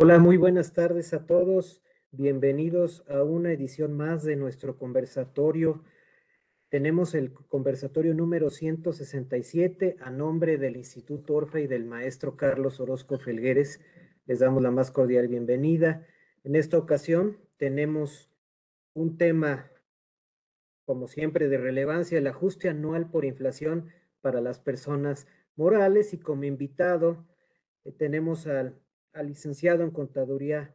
Hola, 0.00 0.20
muy 0.20 0.36
buenas 0.36 0.74
tardes 0.74 1.12
a 1.12 1.26
todos. 1.26 1.82
Bienvenidos 2.12 3.02
a 3.08 3.24
una 3.24 3.50
edición 3.50 3.94
más 3.96 4.22
de 4.22 4.36
nuestro 4.36 4.78
conversatorio. 4.78 5.82
Tenemos 6.68 7.16
el 7.16 7.32
conversatorio 7.32 8.14
número 8.14 8.48
167 8.48 9.96
a 9.98 10.10
nombre 10.10 10.56
del 10.56 10.76
Instituto 10.76 11.34
Orfe 11.34 11.62
y 11.62 11.66
del 11.66 11.84
maestro 11.84 12.36
Carlos 12.36 12.78
Orozco 12.78 13.18
Felgueres. 13.18 13.80
Les 14.26 14.38
damos 14.38 14.62
la 14.62 14.70
más 14.70 14.92
cordial 14.92 15.26
bienvenida. 15.26 16.06
En 16.44 16.54
esta 16.54 16.78
ocasión 16.78 17.36
tenemos 17.56 18.30
un 18.94 19.18
tema, 19.18 19.68
como 20.84 21.08
siempre, 21.08 21.48
de 21.48 21.58
relevancia, 21.58 22.18
el 22.18 22.28
ajuste 22.28 22.68
anual 22.68 23.10
por 23.10 23.24
inflación 23.24 23.88
para 24.20 24.40
las 24.40 24.60
personas 24.60 25.26
morales 25.56 26.14
y 26.14 26.18
como 26.18 26.44
invitado 26.44 27.26
eh, 27.82 27.90
tenemos 27.90 28.46
al 28.46 28.78
al 29.12 29.28
licenciado 29.28 29.82
en 29.82 29.90
Contaduría 29.90 30.74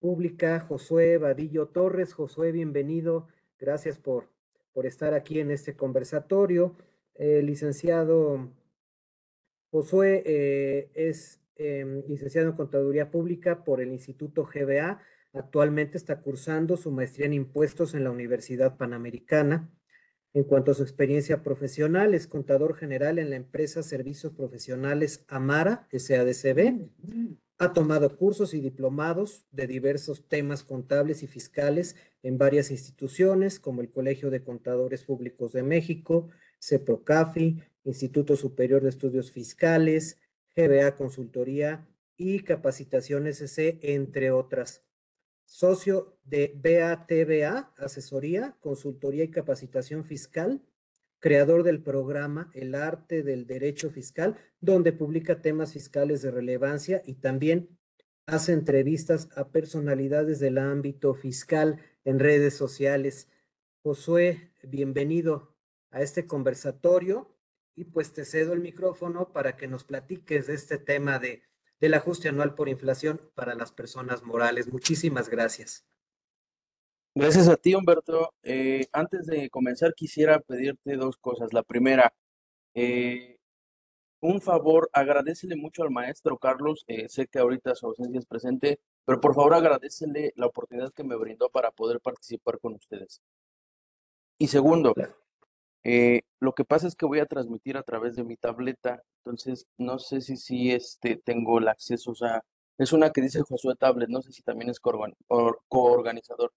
Pública, 0.00 0.60
Josué 0.60 1.18
Vadillo 1.18 1.68
Torres. 1.68 2.12
Josué, 2.12 2.52
bienvenido. 2.52 3.28
Gracias 3.58 3.98
por, 3.98 4.28
por 4.72 4.86
estar 4.86 5.14
aquí 5.14 5.40
en 5.40 5.50
este 5.50 5.76
conversatorio. 5.76 6.76
El 7.14 7.46
licenciado 7.46 8.50
Josué 9.70 10.22
eh, 10.24 10.90
es 10.94 11.40
em, 11.56 12.02
licenciado 12.06 12.48
en 12.48 12.56
Contaduría 12.56 13.10
Pública 13.10 13.64
por 13.64 13.80
el 13.80 13.90
Instituto 13.90 14.44
GBA. 14.44 15.00
Actualmente 15.32 15.96
está 15.96 16.20
cursando 16.20 16.76
su 16.76 16.92
maestría 16.92 17.26
en 17.26 17.32
impuestos 17.32 17.94
en 17.94 18.04
la 18.04 18.10
Universidad 18.10 18.76
Panamericana. 18.76 19.68
En 20.32 20.44
cuanto 20.44 20.70
a 20.70 20.74
su 20.74 20.82
experiencia 20.82 21.42
profesional, 21.42 22.14
es 22.14 22.26
contador 22.26 22.76
general 22.76 23.18
en 23.18 23.30
la 23.30 23.36
empresa 23.36 23.82
Servicios 23.82 24.32
Profesionales 24.32 25.24
Amara, 25.28 25.88
SADCB. 25.92 26.88
Ha 27.58 27.72
tomado 27.72 28.16
cursos 28.16 28.52
y 28.52 28.60
diplomados 28.60 29.46
de 29.52 29.66
diversos 29.66 30.28
temas 30.28 30.64
contables 30.64 31.22
y 31.22 31.28
fiscales 31.28 31.94
en 32.22 32.36
varias 32.36 32.70
instituciones, 32.70 33.60
como 33.60 33.80
el 33.80 33.90
Colegio 33.90 34.30
de 34.30 34.42
Contadores 34.42 35.04
Públicos 35.04 35.52
de 35.52 35.62
México, 35.62 36.30
CEPROCAFI, 36.60 37.62
Instituto 37.84 38.34
Superior 38.36 38.82
de 38.82 38.88
Estudios 38.88 39.30
Fiscales, 39.30 40.18
GBA 40.56 40.96
Consultoría 40.96 41.86
y 42.16 42.40
Capacitación 42.40 43.26
SC, 43.26 43.78
entre 43.82 44.30
otras. 44.30 44.82
Socio 45.44 46.16
de 46.24 46.52
BATBA, 46.56 47.72
Asesoría, 47.76 48.56
Consultoría 48.60 49.24
y 49.24 49.30
Capacitación 49.30 50.04
Fiscal, 50.04 50.62
creador 51.24 51.62
del 51.62 51.82
programa 51.82 52.50
El 52.52 52.74
arte 52.74 53.22
del 53.22 53.46
derecho 53.46 53.88
fiscal, 53.88 54.36
donde 54.60 54.92
publica 54.92 55.40
temas 55.40 55.72
fiscales 55.72 56.20
de 56.20 56.30
relevancia 56.30 57.00
y 57.06 57.14
también 57.14 57.78
hace 58.26 58.52
entrevistas 58.52 59.30
a 59.34 59.48
personalidades 59.48 60.38
del 60.38 60.58
ámbito 60.58 61.14
fiscal 61.14 61.80
en 62.04 62.18
redes 62.18 62.54
sociales. 62.54 63.30
Josué, 63.82 64.52
bienvenido 64.64 65.56
a 65.90 66.02
este 66.02 66.26
conversatorio 66.26 67.34
y 67.74 67.84
pues 67.84 68.12
te 68.12 68.26
cedo 68.26 68.52
el 68.52 68.60
micrófono 68.60 69.32
para 69.32 69.56
que 69.56 69.66
nos 69.66 69.82
platiques 69.82 70.46
de 70.46 70.52
este 70.52 70.76
tema 70.76 71.18
de, 71.18 71.42
del 71.80 71.94
ajuste 71.94 72.28
anual 72.28 72.54
por 72.54 72.68
inflación 72.68 73.18
para 73.34 73.54
las 73.54 73.72
personas 73.72 74.24
morales. 74.24 74.70
Muchísimas 74.70 75.30
gracias. 75.30 75.86
Gracias 77.16 77.48
a 77.48 77.56
ti, 77.56 77.74
Humberto. 77.74 78.34
Eh, 78.42 78.86
antes 78.92 79.26
de 79.26 79.48
comenzar, 79.48 79.94
quisiera 79.94 80.40
pedirte 80.40 80.96
dos 80.96 81.16
cosas. 81.16 81.52
La 81.52 81.62
primera, 81.62 82.12
eh, 82.74 83.38
un 84.20 84.40
favor, 84.40 84.90
agradecele 84.92 85.56
mucho 85.56 85.84
al 85.84 85.90
maestro 85.90 86.38
Carlos. 86.38 86.84
Eh, 86.88 87.08
sé 87.08 87.28
que 87.28 87.38
ahorita 87.38 87.74
su 87.76 87.86
ausencia 87.86 88.18
es 88.18 88.26
presente, 88.26 88.80
pero 89.04 89.20
por 89.20 89.34
favor 89.34 89.54
agradecele 89.54 90.32
la 90.36 90.46
oportunidad 90.46 90.92
que 90.92 91.04
me 91.04 91.16
brindó 91.16 91.50
para 91.50 91.70
poder 91.70 92.00
participar 92.00 92.58
con 92.60 92.74
ustedes. 92.74 93.22
Y 94.38 94.48
segundo, 94.48 94.94
lo 96.40 96.52
que 96.54 96.64
pasa 96.64 96.88
es 96.88 96.96
que 96.96 97.06
voy 97.06 97.20
a 97.20 97.26
transmitir 97.26 97.76
a 97.76 97.82
través 97.82 98.16
de 98.16 98.24
mi 98.24 98.36
tableta, 98.36 99.02
entonces 99.24 99.66
no 99.78 99.98
sé 99.98 100.20
si, 100.20 100.36
si 100.36 100.72
este, 100.72 101.16
tengo 101.16 101.58
el 101.58 101.68
acceso, 101.68 102.10
o 102.12 102.14
sea, 102.14 102.42
es 102.78 102.92
una 102.92 103.10
que 103.12 103.20
dice 103.22 103.42
Josué 103.42 103.76
Tablet, 103.76 104.08
no 104.08 104.22
sé 104.22 104.32
si 104.32 104.42
también 104.42 104.70
es 104.70 104.80
coorganizador. 104.80 106.52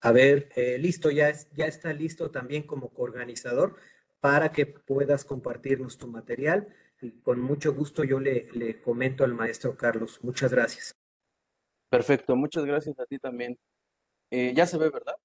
A 0.00 0.12
ver, 0.12 0.50
eh, 0.56 0.78
listo, 0.78 1.10
ya, 1.10 1.28
es, 1.28 1.50
ya 1.52 1.66
está 1.66 1.92
listo 1.92 2.30
también 2.30 2.62
como 2.64 2.90
coorganizador 2.90 3.76
para 4.20 4.52
que 4.52 4.66
puedas 4.66 5.24
compartirnos 5.24 5.98
tu 5.98 6.06
material. 6.08 6.68
Y 7.00 7.12
con 7.20 7.40
mucho 7.40 7.74
gusto 7.74 8.04
yo 8.04 8.20
le, 8.20 8.48
le 8.52 8.80
comento 8.80 9.24
al 9.24 9.34
maestro 9.34 9.76
Carlos. 9.76 10.22
Muchas 10.22 10.52
gracias. 10.52 10.96
Perfecto, 11.90 12.36
muchas 12.36 12.64
gracias 12.64 12.98
a 12.98 13.06
ti 13.06 13.18
también. 13.18 13.58
Eh, 14.30 14.52
ya 14.54 14.66
se 14.66 14.78
ve, 14.78 14.90
¿verdad? 14.90 15.16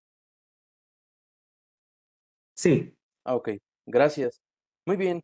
Sí. 2.53 2.95
Ah, 3.23 3.35
ok, 3.35 3.49
gracias. 3.85 4.41
Muy 4.85 4.97
bien, 4.97 5.21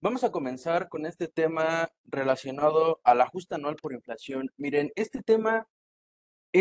vamos 0.00 0.24
a 0.24 0.30
comenzar 0.30 0.88
con 0.88 1.06
este 1.06 1.28
tema 1.28 1.90
relacionado 2.04 3.00
al 3.04 3.20
ajuste 3.20 3.54
anual 3.54 3.76
por 3.76 3.92
inflación. 3.92 4.50
Miren, 4.56 4.92
este 4.96 5.22
tema 5.22 5.66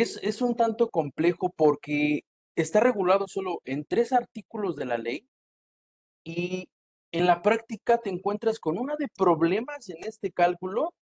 es, 0.01 0.41
un 0.41 0.55
tanto 0.55 0.89
complejo 0.89 1.53
porque 1.55 2.21
está 2.55 2.79
regulado 2.79 3.27
solo 3.27 3.61
en 3.65 3.85
tres 3.85 4.11
artículos 4.13 4.75
de 4.75 4.85
la 4.85 4.97
ley 4.97 5.27
y 6.23 6.69
en 7.11 7.25
la 7.25 7.41
práctica 7.41 7.99
te 7.99 8.09
encuentras 8.09 8.59
con 8.59 8.77
una 8.77 8.95
de 8.97 9.07
problemas 9.07 9.89
en 9.89 10.03
este 10.03 10.31
cálculo 10.31 10.93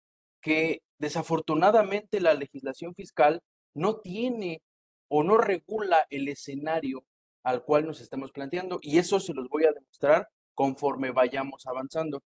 que 0.42 0.82
desafortunadamente 1.00 2.20
la 2.20 2.34
legislación 2.34 2.94
fiscal 2.94 3.42
no 3.74 4.00
tiene 4.02 4.62
o 5.08 5.24
no 5.24 5.38
regula 5.38 6.06
el 6.10 6.28
escenario 6.28 7.04
al 7.44 7.64
cual 7.64 7.86
nos 7.86 8.02
estamos 8.02 8.32
planteando 8.32 8.80
y 8.82 9.00
eso 9.00 9.20
se 9.20 9.34
los 9.34 9.48
voy 9.50 9.66
a 9.66 9.72
demostrar 9.72 10.30
conforme 10.54 11.12
vayamos 11.12 11.66
avanzando. 11.66 12.22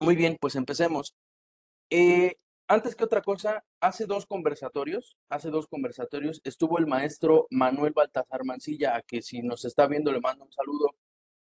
Muy 0.00 0.14
bien, 0.14 0.36
pues 0.40 0.54
empecemos. 0.54 1.14
Eh, 1.90 2.36
antes 2.68 2.96
que 2.96 3.04
otra 3.04 3.22
cosa, 3.22 3.64
hace 3.80 4.06
dos 4.06 4.26
conversatorios, 4.26 5.16
hace 5.28 5.50
dos 5.50 5.66
conversatorios, 5.68 6.40
estuvo 6.44 6.78
el 6.78 6.86
maestro 6.86 7.46
Manuel 7.50 7.92
Baltazar 7.92 8.44
Mancilla, 8.44 8.96
a 8.96 9.02
que 9.02 9.22
si 9.22 9.42
nos 9.42 9.64
está 9.64 9.86
viendo 9.86 10.12
le 10.12 10.20
mando 10.20 10.44
un 10.44 10.52
saludo. 10.52 10.94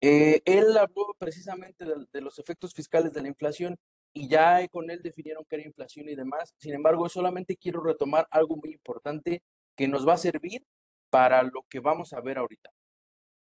Eh, 0.01 0.43
él 0.45 0.77
habló 0.77 1.15
precisamente 1.19 1.85
de, 2.13 2.21
los 2.21 2.39
efectos 2.39 2.75
fiscales 2.75 3.13
de 3.13 3.23
la 3.23 3.29
inflación 3.29 3.79
y 4.13 4.29
ya 4.29 4.67
con 4.69 4.91
él 4.91 5.01
definieron 5.03 5.45
qué 5.49 5.57
era 5.57 5.65
inflación 5.67 6.09
y 6.09 6.15
demás. 6.15 6.55
Sin 6.59 6.75
embargo, 6.75 7.09
solamente 7.09 7.57
quiero 7.57 7.83
retomar 7.83 8.27
algo 8.31 8.57
muy 8.57 8.73
importante 8.73 9.43
que 9.77 9.89
nos 9.89 10.07
va 10.07 10.15
a 10.15 10.19
servir 10.19 10.65
para 11.11 11.43
lo 11.43 11.65
que 11.69 11.81
vamos 11.81 12.13
a 12.13 12.21
ver 12.21 12.39
ahorita. 12.39 12.71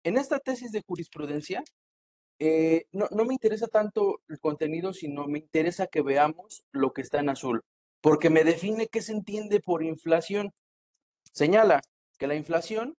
En 0.05 0.17
esta 0.19 0.39
tesis 0.39 0.71
de 0.71 0.83
jurisprudencia, 0.87 1.65
eh, 2.39 2.87
no, 2.93 3.07
no, 3.11 3.25
me 3.25 3.35
interesa 3.35 3.69
tanto 3.69 4.21
el 4.29 4.41
contenido, 4.41 4.93
sino 4.93 5.27
me 5.27 5.39
interesa 5.39 5.87
que 5.87 6.03
veamos 6.03 6.65
lo 6.73 6.93
que 6.93 7.03
está 7.03 7.21
en 7.21 7.29
azul, 7.29 7.63
porque 8.01 8.31
me 8.31 8.45
define 8.45 8.89
qué 8.89 9.03
se 9.03 9.13
entiende 9.13 9.61
por 9.61 9.83
inflación. 9.83 10.53
Señala 11.33 11.81
que 12.19 12.27
la 12.27 12.35
inflación 12.35 12.97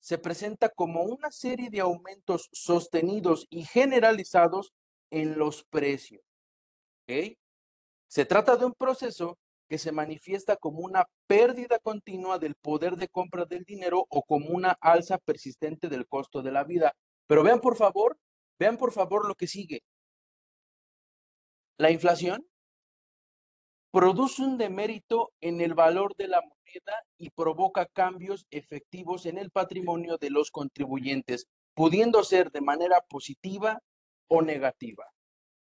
se 0.00 0.18
presenta 0.18 0.68
como 0.68 1.02
una 1.02 1.30
serie 1.30 1.70
de 1.70 1.80
aumentos 1.80 2.50
sostenidos 2.52 3.46
y 3.48 3.64
generalizados 3.64 4.74
en 5.10 5.38
los 5.38 5.64
precios. 5.64 6.20
Se 8.06 8.24
trata 8.26 8.56
de 8.56 8.66
un 8.66 8.74
proceso 8.74 9.38
que 9.68 9.78
se 9.78 9.92
manifiesta 9.92 10.56
como 10.56 10.80
una 10.80 11.06
pérdida 11.26 11.78
continua 11.78 12.38
del 12.38 12.54
poder 12.54 12.96
de 12.96 13.08
compra 13.08 13.44
del 13.44 13.64
dinero 13.64 14.06
o 14.08 14.22
como 14.22 14.48
una 14.48 14.76
alza 14.80 15.18
persistente 15.18 15.88
del 15.88 16.06
costo 16.06 16.42
de 16.42 16.52
la 16.52 16.64
vida. 16.64 16.94
Pero 17.26 17.42
vean 17.42 17.60
por 17.60 17.76
favor 17.76 18.18
Vean 18.58 18.76
por 18.76 18.92
favor 18.92 19.26
lo 19.26 19.34
que 19.34 19.46
sigue. 19.46 19.82
La 21.78 21.90
inflación 21.90 22.46
produce 23.90 24.42
un 24.42 24.58
demérito 24.58 25.32
en 25.40 25.60
el 25.60 25.74
valor 25.74 26.14
de 26.16 26.28
la 26.28 26.40
moneda 26.40 26.94
y 27.18 27.30
provoca 27.30 27.86
cambios 27.86 28.46
efectivos 28.50 29.26
en 29.26 29.38
el 29.38 29.50
patrimonio 29.50 30.18
de 30.18 30.30
los 30.30 30.50
contribuyentes, 30.50 31.46
pudiendo 31.74 32.22
ser 32.24 32.50
de 32.50 32.60
manera 32.60 33.00
positiva 33.08 33.80
o 34.28 34.42
negativa. 34.42 35.04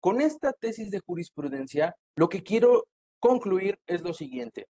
Con 0.01 0.21
esta 0.21 0.53
tesis 0.53 0.91
de 0.91 1.01
jurisprudencia, 1.01 1.95
lo 2.17 2.29
que 2.29 2.43
quiero 2.43 2.87
concluir 3.21 3.79
es 3.87 4.03
lo 4.03 4.15
siguiente. 4.15 4.67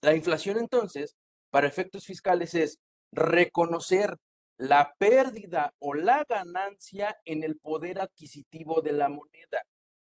La 0.00 0.14
inflación 0.14 0.58
entonces, 0.58 1.14
para 1.50 1.68
efectos 1.68 2.04
fiscales, 2.04 2.54
es 2.54 2.78
reconocer 3.12 4.16
la 4.56 4.94
pérdida 4.98 5.74
o 5.78 5.94
la 5.94 6.24
ganancia 6.28 7.16
en 7.24 7.42
el 7.42 7.58
poder 7.58 8.00
adquisitivo 8.00 8.80
de 8.80 8.92
la 8.92 9.08
moneda. 9.08 9.62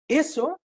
Eso 0.07 0.59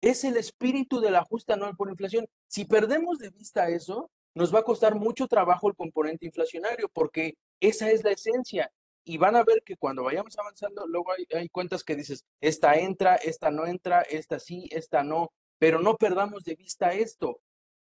es 0.00 0.24
el 0.24 0.36
espíritu 0.36 1.00
del 1.00 1.16
ajuste 1.16 1.52
anual 1.52 1.76
por 1.76 1.88
inflación. 1.88 2.26
Si 2.48 2.64
perdemos 2.64 3.18
de 3.18 3.30
vista 3.30 3.68
eso, 3.68 4.10
nos 4.34 4.54
va 4.54 4.60
a 4.60 4.64
costar 4.64 4.94
mucho 4.94 5.28
trabajo 5.28 5.68
el 5.68 5.76
componente 5.76 6.26
inflacionario 6.26 6.88
porque 6.88 7.36
esa 7.60 7.90
es 7.90 8.02
la 8.04 8.12
esencia. 8.12 8.70
Y 9.04 9.18
van 9.18 9.36
a 9.36 9.42
ver 9.42 9.62
que 9.64 9.76
cuando 9.76 10.04
vayamos 10.04 10.38
avanzando, 10.38 10.86
luego 10.86 11.12
hay, 11.34 11.48
cuentas 11.48 11.82
que 11.82 11.96
dices, 11.96 12.24
esta 12.40 12.76
entra, 12.76 13.16
esta 13.16 13.50
no 13.50 13.66
entra, 13.66 14.02
esta 14.02 14.38
sí, 14.38 14.68
esta 14.70 15.02
no. 15.02 15.32
Pero 15.58 15.80
no 15.80 15.96
perdamos 15.96 16.44
de 16.44 16.54
vista 16.54 16.92
esto. 16.92 17.40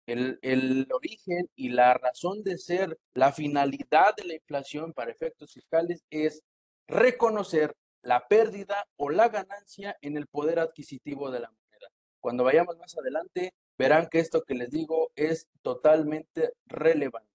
El, 0.07 0.39
el, 0.43 0.89
origen 0.93 1.49
y 1.55 1.69
la 1.69 1.95
razón 1.95 2.43
de 2.43 2.59
ser, 2.59 2.99
la 3.15 3.33
finalidad 3.33 4.17
de 4.17 4.25
la 4.25 4.35
inflación 4.35 4.93
para 4.93 5.13
efectos 5.13 5.53
fiscales 5.53 6.05
es 6.11 6.43
reconocer 6.89 7.75
la 8.03 8.27
pérdida 8.27 8.87
o 8.97 9.11
la 9.11 9.29
ganancia 9.29 9.97
en 10.01 10.17
el 10.17 10.27
poder 10.27 10.59
adquisitivo 10.59 11.31
de 11.31 11.41
la 11.41 11.51
moneda. 11.51 11.89
Cuando 12.21 12.45
vayamos 12.45 12.77
más 12.79 12.97
adelante, 12.99 13.55
verán 13.79 14.09
que 14.09 14.19
esto 14.19 14.43
que 14.43 14.55
les 14.55 14.71
digo 14.71 15.13
es 15.15 15.47
totalmente 15.63 16.53
relevante. 16.67 17.31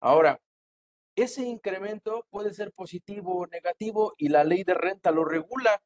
Ahora, 0.00 0.40
ese 1.16 1.42
incremento 1.42 2.26
puede 2.30 2.54
ser 2.54 2.72
positivo 2.72 3.38
o 3.38 3.46
negativo 3.46 4.14
y 4.16 4.28
la 4.28 4.44
ley 4.44 4.64
de 4.64 4.74
renta 4.74 5.10
lo 5.10 5.24
regula. 5.24 5.82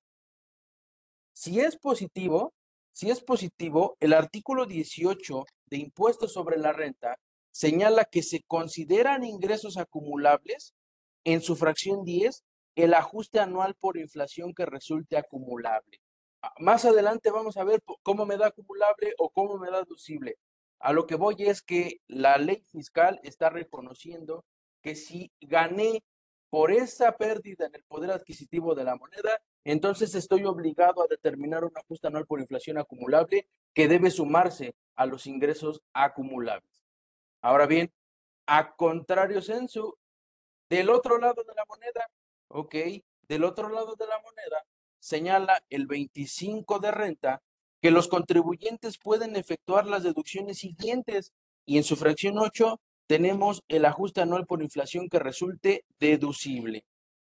Si 1.33 1.61
es 1.61 1.77
positivo, 1.77 2.53
si 2.93 3.11
es 3.11 3.23
positivo, 3.23 3.97
el 4.01 4.13
artículo 4.13 4.67
18 4.67 5.45
de 5.67 5.77
impuestos 5.79 6.33
sobre 6.33 6.59
la 6.59 6.73
renta 6.73 7.19
señala 7.51 8.05
que 8.05 8.23
se 8.23 8.43
consideran 8.47 9.25
ingresos 9.25 9.77
acumulables 9.77 10.75
en 11.25 11.41
su 11.41 11.57
fracción 11.57 12.05
10 12.05 12.45
el 12.75 12.95
ajuste 12.95 13.41
anual 13.41 13.75
por 13.75 13.97
inflación 13.97 14.55
que 14.55 14.67
resulte 14.67 15.17
acumulable. 15.17 16.01
Ah, 16.43 16.55
más 16.59 16.85
adelante 16.85 17.31
vamos 17.31 17.57
a 17.57 17.65
ver 17.65 17.83
cómo 18.03 18.27
me 18.27 18.37
da 18.37 18.49
acumulable 18.49 19.15
o 19.19 19.31
cómo 19.31 19.59
me 19.59 19.71
da 19.71 19.83
deducible. 19.83 20.37
A 20.81 20.93
lo 20.93 21.07
que 21.07 21.15
voy 21.15 21.37
es 21.39 21.63
que 21.63 22.01
la 22.09 22.39
ley 22.39 22.63
fiscal 22.71 23.21
está 23.23 23.51
reconociendo 23.51 24.45
que 24.83 24.97
si 24.97 25.31
gané 25.41 26.03
por 26.53 26.71
esa 26.71 27.17
pérdida 27.17 27.65
en 27.65 27.75
el 27.77 27.83
poder 27.85 28.11
adquisitivo 28.11 28.75
de 28.75 28.85
la 28.85 28.95
moneda, 28.97 29.41
entonces 29.65 30.15
estoy 30.15 30.45
obligado 30.45 31.03
a 31.03 31.07
determinar 31.09 31.65
un 31.65 31.73
ajuste 31.75 32.09
anual 32.09 32.27
por 32.27 32.41
inflación 32.41 32.77
acumulable 32.77 33.49
que 33.73 33.89
debe 33.89 34.11
sumarse 34.11 34.75
a 34.95 35.07
los 35.07 35.27
ingresos 35.27 35.81
acumulables. 35.95 36.85
Ahora 37.41 37.65
bien, 37.67 37.91
a 38.47 38.77
contrario 38.77 39.41
censo, 39.41 39.97
del 40.69 40.91
otro 40.91 41.17
lado 41.17 41.43
de 41.43 41.55
la 41.55 41.65
moneda, 41.65 42.07
ok, 42.49 42.75
del 43.23 43.45
otro 43.45 43.71
lado 43.71 43.97
de 43.97 44.07
la 44.07 44.21
moneda, 44.21 44.63
señala 44.99 45.65
el 45.71 45.87
25 45.87 46.81
de 46.81 46.91
renta 46.91 47.43
que 47.81 47.91
los 47.91 48.09
contribuyentes 48.09 48.99
pueden 48.99 49.37
efectuar 49.37 49.87
las 49.87 50.03
deducciones 50.03 50.59
siguientes 50.59 51.33
y 51.65 51.79
en 51.79 51.85
su 51.85 51.97
fracción 51.97 52.37
8 52.37 52.79
tenemos 53.07 53.63
el 53.69 53.85
ajuste 53.85 54.21
anual 54.21 54.47
por 54.47 54.63
inflación 54.63 55.09
que 55.09 55.19
resulte 55.19 55.85
deducible. 55.99 56.85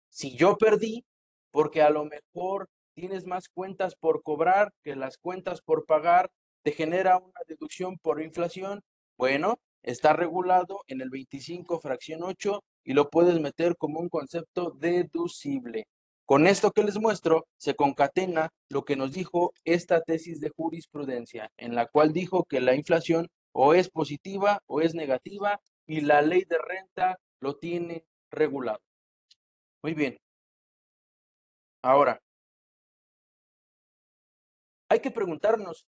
Si 0.08 0.36
yo 0.36 0.56
perdí, 0.56 1.04
porque 1.50 1.82
a 1.82 1.90
lo 1.90 2.04
mejor 2.04 2.68
tienes 2.94 3.26
más 3.26 3.48
cuentas 3.48 3.94
por 3.96 4.22
cobrar 4.22 4.72
que 4.82 4.96
las 4.96 5.18
cuentas 5.18 5.60
por 5.60 5.84
pagar, 5.86 6.30
te 6.62 6.72
genera 6.72 7.18
una 7.18 7.40
deducción 7.46 7.98
por 7.98 8.22
inflación, 8.22 8.82
bueno, 9.16 9.58
está 9.82 10.12
regulado 10.14 10.80
en 10.86 11.00
el 11.00 11.10
25 11.10 11.78
fracción 11.80 12.22
8 12.22 12.62
y 12.84 12.94
lo 12.94 13.10
puedes 13.10 13.38
meter 13.40 13.76
como 13.76 14.00
un 14.00 14.08
concepto 14.08 14.70
deducible. 14.70 15.86
Con 16.24 16.46
esto 16.46 16.72
que 16.72 16.84
les 16.84 16.98
muestro, 16.98 17.46
se 17.58 17.74
concatena 17.74 18.48
lo 18.70 18.84
que 18.84 18.96
nos 18.96 19.12
dijo 19.12 19.52
esta 19.64 20.00
tesis 20.00 20.40
de 20.40 20.48
jurisprudencia, 20.48 21.50
en 21.58 21.74
la 21.74 21.86
cual 21.86 22.14
dijo 22.14 22.44
que 22.44 22.62
la 22.62 22.74
inflación 22.74 23.28
o 23.54 23.72
es 23.72 23.88
positiva 23.88 24.60
o 24.66 24.80
es 24.80 24.94
negativa 24.94 25.60
y 25.86 26.00
la 26.00 26.20
ley 26.22 26.44
de 26.44 26.58
renta 26.58 27.18
lo 27.40 27.56
tiene 27.56 28.04
regulado. 28.30 28.80
Muy 29.82 29.94
bien. 29.94 30.18
Ahora, 31.82 32.20
hay 34.88 35.00
que 35.00 35.10
preguntarnos, 35.10 35.86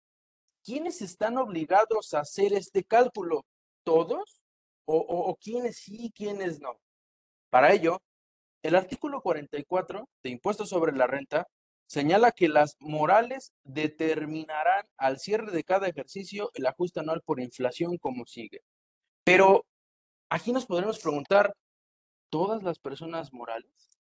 ¿quiénes 0.63 1.01
están 1.01 1.38
obligados 1.38 2.13
a 2.13 2.19
hacer 2.19 2.53
este 2.53 2.83
cálculo? 2.83 3.45
¿Todos? 3.83 4.44
¿O, 4.85 4.97
o, 4.97 5.35
quiénes 5.38 5.77
sí 5.77 6.06
y 6.06 6.11
quiénes 6.11 6.59
no? 6.59 6.79
Para 7.50 7.73
ello, 7.73 8.01
el 8.61 8.75
artículo 8.75 9.21
44 9.21 10.07
de 10.21 10.29
Impuestos 10.29 10.69
sobre 10.69 10.91
la 10.91 11.07
Renta 11.07 11.47
señala 11.87 12.31
que 12.31 12.47
las 12.47 12.77
morales 12.79 13.53
determinarán 13.63 14.87
al 14.97 15.19
cierre 15.19 15.51
de 15.51 15.63
cada 15.63 15.87
ejercicio 15.87 16.51
el 16.53 16.65
ajuste 16.65 16.99
anual 16.99 17.21
por 17.21 17.39
inflación 17.39 17.97
como 17.97 18.25
sigue. 18.25 18.63
Pero 19.23 19.65
aquí 20.29 20.51
nos 20.51 20.65
podremos 20.65 20.99
preguntar, 20.99 21.55
¿todas 22.29 22.63
las 22.63 22.79
personas 22.79 23.33
morales? 23.33 23.99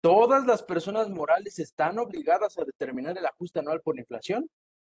¿Todas 0.00 0.46
las 0.46 0.62
personas 0.62 1.08
morales 1.10 1.58
están 1.58 1.98
obligadas 1.98 2.58
a 2.58 2.64
determinar 2.64 3.16
el 3.16 3.26
ajuste 3.26 3.60
anual 3.60 3.80
por 3.82 3.98
inflación? 3.98 4.50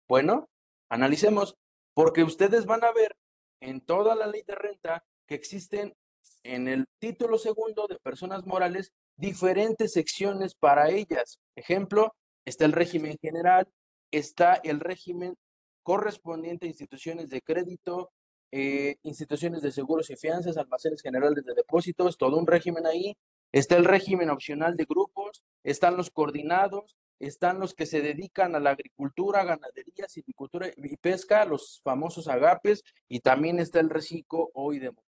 Bueno, 0.07 0.49
analicemos, 0.89 1.55
porque 1.93 2.23
ustedes 2.23 2.65
van 2.65 2.83
a 2.83 2.91
ver 2.91 3.15
en 3.59 3.81
toda 3.81 4.15
la 4.15 4.27
ley 4.27 4.43
de 4.45 4.55
renta 4.55 5.03
que 5.25 5.35
existen 5.35 5.95
en 6.43 6.67
el 6.67 6.87
título 6.99 7.37
segundo 7.37 7.87
de 7.87 7.97
personas 7.99 8.45
morales 8.45 8.93
diferentes 9.19 9.93
secciones 9.93 10.55
para 10.55 10.89
ellas. 10.89 11.39
Ejemplo, 11.55 12.15
está 12.45 12.65
el 12.65 12.71
régimen 12.71 13.17
general, 13.21 13.67
está 14.11 14.55
el 14.63 14.79
régimen 14.79 15.35
correspondiente 15.83 16.65
a 16.65 16.69
instituciones 16.69 17.29
de 17.29 17.41
crédito, 17.41 18.11
eh, 18.51 18.95
instituciones 19.03 19.61
de 19.61 19.71
seguros 19.71 20.09
y 20.09 20.15
fianzas, 20.15 20.57
almacenes 20.57 21.01
generales 21.01 21.43
de 21.43 21.53
depósitos, 21.53 22.17
todo 22.17 22.37
un 22.37 22.47
régimen 22.47 22.85
ahí. 22.85 23.15
Está 23.51 23.75
el 23.75 23.85
régimen 23.85 24.29
opcional 24.29 24.77
de 24.77 24.85
grupos, 24.85 25.43
están 25.63 25.97
los 25.97 26.11
coordinados, 26.11 26.95
están 27.19 27.59
los 27.59 27.73
que 27.73 27.85
se 27.85 28.01
dedican 28.01 28.55
a 28.55 28.59
la 28.59 28.71
agricultura, 28.71 29.43
ganadería, 29.43 30.07
silvicultura 30.07 30.69
y 30.77 30.97
pesca, 30.97 31.43
los 31.45 31.81
famosos 31.83 32.27
agapes, 32.27 32.83
y 33.09 33.19
también 33.19 33.59
está 33.59 33.79
el 33.79 33.89
reciclo 33.89 34.49
hoy 34.53 34.79
de 34.79 34.91
moda. 34.91 35.03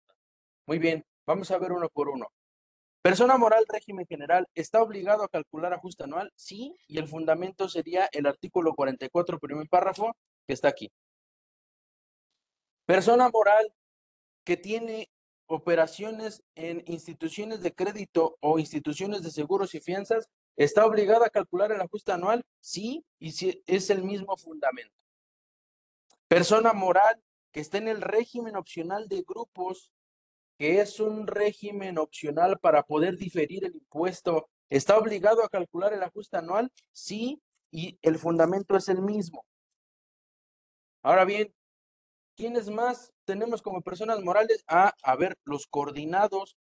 Muy 0.65 0.79
bien, 0.79 1.05
vamos 1.25 1.51
a 1.51 1.59
ver 1.59 1.71
uno 1.71 1.87
por 1.89 2.09
uno. 2.09 2.27
Persona 3.01 3.35
moral, 3.35 3.65
régimen 3.67 4.05
general, 4.05 4.47
¿está 4.53 4.81
obligado 4.83 5.23
a 5.23 5.29
calcular 5.29 5.73
ajuste 5.73 6.03
anual? 6.03 6.31
Sí, 6.35 6.75
y 6.87 6.99
el 6.99 7.07
fundamento 7.07 7.67
sería 7.67 8.07
el 8.11 8.27
artículo 8.27 8.75
44, 8.75 9.39
primer 9.39 9.67
párrafo, 9.67 10.15
que 10.45 10.53
está 10.53 10.67
aquí. 10.67 10.91
Persona 12.85 13.27
moral 13.29 13.73
que 14.43 14.55
tiene 14.55 15.09
operaciones 15.47 16.43
en 16.53 16.83
instituciones 16.85 17.61
de 17.61 17.73
crédito 17.73 18.37
o 18.39 18.59
instituciones 18.59 19.23
de 19.23 19.31
seguros 19.31 19.73
y 19.73 19.79
fianzas, 19.79 20.29
¿está 20.55 20.85
obligada 20.85 21.25
a 21.25 21.31
calcular 21.31 21.71
el 21.71 21.81
ajuste 21.81 22.11
anual? 22.11 22.43
Sí, 22.59 23.03
y 23.17 23.31
si 23.31 23.63
es 23.65 23.89
el 23.89 24.03
mismo 24.03 24.37
fundamento. 24.37 24.93
Persona 26.27 26.71
moral 26.73 27.21
que 27.51 27.61
está 27.61 27.79
en 27.79 27.87
el 27.87 28.01
régimen 28.01 28.55
opcional 28.55 29.07
de 29.09 29.23
grupos 29.27 29.91
que 30.61 30.79
es 30.79 30.99
un 30.99 31.25
régimen 31.25 31.97
opcional 31.97 32.59
para 32.59 32.83
poder 32.83 33.17
diferir 33.17 33.65
el 33.65 33.73
impuesto, 33.73 34.47
¿está 34.69 34.95
obligado 34.95 35.43
a 35.43 35.49
calcular 35.49 35.91
el 35.91 36.03
ajuste 36.03 36.37
anual? 36.37 36.71
Sí, 36.91 37.41
y 37.71 37.97
el 38.03 38.19
fundamento 38.19 38.77
es 38.77 38.87
el 38.87 39.01
mismo. 39.01 39.43
Ahora 41.01 41.25
bien, 41.25 41.51
¿quiénes 42.35 42.69
más 42.69 43.11
tenemos 43.25 43.63
como 43.63 43.81
personas 43.81 44.21
morales? 44.21 44.63
Ah, 44.67 44.93
a 45.01 45.15
ver, 45.15 45.35
los 45.45 45.65
coordinados, 45.65 46.59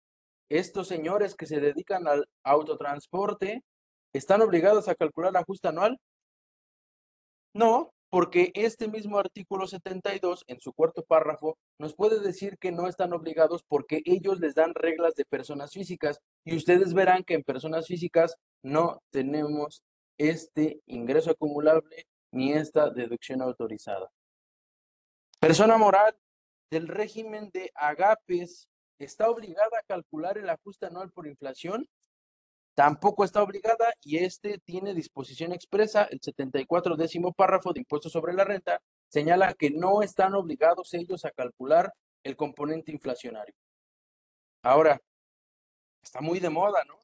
estos 0.49 0.87
señores 0.87 1.35
que 1.35 1.47
se 1.47 1.59
dedican 1.59 2.07
al 2.07 2.29
autotransporte, 2.45 3.65
¿están 4.13 4.43
obligados 4.43 4.87
a 4.87 4.95
calcular 4.95 5.31
el 5.31 5.37
ajuste 5.39 5.67
anual? 5.67 5.99
No, 7.53 7.93
porque 8.11 8.53
este 8.55 8.89
mismo 8.89 9.19
artículo 9.19 9.67
72, 9.67 10.45
en 10.47 10.61
su 10.61 10.73
cuarto 10.73 11.05
párrafo, 11.05 11.59
nos 11.79 11.95
puede 11.95 12.21
decir 12.21 12.59
que 12.59 12.73
no 12.73 12.89
están 12.89 13.13
obligados 13.13 13.63
porque 13.69 14.03
ellos 14.05 14.41
les 14.41 14.55
dan 14.55 14.75
reglas 14.75 15.15
de 15.15 15.25
personas 15.25 15.73
físicas 15.73 16.21
y 16.45 16.57
ustedes 16.57 16.95
verán 16.95 17.25
que 17.25 17.35
en 17.35 17.43
personas 17.43 17.87
físicas 17.87 18.37
no 18.63 19.03
tenemos 19.11 19.83
este 20.17 20.81
ingreso 20.87 21.31
acumulable 21.31 22.07
ni 22.33 22.53
esta 22.53 22.91
deducción 22.91 23.43
autorizada. 23.43 24.11
Persona 25.41 25.77
moral 25.77 26.17
del 26.71 26.89
régimen 26.89 27.51
de 27.53 27.71
agapes 27.75 28.69
está 28.99 29.31
obligada 29.31 29.79
a 29.79 29.87
calcular 29.87 30.39
el 30.39 30.49
ajuste 30.51 30.87
anual 30.87 31.11
por 31.13 31.27
inflación 31.27 31.89
Tampoco 32.79 33.25
está 33.25 33.43
obligada 33.43 33.93
y 34.05 34.19
este 34.19 34.59
tiene 34.59 34.95
disposición 34.95 35.53
expresa, 35.53 36.05
el 36.13 36.21
74 36.21 36.95
décimo 36.95 37.33
párrafo 37.33 37.73
de 37.73 37.81
impuestos 37.81 38.13
sobre 38.13 38.35
la 38.35 38.45
renta, 38.45 38.81
señala 39.09 39.53
que 39.55 39.71
no 39.71 40.01
están 40.01 40.37
obligados 40.37 40.95
ellos 40.95 41.25
a 41.25 41.33
calcular 41.33 41.93
el 42.23 42.37
componente 42.37 42.93
inflacionario. 42.93 43.57
Ahora, 44.63 45.01
está 46.05 46.21
muy 46.21 46.39
de 46.39 46.51
moda, 46.51 46.85
¿no? 46.85 47.01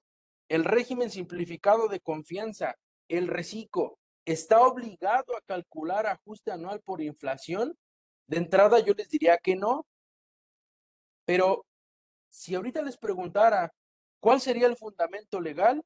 El 0.48 0.64
régimen 0.64 1.10
simplificado 1.10 1.88
de 1.88 1.98
confianza, 1.98 2.76
el 3.08 3.26
reciclo, 3.26 3.98
¿está 4.24 4.60
obligado 4.60 5.36
a 5.36 5.40
calcular 5.40 6.06
ajuste 6.06 6.52
anual 6.52 6.82
por 6.82 7.02
inflación? 7.02 7.76
De 8.28 8.36
entrada 8.36 8.78
yo 8.78 8.94
les 8.94 9.08
diría 9.08 9.38
que 9.38 9.56
no, 9.56 9.84
pero 11.24 11.66
si 12.30 12.54
ahorita 12.54 12.80
les 12.80 12.96
preguntara, 12.96 13.72
¿Cuál 14.24 14.40
sería 14.40 14.66
el 14.68 14.78
fundamento 14.78 15.38
legal? 15.38 15.84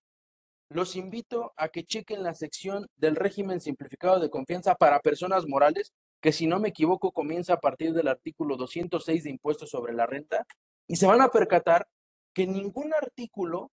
Los 0.68 0.94
invito 0.94 1.52
a 1.56 1.70
que 1.70 1.82
chequen 1.82 2.22
la 2.22 2.36
sección 2.36 2.86
del 2.94 3.16
régimen 3.16 3.60
simplificado 3.60 4.20
de 4.20 4.30
confianza 4.30 4.76
para 4.76 5.00
personas 5.00 5.48
morales 5.48 5.92
que 6.20 6.30
si 6.30 6.46
no 6.46 6.60
me 6.60 6.68
equivoco 6.68 7.10
comienza 7.10 7.54
a 7.54 7.60
partir 7.60 7.92
del 7.94 8.06
artículo 8.06 8.56
206 8.56 9.24
de 9.24 9.30
impuestos 9.30 9.70
sobre 9.70 9.92
la 9.92 10.06
renta, 10.06 10.46
y 10.86 10.94
se 10.94 11.06
van 11.06 11.20
a 11.20 11.30
percatar 11.30 11.88
que 12.32 12.46
ningún 12.46 12.94
artículo 12.94 13.72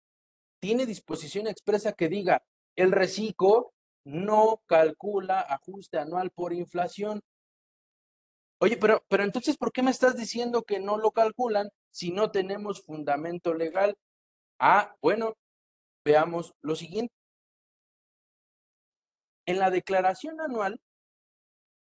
tiene 0.59 0.87
disposición 0.87 1.47
expresa 1.47 1.93
que 1.93 2.09
diga 2.09 2.43
el 2.75 2.91
reciclo 2.91 3.73
no 4.05 4.61
calcula 4.67 5.39
ajuste 5.39 5.99
anual 5.99 6.33
por 6.33 6.53
inflación. 6.53 7.21
Oye, 8.59 8.77
pero, 8.77 9.05
pero 9.09 9.23
entonces, 9.23 9.57
¿por 9.57 9.71
qué 9.71 9.85
me 9.85 9.93
estás 9.93 10.17
diciendo 10.17 10.65
que 10.65 10.81
no 10.81 10.99
lo 10.99 11.13
calculan 11.13 11.69
si 11.93 12.11
no 12.11 12.33
tenemos 12.33 12.83
fundamento 12.83 13.55
legal? 13.55 13.97
Ah, 14.59 14.95
bueno, 15.01 15.37
veamos 16.05 16.55
lo 16.63 16.75
siguiente. 16.75 17.13
En 19.47 19.59
la 19.59 19.71
declaración 19.71 20.41
anual 20.41 20.81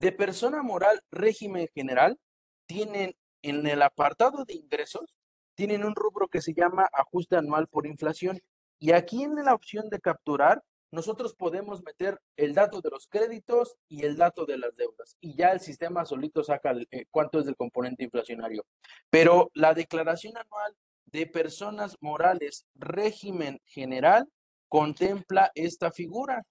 de 0.01 0.13
persona 0.13 0.63
moral 0.63 1.01
régimen 1.11 1.69
general, 1.75 2.19
tienen 2.67 3.15
en 3.43 3.67
el 3.67 3.83
apartado 3.83 4.45
de 4.45 4.55
ingresos, 4.55 5.19
tienen 5.55 5.85
un 5.85 5.95
rubro 5.95 6.29
que 6.29 6.41
se 6.43 6.55
llama 6.55 6.89
ajuste 6.93 7.37
anual 7.37 7.69
por 7.69 7.87
inflación. 7.87 8.41
Y 8.79 8.93
aquí 8.93 9.23
en 9.23 9.37
la 9.37 9.55
opción 9.55 9.91
de 9.91 10.01
capturar, 10.01 10.63
nosotros 10.91 11.35
podemos 11.35 11.83
meter 11.85 12.21
el 12.37 12.55
dato 12.55 12.81
de 12.81 12.91
los 12.91 13.07
créditos 13.07 13.77
y 13.89 14.05
el 14.05 14.17
dato 14.17 14.45
de 14.45 14.59
las 14.59 14.75
deudas. 14.77 15.17
Y 15.21 15.37
ya 15.37 15.53
el 15.53 15.61
sistema 15.61 16.05
solito 16.05 16.43
saca 16.43 16.75
eh, 16.91 17.07
cuánto 17.11 17.39
es 17.39 17.47
el 17.47 17.57
componente 17.57 18.05
inflacionario. 18.05 18.67
Pero 19.09 19.51
la 19.55 19.73
declaración 19.73 20.37
anual 20.37 20.77
de 21.13 21.27
personas 21.27 21.97
morales 22.01 22.67
régimen 22.75 23.61
general 23.67 24.29
contempla 24.69 25.53
esta 25.55 25.93
figura. 25.93 26.43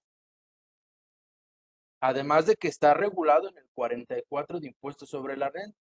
Además 2.00 2.46
de 2.46 2.56
que 2.56 2.68
está 2.68 2.94
regulado 2.94 3.48
en 3.48 3.58
el 3.58 3.68
44 3.74 4.60
de 4.60 4.68
impuestos 4.68 5.08
sobre 5.08 5.36
la 5.36 5.50
renta. 5.50 5.76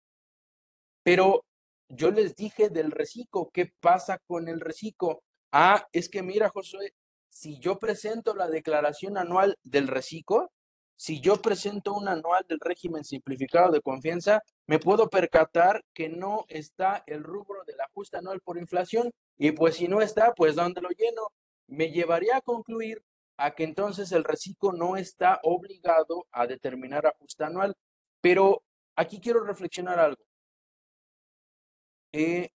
Pero 1.03 1.45
yo 1.89 2.11
les 2.11 2.35
dije 2.35 2.69
del 2.69 2.91
reciclo, 2.91 3.49
¿qué 3.53 3.71
pasa 3.79 4.19
con 4.27 4.47
el 4.47 4.59
reciclo? 4.59 5.23
Ah, 5.51 5.87
es 5.91 6.09
que 6.09 6.21
mira, 6.21 6.49
Josué, 6.49 6.93
si 7.29 7.59
yo 7.59 7.79
presento 7.79 8.35
la 8.35 8.47
declaración 8.47 9.17
anual 9.17 9.57
del 9.63 9.87
reciclo, 9.87 10.51
si 10.99 11.21
yo 11.21 11.41
presento 11.41 11.93
un 11.93 12.09
anual 12.09 12.45
del 12.49 12.59
régimen 12.59 13.05
simplificado 13.05 13.71
de 13.71 13.79
confianza, 13.79 14.43
me 14.67 14.79
puedo 14.79 15.09
percatar 15.09 15.85
que 15.93 16.09
no 16.09 16.43
está 16.49 17.05
el 17.07 17.23
rubro 17.23 17.63
del 17.65 17.79
ajuste 17.79 18.17
anual 18.17 18.41
por 18.41 18.57
inflación 18.57 19.09
y 19.37 19.51
pues 19.53 19.77
si 19.77 19.87
no 19.87 20.01
está, 20.01 20.33
pues 20.35 20.57
¿dónde 20.57 20.81
lo 20.81 20.89
lleno? 20.89 21.29
Me 21.67 21.89
llevaría 21.91 22.35
a 22.35 22.41
concluir 22.41 23.01
a 23.37 23.51
que 23.55 23.63
entonces 23.63 24.11
el 24.11 24.25
reciclo 24.25 24.73
no 24.73 24.97
está 24.97 25.39
obligado 25.43 26.27
a 26.33 26.45
determinar 26.47 27.07
ajuste 27.07 27.45
anual. 27.45 27.77
Pero 28.19 28.61
aquí 28.97 29.21
quiero 29.21 29.45
reflexionar 29.45 29.99
algo. 29.99 30.21
Eh, 32.11 32.49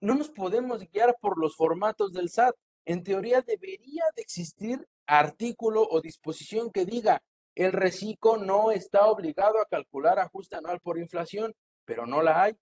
no 0.00 0.14
nos 0.14 0.30
podemos 0.30 0.80
guiar 0.90 1.18
por 1.20 1.38
los 1.38 1.54
formatos 1.54 2.14
del 2.14 2.30
SAT. 2.30 2.54
En 2.86 3.02
teoría 3.02 3.42
debería 3.42 4.04
de 4.16 4.22
existir 4.22 4.88
artículo 5.06 5.86
o 5.86 6.00
disposición 6.00 6.70
que 6.72 6.86
diga 6.86 7.22
el 7.54 7.72
reciclo 7.72 8.36
no 8.36 8.70
está 8.70 9.06
obligado 9.06 9.60
a 9.60 9.66
calcular 9.66 10.18
ajuste 10.18 10.56
anual 10.56 10.80
por 10.80 10.98
inflación, 10.98 11.54
pero 11.84 12.06
no 12.06 12.22
la 12.22 12.42
hay. 12.42 12.56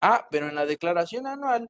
Ah, 0.00 0.28
pero 0.30 0.48
en 0.48 0.54
la 0.54 0.66
declaración 0.66 1.26
anual 1.26 1.68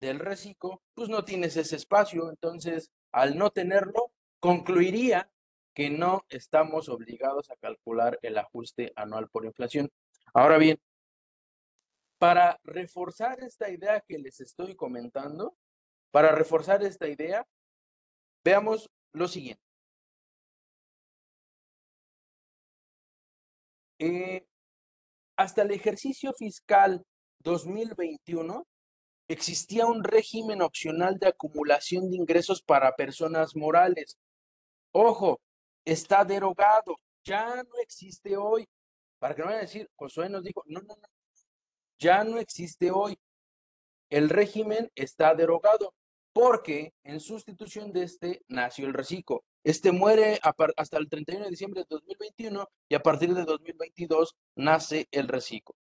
del 0.00 0.18
reciclo, 0.18 0.82
pues 0.94 1.08
no 1.08 1.24
tienes 1.24 1.56
ese 1.56 1.76
espacio. 1.76 2.28
Entonces, 2.28 2.90
al 3.12 3.38
no 3.38 3.50
tenerlo, 3.50 4.12
concluiría 4.40 5.30
que 5.74 5.90
no 5.90 6.24
estamos 6.28 6.88
obligados 6.88 7.50
a 7.50 7.56
calcular 7.56 8.18
el 8.22 8.38
ajuste 8.38 8.92
anual 8.96 9.28
por 9.28 9.44
inflación. 9.44 9.90
Ahora 10.32 10.58
bien, 10.58 10.78
para 12.18 12.60
reforzar 12.62 13.40
esta 13.40 13.70
idea 13.70 14.00
que 14.00 14.18
les 14.18 14.40
estoy 14.40 14.76
comentando, 14.76 15.56
para 16.10 16.32
reforzar 16.32 16.82
esta 16.84 17.08
idea, 17.08 17.46
veamos 18.44 18.88
lo 19.12 19.26
siguiente. 19.26 19.63
Eh, 24.06 24.46
hasta 25.34 25.62
el 25.62 25.70
ejercicio 25.70 26.34
fiscal 26.34 27.02
2021 27.38 28.66
existía 29.28 29.86
un 29.86 30.04
régimen 30.04 30.60
opcional 30.60 31.18
de 31.18 31.28
acumulación 31.28 32.10
de 32.10 32.18
ingresos 32.18 32.60
para 32.60 32.94
personas 32.96 33.56
morales. 33.56 34.18
Ojo, 34.92 35.40
está 35.86 36.22
derogado, 36.22 36.96
ya 37.24 37.62
no 37.62 37.78
existe 37.82 38.36
hoy. 38.36 38.68
Para 39.18 39.34
que 39.34 39.40
no 39.40 39.46
vayan 39.46 39.60
a 39.60 39.62
decir, 39.62 39.88
Josué 39.96 40.28
nos 40.28 40.44
dijo, 40.44 40.62
no, 40.66 40.80
no, 40.80 40.96
no, 40.96 41.08
ya 41.98 42.24
no 42.24 42.38
existe 42.38 42.90
hoy. 42.90 43.18
El 44.10 44.28
régimen 44.28 44.92
está 44.96 45.34
derogado 45.34 45.94
porque 46.34 46.92
en 47.04 47.20
sustitución 47.20 47.90
de 47.90 48.02
este 48.02 48.42
nació 48.48 48.86
el 48.86 48.92
reciclo. 48.92 49.44
Este 49.64 49.92
muere 49.92 50.38
hasta 50.76 50.98
el 50.98 51.08
31 51.08 51.44
de 51.44 51.50
diciembre 51.50 51.80
de 51.80 51.86
2021 51.88 52.68
y 52.86 52.94
a 52.94 53.02
partir 53.02 53.34
de 53.34 53.44
2022 53.44 54.36
nace 54.56 55.08
el 55.10 55.26
reciclo. 55.26 55.74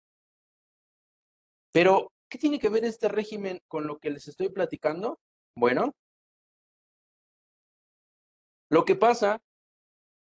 Pero, 1.73 2.13
¿qué 2.29 2.39
tiene 2.39 2.61
que 2.61 2.69
ver 2.69 2.85
este 2.85 3.09
régimen 3.09 3.61
con 3.67 3.89
lo 3.89 3.99
que 3.99 4.11
les 4.11 4.29
estoy 4.29 4.51
platicando? 4.51 5.19
Bueno, 5.57 5.97
lo 8.71 8.85
que 8.85 8.95
pasa 8.95 9.43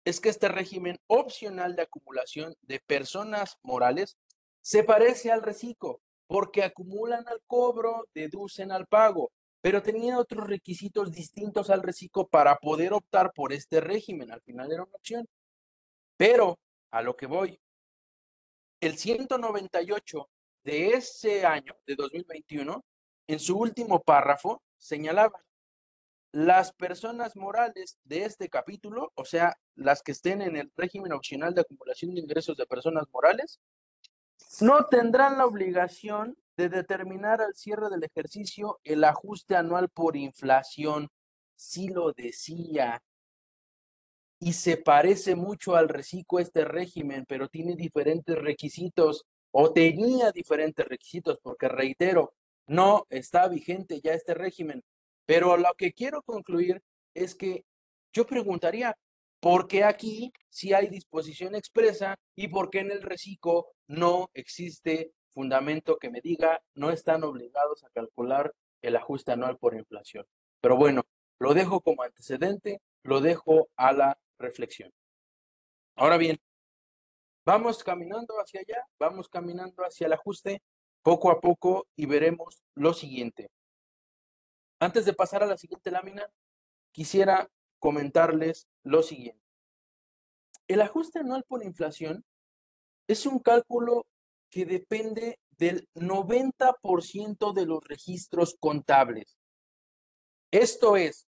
es 0.03 0.19
que 0.19 0.29
este 0.29 0.49
régimen 0.49 0.99
opcional 1.07 1.75
de 1.75 1.83
acumulación 1.83 2.53
de 2.61 2.81
personas 2.81 3.57
morales 3.63 4.17
se 4.61 4.83
parece 4.83 5.31
al 5.31 5.41
reciclo 5.41 6.01
porque 6.27 6.63
acumulan 6.63 7.25
al 7.29 7.41
cobro, 7.47 8.07
deducen 8.13 8.73
al 8.73 8.87
pago, 8.87 9.31
pero 9.67 9.83
tenía 9.83 10.17
otros 10.17 10.47
requisitos 10.47 11.11
distintos 11.11 11.69
al 11.69 11.83
reciclo 11.83 12.25
para 12.25 12.55
poder 12.55 12.93
optar 12.93 13.33
por 13.33 13.51
este 13.51 13.81
régimen. 13.81 14.31
Al 14.31 14.41
final 14.41 14.71
era 14.71 14.83
una 14.83 14.95
opción. 14.95 15.27
Pero 16.15 16.57
a 16.89 17.01
lo 17.01 17.17
que 17.17 17.25
voy, 17.25 17.59
el 18.79 18.97
198 18.97 20.29
de 20.63 20.91
ese 20.91 21.45
año, 21.45 21.75
de 21.85 21.95
2021, 21.97 22.81
en 23.27 23.39
su 23.41 23.57
último 23.57 24.01
párrafo, 24.01 24.63
señalaba, 24.77 25.43
las 26.31 26.71
personas 26.71 27.35
morales 27.35 27.99
de 28.05 28.23
este 28.23 28.47
capítulo, 28.47 29.11
o 29.15 29.25
sea, 29.25 29.53
las 29.75 30.01
que 30.01 30.13
estén 30.13 30.41
en 30.41 30.55
el 30.55 30.71
régimen 30.77 31.11
opcional 31.11 31.53
de 31.53 31.59
acumulación 31.59 32.15
de 32.15 32.21
ingresos 32.21 32.55
de 32.55 32.67
personas 32.67 33.03
morales, 33.11 33.59
no 34.61 34.85
tendrán 34.85 35.37
la 35.37 35.45
obligación 35.45 36.37
de 36.57 36.69
determinar 36.69 37.39
al 37.39 37.55
cierre 37.55 37.89
del 37.89 38.03
ejercicio 38.03 38.79
el 38.83 39.03
ajuste 39.03 39.55
anual 39.55 39.89
por 39.89 40.17
inflación. 40.17 41.09
Sí 41.55 41.87
lo 41.87 42.11
decía. 42.11 43.01
Y 44.39 44.53
se 44.53 44.77
parece 44.77 45.35
mucho 45.35 45.75
al 45.75 45.89
reciclo 45.89 46.39
este 46.39 46.65
régimen, 46.65 47.25
pero 47.27 47.47
tiene 47.47 47.75
diferentes 47.75 48.35
requisitos 48.35 49.25
o 49.51 49.71
tenía 49.71 50.31
diferentes 50.31 50.85
requisitos, 50.85 51.39
porque 51.41 51.67
reitero, 51.67 52.33
no 52.67 53.05
está 53.09 53.47
vigente 53.47 54.01
ya 54.01 54.13
este 54.13 54.33
régimen. 54.33 54.83
Pero 55.25 55.57
lo 55.57 55.73
que 55.77 55.93
quiero 55.93 56.21
concluir 56.23 56.81
es 57.13 57.33
que 57.35 57.65
yo 58.13 58.25
preguntaría, 58.25 58.95
porque 59.39 59.83
aquí 59.83 60.31
sí 60.49 60.73
hay 60.73 60.87
disposición 60.87 61.55
expresa 61.55 62.15
y 62.35 62.47
porque 62.47 62.79
en 62.79 62.91
el 62.91 63.01
reciclo 63.01 63.67
no 63.87 64.29
existe 64.33 65.13
fundamento 65.37 65.99
que 65.99 66.09
me 66.09 66.19
diga 66.19 66.63
no 66.73 66.89
están 66.89 67.23
obligados 67.23 67.83
a 67.83 67.91
calcular 67.91 68.55
el 68.81 68.95
ajuste 68.95 69.33
anual 69.33 69.55
por 69.59 69.75
inflación. 69.75 70.25
Pero 70.61 70.77
bueno, 70.77 71.03
lo 71.37 71.53
dejo 71.53 71.81
como 71.81 72.01
antecedente, 72.01 72.81
lo 73.03 73.21
dejo 73.21 73.69
a 73.75 73.93
la 73.93 74.17
reflexión. 74.39 74.91
Ahora 75.95 76.17
bien, 76.17 76.39
vamos 77.45 77.83
caminando 77.83 78.33
hacia 78.41 78.61
allá, 78.61 78.83
vamos 78.97 79.29
caminando 79.29 79.83
hacia 79.83 80.07
el 80.07 80.13
ajuste 80.13 80.63
poco 81.03 81.29
a 81.29 81.39
poco 81.39 81.85
y 81.95 82.07
veremos 82.07 82.63
lo 82.73 82.95
siguiente. 82.95 83.51
Antes 84.79 85.05
de 85.05 85.13
pasar 85.13 85.43
a 85.43 85.45
la 85.45 85.57
siguiente 85.59 85.91
lámina, 85.91 86.27
quisiera 86.91 87.47
comentarles 87.77 88.67
lo 88.81 89.03
siguiente. 89.03 89.45
El 90.67 90.81
ajuste 90.81 91.19
anual 91.19 91.43
por 91.47 91.63
inflación 91.63 92.25
es 93.07 93.27
un 93.27 93.37
cálculo 93.37 94.07
que 94.49 94.65
depende 94.65 95.39
del 95.51 95.87
90% 95.95 97.53
de 97.53 97.65
los 97.65 97.83
registros 97.83 98.55
contables. 98.59 99.37
Esto 100.51 100.95
es, 100.95 101.27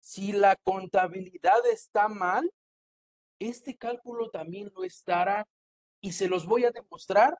si 0.00 0.32
la 0.32 0.56
contabilidad 0.56 1.64
está 1.70 2.08
mal, 2.08 2.50
este 3.38 3.76
cálculo 3.76 4.30
también 4.30 4.72
lo 4.74 4.84
estará 4.84 5.46
y 6.00 6.12
se 6.12 6.28
los 6.28 6.46
voy 6.46 6.64
a 6.64 6.70
demostrar 6.70 7.36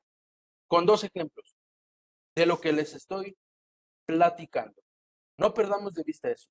con 0.67 0.85
dos 0.85 1.03
ejemplos 1.03 1.55
de 2.35 2.45
lo 2.45 2.59
que 2.59 2.71
les 2.71 2.93
estoy 2.93 3.35
platicando. 4.05 4.81
No 5.37 5.53
perdamos 5.53 5.93
de 5.93 6.03
vista 6.03 6.29
eso. 6.29 6.49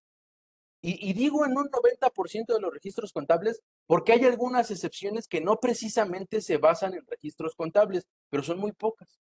Y, 0.82 1.12
digo 1.14 1.44
en 1.44 1.56
un 1.56 1.68
90% 1.68 2.54
de 2.54 2.60
los 2.60 2.72
registros 2.72 3.12
contables 3.12 3.60
porque 3.86 4.12
hay 4.12 4.24
algunas 4.24 4.70
excepciones 4.70 5.26
que 5.26 5.40
no 5.40 5.58
precisamente 5.58 6.40
se 6.40 6.58
basan 6.58 6.94
en 6.94 7.04
registros 7.06 7.56
contables, 7.56 8.06
pero 8.30 8.44
son 8.44 8.58
muy 8.58 8.72
pocas, 8.72 9.18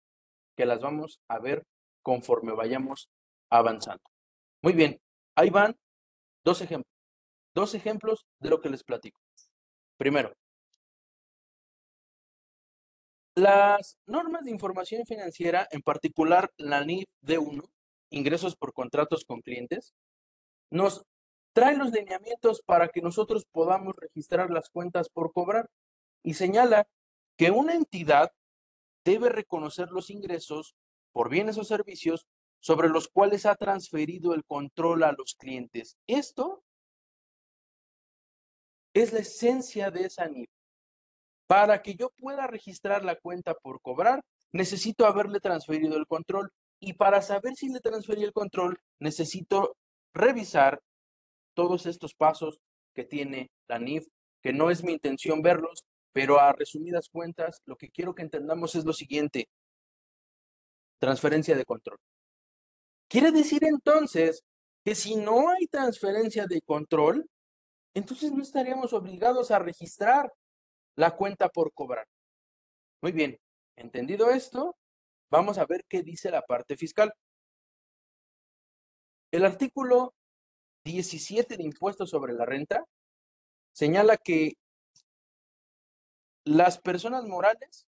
que 0.56 0.66
las 0.66 0.82
vamos 0.82 1.20
a 1.28 1.40
ver 1.40 1.66
conforme 2.04 2.54
vayamos 2.54 3.10
avanzando. 3.50 4.04
Muy 4.62 4.74
bien, 4.74 5.00
ahí 5.36 5.50
van 5.50 5.76
dos 6.44 6.62
ejemplos. 6.62 6.94
Dos 7.56 7.74
ejemplos 7.74 8.28
de 8.40 8.50
lo 8.50 8.62
que 8.62 8.70
les 8.70 8.84
platico. 8.84 9.20
Primero, 9.98 10.36
las 13.36 13.98
normas 14.06 14.46
de 14.46 14.52
información 14.52 15.06
financiera, 15.06 15.68
en 15.72 15.82
particular 15.82 16.52
la 16.58 16.84
NIF 16.84 17.06
D1, 17.22 17.64
ingresos 18.12 18.56
por 18.56 18.74
contratos 18.74 19.26
con 19.26 19.42
clientes, 19.42 19.94
nos 20.70 21.06
trae 21.56 21.78
los 21.78 21.92
lineamientos 21.92 22.62
para 22.62 22.90
que 22.90 23.02
nosotros 23.02 23.46
podamos 23.50 23.96
registrar 23.96 24.52
las 24.52 24.70
cuentas 24.70 25.08
por 25.08 25.32
cobrar 25.32 25.70
y 26.22 26.34
señala 26.34 26.86
que 27.38 27.50
una 27.50 27.76
entidad 27.76 28.34
debe 29.06 29.30
reconocer 29.30 29.90
los 29.90 30.10
ingresos 30.10 30.76
por 31.14 31.30
bienes 31.30 31.58
o 31.58 31.64
servicios 31.64 32.28
sobre 32.60 32.90
los 32.90 33.08
cuales 33.08 33.46
ha 33.46 33.56
transferido 33.56 34.34
el 34.34 34.44
control 34.44 35.04
a 35.04 35.14
los 35.14 35.36
clientes. 35.36 35.98
Esto 36.08 36.62
es 38.94 39.14
la 39.14 39.20
esencia 39.20 39.92
de 39.92 40.08
esa 40.08 40.28
NIF. 40.28 40.50
Para 41.48 41.82
que 41.82 41.96
yo 41.96 42.10
pueda 42.18 42.48
registrar 42.48 43.06
la 43.06 43.16
cuenta 43.16 43.54
por 43.54 43.80
cobrar, 43.82 44.26
necesito 44.52 45.06
haberle 45.06 45.40
transferido 45.40 45.96
el 45.96 46.06
control. 46.06 46.52
Y 46.82 46.94
para 46.94 47.22
saber 47.22 47.56
si 47.56 47.70
le 47.70 47.80
transferí 47.80 48.24
el 48.24 48.34
control, 48.34 48.78
necesito 49.00 49.78
revisar 50.14 50.82
todos 51.56 51.88
estos 51.88 52.14
pasos 52.14 52.60
que 52.94 53.04
tiene 53.04 53.50
la 53.68 53.80
NIF, 53.80 54.08
que 54.42 54.54
no 54.54 54.70
es 54.70 54.84
mi 54.84 54.94
intención 54.94 55.42
verlos, 55.42 55.84
pero 56.14 56.40
a 56.40 56.54
resumidas 56.54 57.10
cuentas, 57.10 57.62
lo 57.66 57.76
que 57.76 57.90
quiero 57.90 58.14
que 58.14 58.22
entendamos 58.22 58.76
es 58.76 58.86
lo 58.86 58.94
siguiente. 58.94 59.50
Transferencia 61.00 61.56
de 61.56 61.66
control. 61.66 61.98
Quiere 63.10 63.32
decir 63.32 63.64
entonces 63.64 64.44
que 64.84 64.96
si 64.96 65.16
no 65.16 65.50
hay 65.50 65.68
transferencia 65.68 66.46
de 66.48 66.62
control, 66.62 67.28
entonces 67.94 68.32
no 68.32 68.42
estaríamos 68.42 68.94
obligados 68.94 69.52
a 69.52 69.60
registrar 69.60 70.32
la 70.96 71.16
cuenta 71.16 71.50
por 71.50 71.74
cobrar. 71.74 72.08
Muy 73.02 73.12
bien, 73.12 73.38
entendido 73.76 74.30
esto, 74.30 74.76
vamos 75.30 75.58
a 75.58 75.66
ver 75.66 75.84
qué 75.88 76.02
dice 76.02 76.32
la 76.32 76.42
parte 76.42 76.78
fiscal. 76.78 77.14
El 79.32 79.46
artículo 79.46 80.15
17 80.86 81.58
de 81.58 81.63
impuestos 81.63 82.12
sobre 82.12 82.34
la 82.34 82.46
renta 82.46 82.86
señala 83.74 84.18
que 84.18 84.54
las 86.46 86.77
personas 86.80 87.25
morales 87.25 87.88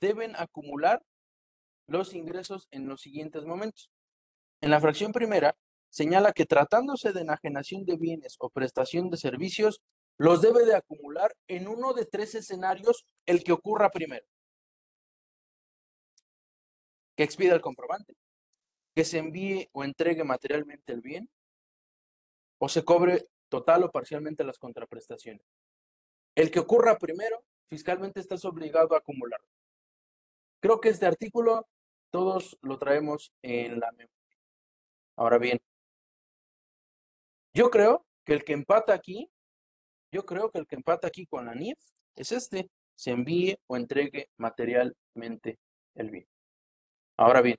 deben 0.00 0.34
acumular 0.36 1.02
los 1.86 2.14
ingresos 2.14 2.66
en 2.72 2.88
los 2.88 3.00
siguientes 3.00 3.46
momentos. 3.46 3.90
En 4.60 4.70
la 4.70 4.80
fracción 4.80 5.12
primera, 5.12 5.56
señala 5.88 6.32
que 6.32 6.46
tratándose 6.46 7.12
de 7.12 7.20
enajenación 7.20 7.84
de 7.84 7.96
bienes 7.96 8.34
o 8.40 8.50
prestación 8.50 9.08
de 9.08 9.16
servicios, 9.18 9.80
los 10.18 10.42
debe 10.42 10.64
de 10.64 10.74
acumular 10.74 11.32
en 11.46 11.68
uno 11.68 11.94
de 11.94 12.06
tres 12.06 12.34
escenarios 12.34 13.06
el 13.24 13.44
que 13.44 13.52
ocurra 13.52 13.90
primero. 13.90 14.26
Que 17.16 17.22
expida 17.22 17.54
el 17.54 17.60
comprobante, 17.60 18.16
que 18.96 19.04
se 19.04 19.18
envíe 19.18 19.68
o 19.72 19.84
entregue 19.84 20.24
materialmente 20.24 20.92
el 20.92 21.02
bien, 21.02 21.30
o 22.58 22.68
se 22.68 22.84
cobre 22.84 23.26
total 23.48 23.84
o 23.84 23.90
parcialmente 23.90 24.44
las 24.44 24.58
contraprestaciones. 24.58 25.44
El 26.34 26.50
que 26.50 26.60
ocurra 26.60 26.98
primero, 26.98 27.44
fiscalmente 27.68 28.20
estás 28.20 28.44
obligado 28.44 28.94
a 28.94 28.98
acumular. 28.98 29.40
Creo 30.60 30.80
que 30.80 30.88
este 30.88 31.06
artículo 31.06 31.66
todos 32.10 32.58
lo 32.62 32.78
traemos 32.78 33.32
en 33.42 33.80
la 33.80 33.90
memoria. 33.92 34.16
Ahora 35.16 35.38
bien, 35.38 35.58
yo 37.54 37.70
creo 37.70 38.06
que 38.24 38.34
el 38.34 38.44
que 38.44 38.52
empata 38.52 38.92
aquí, 38.92 39.30
yo 40.12 40.26
creo 40.26 40.50
que 40.50 40.58
el 40.58 40.66
que 40.66 40.76
empata 40.76 41.08
aquí 41.08 41.26
con 41.26 41.46
la 41.46 41.54
NIF 41.54 41.78
es 42.16 42.32
este, 42.32 42.70
se 42.94 43.10
envíe 43.10 43.56
o 43.66 43.76
entregue 43.76 44.30
materialmente 44.36 45.58
el 45.94 46.10
bien. 46.10 46.26
Ahora 47.16 47.40
bien, 47.40 47.56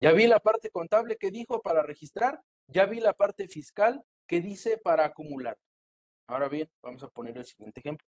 ya 0.00 0.12
vi 0.12 0.26
la 0.26 0.40
parte 0.40 0.70
contable 0.70 1.16
que 1.16 1.30
dijo 1.30 1.60
para 1.62 1.82
registrar, 1.82 2.42
ya 2.68 2.86
vi 2.86 3.00
la 3.00 3.12
parte 3.12 3.48
fiscal 3.48 4.04
que 4.26 4.40
dice 4.40 4.78
para 4.78 5.04
acumular. 5.04 5.58
Ahora 6.26 6.48
bien, 6.48 6.70
vamos 6.82 7.02
a 7.02 7.08
poner 7.08 7.36
el 7.36 7.44
siguiente 7.44 7.80
ejemplo. 7.80 8.06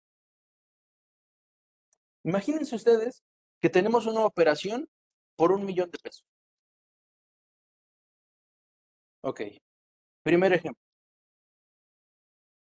Imagínense 2.23 2.75
ustedes 2.75 3.23
que 3.61 3.69
tenemos 3.69 4.05
una 4.05 4.25
operación 4.25 4.89
por 5.35 5.51
un 5.51 5.65
millón 5.65 5.89
de 5.91 5.99
pesos. 5.99 6.25
Ok, 9.21 9.41
Primer 10.27 10.51
ejemplo. 10.51 10.83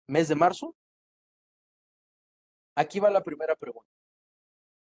Mes 0.07 0.27
de 0.27 0.35
marzo. 0.35 0.75
Aquí 2.75 2.99
va 2.99 3.09
la 3.09 3.23
primera 3.23 3.55
pregunta. 3.55 3.89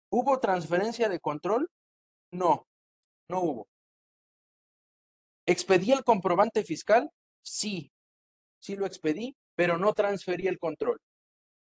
¿Hubo 0.10 0.40
transferencia 0.40 1.08
de 1.08 1.20
control? 1.20 1.70
No, 2.32 2.66
no 3.30 3.42
hubo. 3.42 3.68
¿Expedí 5.48 5.94
el 5.94 6.04
comprobante 6.04 6.66
fiscal? 6.66 7.10
Sí, 7.42 7.90
sí 8.60 8.76
lo 8.76 8.86
expedí, 8.86 9.38
pero 9.56 9.78
no 9.78 9.94
transferí 9.94 10.46
el 10.48 10.60
control. 10.60 11.00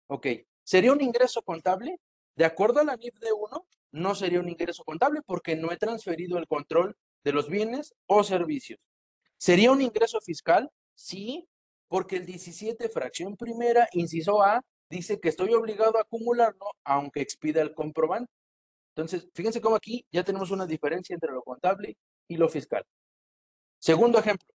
Ok, 0.06 0.28
¿sería 0.62 0.92
un 0.92 1.00
ingreso 1.00 1.42
contable? 1.42 1.98
De 2.36 2.44
acuerdo 2.44 2.78
a 2.78 2.84
la 2.84 2.96
NIF 2.96 3.18
de 3.18 3.32
1, 3.32 3.66
no 3.90 4.14
sería 4.14 4.38
un 4.38 4.48
ingreso 4.48 4.84
contable 4.84 5.22
porque 5.26 5.56
no 5.56 5.72
he 5.72 5.76
transferido 5.76 6.38
el 6.38 6.46
control 6.46 6.96
de 7.24 7.32
los 7.32 7.48
bienes 7.48 7.94
o 8.06 8.22
servicios. 8.22 8.88
¿Sería 9.36 9.72
un 9.72 9.82
ingreso 9.82 10.20
fiscal? 10.20 10.70
Sí, 10.94 11.48
porque 11.88 12.16
el 12.16 12.26
17, 12.26 12.88
fracción 12.88 13.36
primera, 13.36 13.88
inciso 13.92 14.40
A, 14.40 14.62
dice 14.88 15.18
que 15.18 15.30
estoy 15.30 15.52
obligado 15.52 15.98
a 15.98 16.02
acumularlo 16.02 16.66
aunque 16.84 17.22
expida 17.22 17.60
el 17.60 17.74
comprobante. 17.74 18.32
Entonces, 18.94 19.28
fíjense 19.34 19.60
cómo 19.60 19.74
aquí 19.74 20.06
ya 20.12 20.22
tenemos 20.22 20.52
una 20.52 20.64
diferencia 20.64 21.14
entre 21.14 21.32
lo 21.32 21.42
contable 21.42 21.96
y 22.28 22.36
lo 22.36 22.48
fiscal. 22.48 22.84
Segundo 23.84 24.18
ejemplo, 24.18 24.48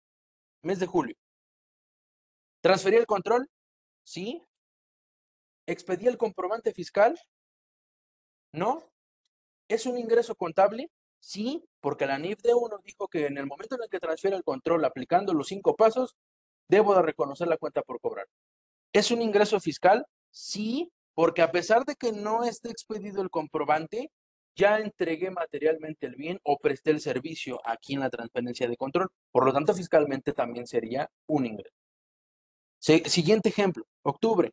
mes 0.63 0.79
de 0.79 0.87
julio. 0.87 1.15
¿Transferí 2.61 2.95
el 2.95 3.05
control? 3.05 3.47
Sí. 4.03 4.43
¿Expedí 5.67 6.07
el 6.07 6.17
comprobante 6.17 6.73
fiscal? 6.73 7.15
No. 8.51 8.81
¿Es 9.67 9.85
un 9.85 9.99
ingreso 9.99 10.33
contable? 10.33 10.89
Sí, 11.19 11.63
porque 11.79 12.07
la 12.07 12.17
NIF 12.17 12.41
de 12.41 12.55
1 12.55 12.79
dijo 12.83 13.07
que 13.07 13.27
en 13.27 13.37
el 13.37 13.45
momento 13.45 13.75
en 13.75 13.83
el 13.83 13.89
que 13.89 13.99
transfiere 13.99 14.35
el 14.35 14.43
control 14.43 14.83
aplicando 14.83 15.35
los 15.35 15.49
cinco 15.49 15.75
pasos, 15.75 16.15
debo 16.67 16.95
de 16.95 17.03
reconocer 17.03 17.47
la 17.47 17.57
cuenta 17.59 17.83
por 17.83 18.01
cobrar. 18.01 18.25
¿Es 18.93 19.11
un 19.11 19.21
ingreso 19.21 19.59
fiscal? 19.59 20.07
Sí, 20.31 20.91
porque 21.13 21.43
a 21.43 21.51
pesar 21.51 21.85
de 21.85 21.95
que 21.95 22.13
no 22.13 22.45
esté 22.45 22.71
expedido 22.71 23.21
el 23.21 23.29
comprobante, 23.29 24.11
ya 24.59 24.79
entregué 24.79 25.31
materialmente 25.31 26.05
el 26.05 26.15
bien 26.15 26.39
o 26.43 26.57
presté 26.57 26.91
el 26.91 26.99
servicio 26.99 27.61
aquí 27.63 27.93
en 27.93 28.01
la 28.01 28.09
transferencia 28.09 28.67
de 28.67 28.75
control. 28.75 29.09
Por 29.31 29.45
lo 29.45 29.53
tanto, 29.53 29.73
fiscalmente 29.73 30.33
también 30.33 30.67
sería 30.67 31.09
un 31.27 31.45
ingreso. 31.45 31.75
Siguiente 32.79 33.49
ejemplo, 33.49 33.85
octubre. 34.03 34.51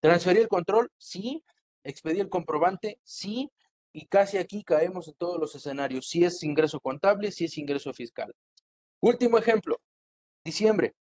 ¿Transferí 0.00 0.40
el 0.40 0.48
control? 0.48 0.90
Sí. 0.98 1.42
¿Expedí 1.82 2.20
el 2.20 2.28
comprobante? 2.28 2.98
Sí 3.02 3.50
y 3.96 4.06
casi 4.06 4.38
aquí 4.38 4.64
caemos 4.64 5.06
en 5.06 5.14
todos 5.14 5.38
los 5.38 5.54
escenarios, 5.54 6.08
si 6.08 6.24
es 6.24 6.42
ingreso 6.42 6.80
contable, 6.80 7.30
si 7.30 7.44
es 7.44 7.56
ingreso 7.56 7.94
fiscal. 7.94 8.34
Último 9.00 9.38
ejemplo, 9.38 9.78
diciembre. 10.44 10.94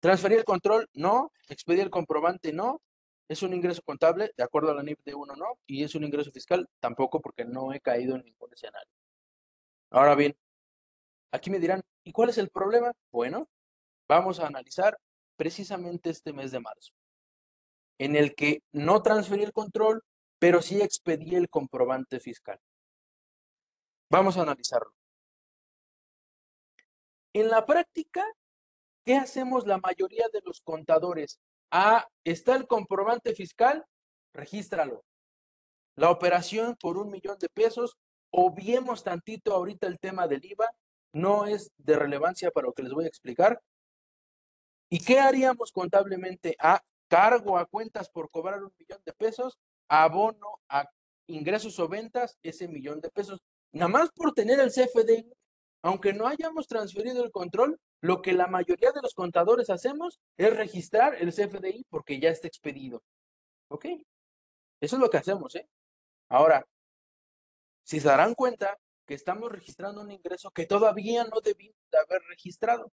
¿Transferir 0.00 0.38
el 0.38 0.44
control? 0.44 0.88
No. 0.94 1.30
¿Expedir 1.50 1.80
el 1.80 1.90
comprobante? 1.90 2.54
No. 2.54 2.80
¿Es 3.28 3.42
un 3.42 3.52
ingreso 3.52 3.82
contable? 3.82 4.32
De 4.36 4.42
acuerdo 4.42 4.70
a 4.70 4.74
la 4.74 4.82
NIP 4.82 5.04
de 5.04 5.14
uno, 5.14 5.36
no. 5.36 5.58
¿Y 5.66 5.84
es 5.84 5.94
un 5.94 6.04
ingreso 6.04 6.30
fiscal? 6.30 6.68
Tampoco, 6.80 7.20
porque 7.20 7.44
no 7.44 7.72
he 7.72 7.80
caído 7.80 8.16
en 8.16 8.24
ningún 8.24 8.52
escenario. 8.52 8.90
Ahora 9.90 10.14
bien, 10.14 10.36
aquí 11.30 11.50
me 11.50 11.58
dirán, 11.58 11.82
¿y 12.04 12.12
cuál 12.12 12.30
es 12.30 12.38
el 12.38 12.48
problema? 12.48 12.92
Bueno, 13.10 13.48
vamos 14.08 14.40
a 14.40 14.46
analizar 14.46 14.98
precisamente 15.36 16.10
este 16.10 16.32
mes 16.32 16.50
de 16.50 16.60
marzo, 16.60 16.92
en 17.98 18.16
el 18.16 18.34
que 18.34 18.62
no 18.72 19.02
transferí 19.02 19.44
el 19.44 19.52
control, 19.52 20.02
pero 20.38 20.62
sí 20.62 20.80
expedí 20.80 21.34
el 21.34 21.48
comprobante 21.48 22.20
fiscal. 22.20 22.58
Vamos 24.10 24.36
a 24.36 24.42
analizarlo. 24.42 24.92
En 27.34 27.48
la 27.48 27.64
práctica, 27.66 28.24
¿qué 29.04 29.16
hacemos 29.16 29.66
la 29.66 29.78
mayoría 29.78 30.26
de 30.32 30.40
los 30.44 30.60
contadores? 30.60 31.38
Ah, 31.70 32.06
está 32.24 32.56
el 32.56 32.66
comprobante 32.66 33.34
fiscal, 33.34 33.84
regístralo. 34.32 35.04
La 35.96 36.10
operación 36.10 36.76
por 36.80 36.96
un 36.96 37.10
millón 37.10 37.38
de 37.38 37.48
pesos, 37.48 37.96
obviemos 38.30 39.04
tantito 39.04 39.52
ahorita 39.52 39.86
el 39.86 39.98
tema 39.98 40.28
del 40.28 40.44
IVA, 40.44 40.70
no 41.12 41.46
es 41.46 41.70
de 41.76 41.96
relevancia 41.96 42.50
para 42.50 42.68
lo 42.68 42.72
que 42.72 42.82
les 42.82 42.92
voy 42.92 43.04
a 43.04 43.08
explicar. 43.08 43.60
¿Y 44.90 45.00
qué 45.00 45.18
haríamos 45.20 45.72
contablemente? 45.72 46.56
A 46.58 46.80
cargo 47.08 47.58
a 47.58 47.66
cuentas 47.66 48.08
por 48.08 48.30
cobrar 48.30 48.62
un 48.62 48.72
millón 48.78 49.02
de 49.04 49.12
pesos, 49.12 49.58
abono 49.88 50.60
a 50.68 50.88
ingresos 51.26 51.78
o 51.78 51.88
ventas 51.88 52.38
ese 52.42 52.68
millón 52.68 53.00
de 53.00 53.10
pesos. 53.10 53.40
Nada 53.72 53.88
más 53.88 54.10
por 54.12 54.32
tener 54.32 54.60
el 54.60 54.70
CFDI, 54.70 55.30
aunque 55.82 56.12
no 56.12 56.26
hayamos 56.26 56.66
transferido 56.66 57.24
el 57.24 57.30
control, 57.30 57.78
lo 58.00 58.22
que 58.22 58.32
la 58.32 58.46
mayoría 58.46 58.92
de 58.92 59.02
los 59.02 59.14
contadores 59.14 59.70
hacemos 59.70 60.20
es 60.36 60.56
registrar 60.56 61.14
el 61.16 61.32
CFDI 61.32 61.84
porque 61.88 62.20
ya 62.20 62.30
está 62.30 62.46
expedido. 62.48 63.02
¿Ok? 63.68 63.86
Eso 64.80 64.96
es 64.96 65.00
lo 65.00 65.10
que 65.10 65.18
hacemos, 65.18 65.54
¿eh? 65.56 65.68
Ahora, 66.28 66.64
si 67.84 68.00
se 68.00 68.08
darán 68.08 68.34
cuenta 68.34 68.78
que 69.06 69.14
estamos 69.14 69.50
registrando 69.50 70.02
un 70.02 70.10
ingreso 70.10 70.50
que 70.50 70.66
todavía 70.66 71.24
no 71.24 71.40
debimos 71.40 71.76
de 71.90 71.98
haber 71.98 72.22
registrado. 72.28 72.92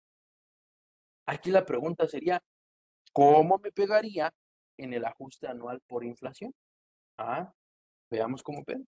Aquí 1.27 1.51
la 1.51 1.67
pregunta 1.67 2.07
sería, 2.07 2.41
¿cómo 3.13 3.59
me 3.59 3.73
pegaría 3.73 4.33
en 4.77 4.95
el 4.95 5.05
ajuste 5.05 5.49
anual 5.49 5.81
por 5.89 6.05
inflación? 6.05 6.55
Ah, 7.19 7.53
veamos 8.11 8.43
cómo 8.43 8.65
pega. 8.65 8.85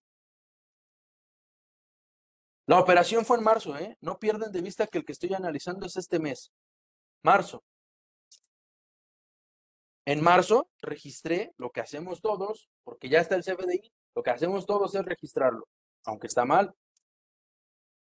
La 2.67 2.79
operación 2.79 3.25
fue 3.25 3.37
en 3.37 3.43
marzo, 3.45 3.77
¿eh? 3.77 3.97
No 4.01 4.19
pierden 4.19 4.51
de 4.51 4.61
vista 4.61 4.87
que 4.87 4.97
el 4.97 5.05
que 5.05 5.13
estoy 5.13 5.33
analizando 5.33 5.85
es 5.85 5.95
este 5.95 6.19
mes. 6.19 6.51
Marzo. 7.23 7.63
En 10.05 10.21
marzo 10.21 10.69
registré 10.81 11.53
lo 11.57 11.69
que 11.69 11.79
hacemos 11.79 12.21
todos, 12.21 12.69
porque 12.83 13.07
ya 13.07 13.21
está 13.21 13.35
el 13.35 13.43
CFDI, 13.43 13.91
lo 14.15 14.21
que 14.21 14.31
hacemos 14.31 14.65
todos 14.65 14.93
es 14.95 15.05
registrarlo, 15.05 15.65
aunque 16.05 16.27
está 16.27 16.43
mal. 16.43 16.73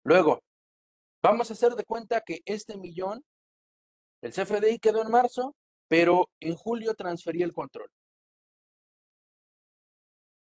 Luego, 0.02 0.42
vamos 1.22 1.50
a 1.50 1.52
hacer 1.52 1.74
de 1.74 1.84
cuenta 1.84 2.22
que 2.22 2.40
este 2.46 2.78
millón, 2.78 3.22
el 4.22 4.32
CFDI 4.32 4.78
quedó 4.78 5.02
en 5.02 5.10
marzo, 5.10 5.56
pero 5.88 6.30
en 6.40 6.56
julio 6.56 6.94
transferí 6.94 7.42
el 7.42 7.52
control. 7.52 7.90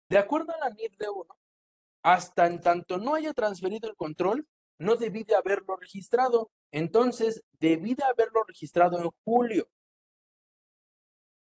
De 0.08 0.18
acuerdo 0.18 0.54
a 0.54 0.68
la 0.68 0.70
NIF 0.70 0.96
de 0.96 1.08
uno, 1.08 1.36
hasta 2.02 2.46
en 2.46 2.60
tanto 2.60 2.98
no 2.98 3.14
haya 3.14 3.32
transferido 3.32 3.88
el 3.88 3.96
control, 3.96 4.46
no 4.78 4.96
debí 4.96 5.24
de 5.24 5.34
haberlo 5.34 5.76
registrado. 5.76 6.50
Entonces, 6.70 7.42
debí 7.58 7.94
de 7.94 8.04
haberlo 8.04 8.44
registrado 8.44 8.98
en 8.98 9.10
julio. 9.24 9.68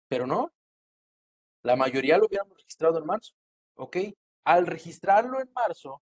Pero 0.08 0.26
no. 0.26 0.52
La 1.62 1.76
mayoría 1.76 2.18
lo 2.18 2.26
hubiéramos 2.26 2.56
registrado 2.56 2.98
en 2.98 3.06
marzo. 3.06 3.34
¿Ok? 3.74 3.96
Al 4.44 4.66
registrarlo 4.66 5.40
en 5.40 5.50
marzo, 5.52 6.02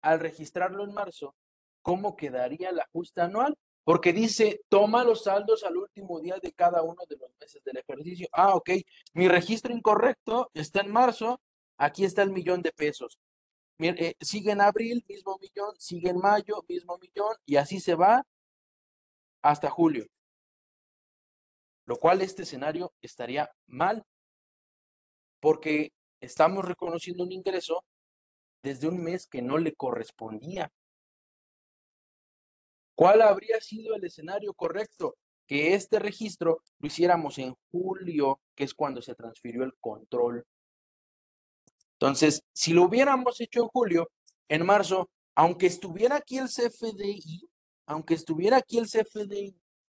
al 0.00 0.18
registrarlo 0.20 0.84
en 0.84 0.94
marzo, 0.94 1.36
¿cómo 1.82 2.16
quedaría 2.16 2.70
el 2.70 2.80
ajuste 2.80 3.20
anual? 3.20 3.56
Porque 3.84 4.12
dice, 4.12 4.62
toma 4.68 5.04
los 5.04 5.24
saldos 5.24 5.62
al 5.62 5.76
último 5.76 6.18
día 6.20 6.38
de 6.42 6.52
cada 6.52 6.82
uno 6.82 7.02
de 7.08 7.16
los 7.16 7.30
meses 7.38 7.62
del 7.62 7.76
ejercicio. 7.76 8.26
Ah, 8.32 8.56
ok. 8.56 8.70
Mi 9.14 9.28
registro 9.28 9.72
incorrecto 9.72 10.50
está 10.54 10.80
en 10.80 10.90
marzo. 10.90 11.40
Aquí 11.78 12.04
está 12.04 12.22
el 12.22 12.32
millón 12.32 12.62
de 12.62 12.72
pesos. 12.72 13.20
Eh, 13.78 14.14
sigue 14.20 14.52
en 14.52 14.60
abril, 14.62 15.04
mismo 15.08 15.38
millón, 15.38 15.74
sigue 15.78 16.10
en 16.10 16.18
mayo, 16.18 16.64
mismo 16.68 16.98
millón, 16.98 17.36
y 17.44 17.56
así 17.56 17.78
se 17.78 17.94
va 17.94 18.26
hasta 19.42 19.68
julio. 19.68 20.06
Lo 21.84 21.96
cual 21.96 22.22
este 22.22 22.42
escenario 22.42 22.92
estaría 23.02 23.50
mal, 23.66 24.04
porque 25.40 25.92
estamos 26.20 26.64
reconociendo 26.64 27.22
un 27.22 27.32
ingreso 27.32 27.84
desde 28.62 28.88
un 28.88 29.02
mes 29.02 29.26
que 29.26 29.42
no 29.42 29.58
le 29.58 29.74
correspondía. 29.74 30.72
¿Cuál 32.94 33.20
habría 33.20 33.60
sido 33.60 33.94
el 33.94 34.04
escenario 34.04 34.54
correcto? 34.54 35.16
Que 35.46 35.74
este 35.74 35.98
registro 35.98 36.62
lo 36.78 36.86
hiciéramos 36.86 37.38
en 37.38 37.54
julio, 37.70 38.40
que 38.54 38.64
es 38.64 38.74
cuando 38.74 39.02
se 39.02 39.14
transfirió 39.14 39.64
el 39.64 39.76
control 39.78 40.46
entonces, 41.98 42.42
si 42.52 42.74
lo 42.74 42.84
hubiéramos 42.84 43.40
hecho 43.40 43.62
en 43.62 43.68
julio, 43.68 44.10
en 44.48 44.66
marzo, 44.66 45.08
aunque 45.34 45.66
estuviera 45.66 46.16
aquí 46.16 46.36
el 46.36 46.48
CFDI, 46.48 47.48
aunque 47.86 48.14
estuviera 48.14 48.58
aquí 48.58 48.78
el 48.78 48.86
CFDI, 48.86 49.56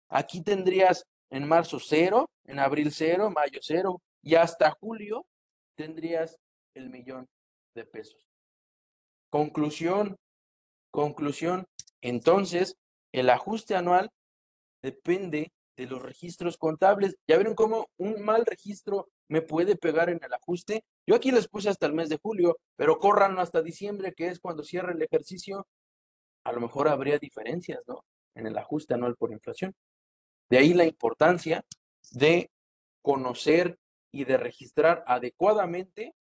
aquí 0.09 0.41
tendrías 0.41 1.05
en 1.31 1.47
marzo 1.47 1.79
cero, 1.79 2.29
en 2.45 2.59
abril 2.59 2.91
cero, 2.91 3.31
mayo 3.31 3.59
cero, 3.61 4.01
y 4.21 4.35
hasta 4.35 4.71
julio 4.71 5.25
tendrías 5.75 6.37
el 6.75 6.89
millón 6.89 7.27
de 7.73 7.85
pesos. 7.85 8.29
Conclusión, 9.31 10.17
conclusión. 10.91 11.65
Entonces, 12.01 12.77
el 13.11 13.31
ajuste 13.31 13.75
anual 13.75 14.11
depende 14.83 15.51
de 15.77 15.85
los 15.85 16.01
registros 16.01 16.57
contables. 16.57 17.15
Ya 17.27 17.37
vieron 17.37 17.55
cómo 17.55 17.89
un 17.97 18.21
mal 18.23 18.45
registro 18.45 19.09
me 19.29 19.41
puede 19.41 19.77
pegar 19.77 20.09
en 20.09 20.19
el 20.23 20.33
ajuste. 20.33 20.83
Yo 21.05 21.15
aquí 21.15 21.31
les 21.31 21.47
puse 21.47 21.69
hasta 21.69 21.85
el 21.85 21.93
mes 21.93 22.09
de 22.09 22.17
julio, 22.17 22.57
pero 22.75 22.97
corran 22.97 23.39
hasta 23.39 23.61
diciembre, 23.61 24.13
que 24.13 24.27
es 24.27 24.39
cuando 24.39 24.63
cierra 24.63 24.91
el 24.91 25.01
ejercicio. 25.01 25.67
A 26.43 26.51
lo 26.51 26.59
mejor 26.59 26.87
habría 26.89 27.19
diferencias, 27.19 27.83
¿no? 27.87 28.03
En 28.35 28.47
el 28.47 28.57
ajuste 28.57 28.95
anual 28.95 29.15
por 29.15 29.31
inflación. 29.31 29.75
De 30.49 30.57
ahí 30.57 30.73
la 30.73 30.85
importancia 30.85 31.63
de 32.11 32.49
conocer 33.01 33.77
y 34.11 34.25
de 34.25 34.37
registrar 34.37 35.03
adecuadamente 35.05 36.15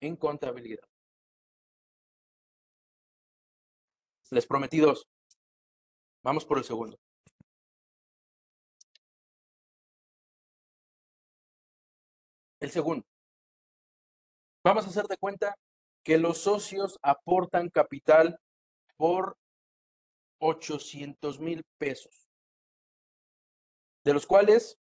en 0.00 0.16
contabilidad. 0.16 0.84
Les 4.30 4.46
prometí 4.46 4.78
dos. 4.78 5.06
Vamos 6.22 6.44
por 6.44 6.58
el 6.58 6.64
segundo. 6.64 6.98
El 12.66 12.72
segundo, 12.72 13.06
vamos 14.64 14.84
a 14.84 14.88
hacer 14.88 15.06
de 15.06 15.16
cuenta 15.18 15.54
que 16.04 16.18
los 16.18 16.38
socios 16.38 16.98
aportan 17.00 17.70
capital 17.70 18.40
por 18.96 19.36
800 20.40 21.38
mil 21.38 21.62
pesos, 21.78 22.26
de 24.04 24.14
los 24.14 24.26
cuales 24.26 24.80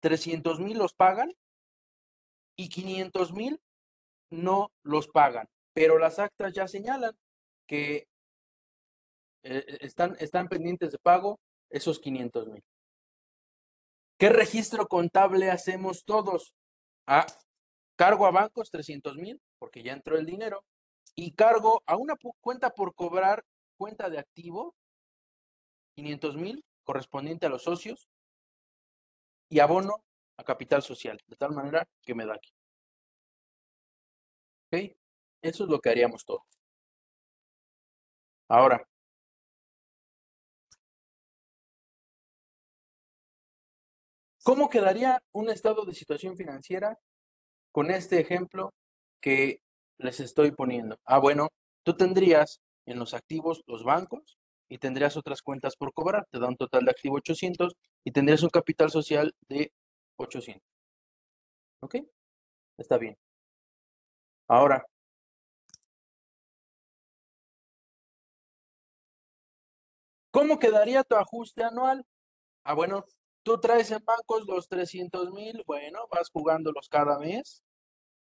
300 0.00 0.58
mil 0.60 0.78
los 0.78 0.94
pagan 0.94 1.30
y 2.56 2.70
500 2.70 3.34
mil 3.34 3.60
no 4.30 4.72
los 4.82 5.08
pagan, 5.08 5.50
pero 5.74 5.98
las 5.98 6.18
actas 6.18 6.54
ya 6.54 6.66
señalan 6.66 7.14
que 7.68 8.08
eh, 9.42 9.76
están, 9.82 10.16
están 10.20 10.48
pendientes 10.48 10.92
de 10.92 10.98
pago 11.00 11.38
esos 11.68 12.00
500 12.00 12.48
mil. 12.48 12.64
¿Qué 14.18 14.30
registro 14.30 14.88
contable 14.88 15.50
hacemos 15.50 16.04
todos? 16.04 16.54
Ah, 17.06 17.26
cargo 17.96 18.26
a 18.26 18.30
bancos 18.30 18.70
300 18.70 19.18
mil, 19.18 19.40
porque 19.58 19.82
ya 19.82 19.92
entró 19.92 20.16
el 20.16 20.24
dinero, 20.24 20.64
y 21.14 21.32
cargo 21.32 21.82
a 21.86 21.96
una 21.96 22.14
cuenta 22.40 22.70
por 22.70 22.94
cobrar 22.94 23.44
cuenta 23.76 24.08
de 24.08 24.18
activo, 24.18 24.74
500 25.96 26.36
mil, 26.36 26.64
correspondiente 26.84 27.46
a 27.46 27.50
los 27.50 27.62
socios, 27.62 28.08
y 29.50 29.60
abono 29.60 30.02
a 30.38 30.44
capital 30.44 30.82
social, 30.82 31.20
de 31.26 31.36
tal 31.36 31.52
manera 31.52 31.86
que 32.02 32.14
me 32.14 32.26
da 32.26 32.34
aquí. 32.34 32.52
¿Ok? 34.72 34.96
Eso 35.42 35.64
es 35.64 35.70
lo 35.70 35.80
que 35.80 35.90
haríamos 35.90 36.24
todos. 36.24 36.42
Ahora, 38.48 38.86
¿Cómo 44.46 44.70
quedaría 44.70 45.20
un 45.32 45.50
estado 45.50 45.84
de 45.84 45.92
situación 45.92 46.36
financiera 46.36 47.00
con 47.72 47.90
este 47.90 48.20
ejemplo 48.20 48.72
que 49.20 49.60
les 49.98 50.20
estoy 50.20 50.52
poniendo? 50.52 50.98
Ah, 51.04 51.18
bueno, 51.18 51.48
tú 51.82 51.96
tendrías 51.96 52.60
en 52.86 53.00
los 53.00 53.12
activos 53.12 53.64
los 53.66 53.82
bancos 53.82 54.38
y 54.68 54.78
tendrías 54.78 55.16
otras 55.16 55.42
cuentas 55.42 55.74
por 55.74 55.92
cobrar, 55.92 56.28
te 56.30 56.38
da 56.38 56.46
un 56.46 56.56
total 56.56 56.84
de 56.84 56.92
activo 56.92 57.16
800 57.16 57.74
y 58.04 58.12
tendrías 58.12 58.44
un 58.44 58.50
capital 58.50 58.88
social 58.92 59.34
de 59.48 59.72
800. 60.14 60.62
¿Ok? 61.80 61.96
Está 62.78 62.98
bien. 62.98 63.16
Ahora, 64.48 64.86
¿cómo 70.30 70.60
quedaría 70.60 71.02
tu 71.02 71.16
ajuste 71.16 71.64
anual? 71.64 72.06
Ah, 72.62 72.74
bueno, 72.74 73.04
Tú 73.46 73.60
traes 73.60 73.92
en 73.92 74.04
bancos 74.04 74.44
los 74.48 74.68
300 74.68 75.30
mil, 75.30 75.62
bueno, 75.68 76.08
vas 76.10 76.30
jugándolos 76.30 76.88
cada 76.88 77.16
mes 77.20 77.62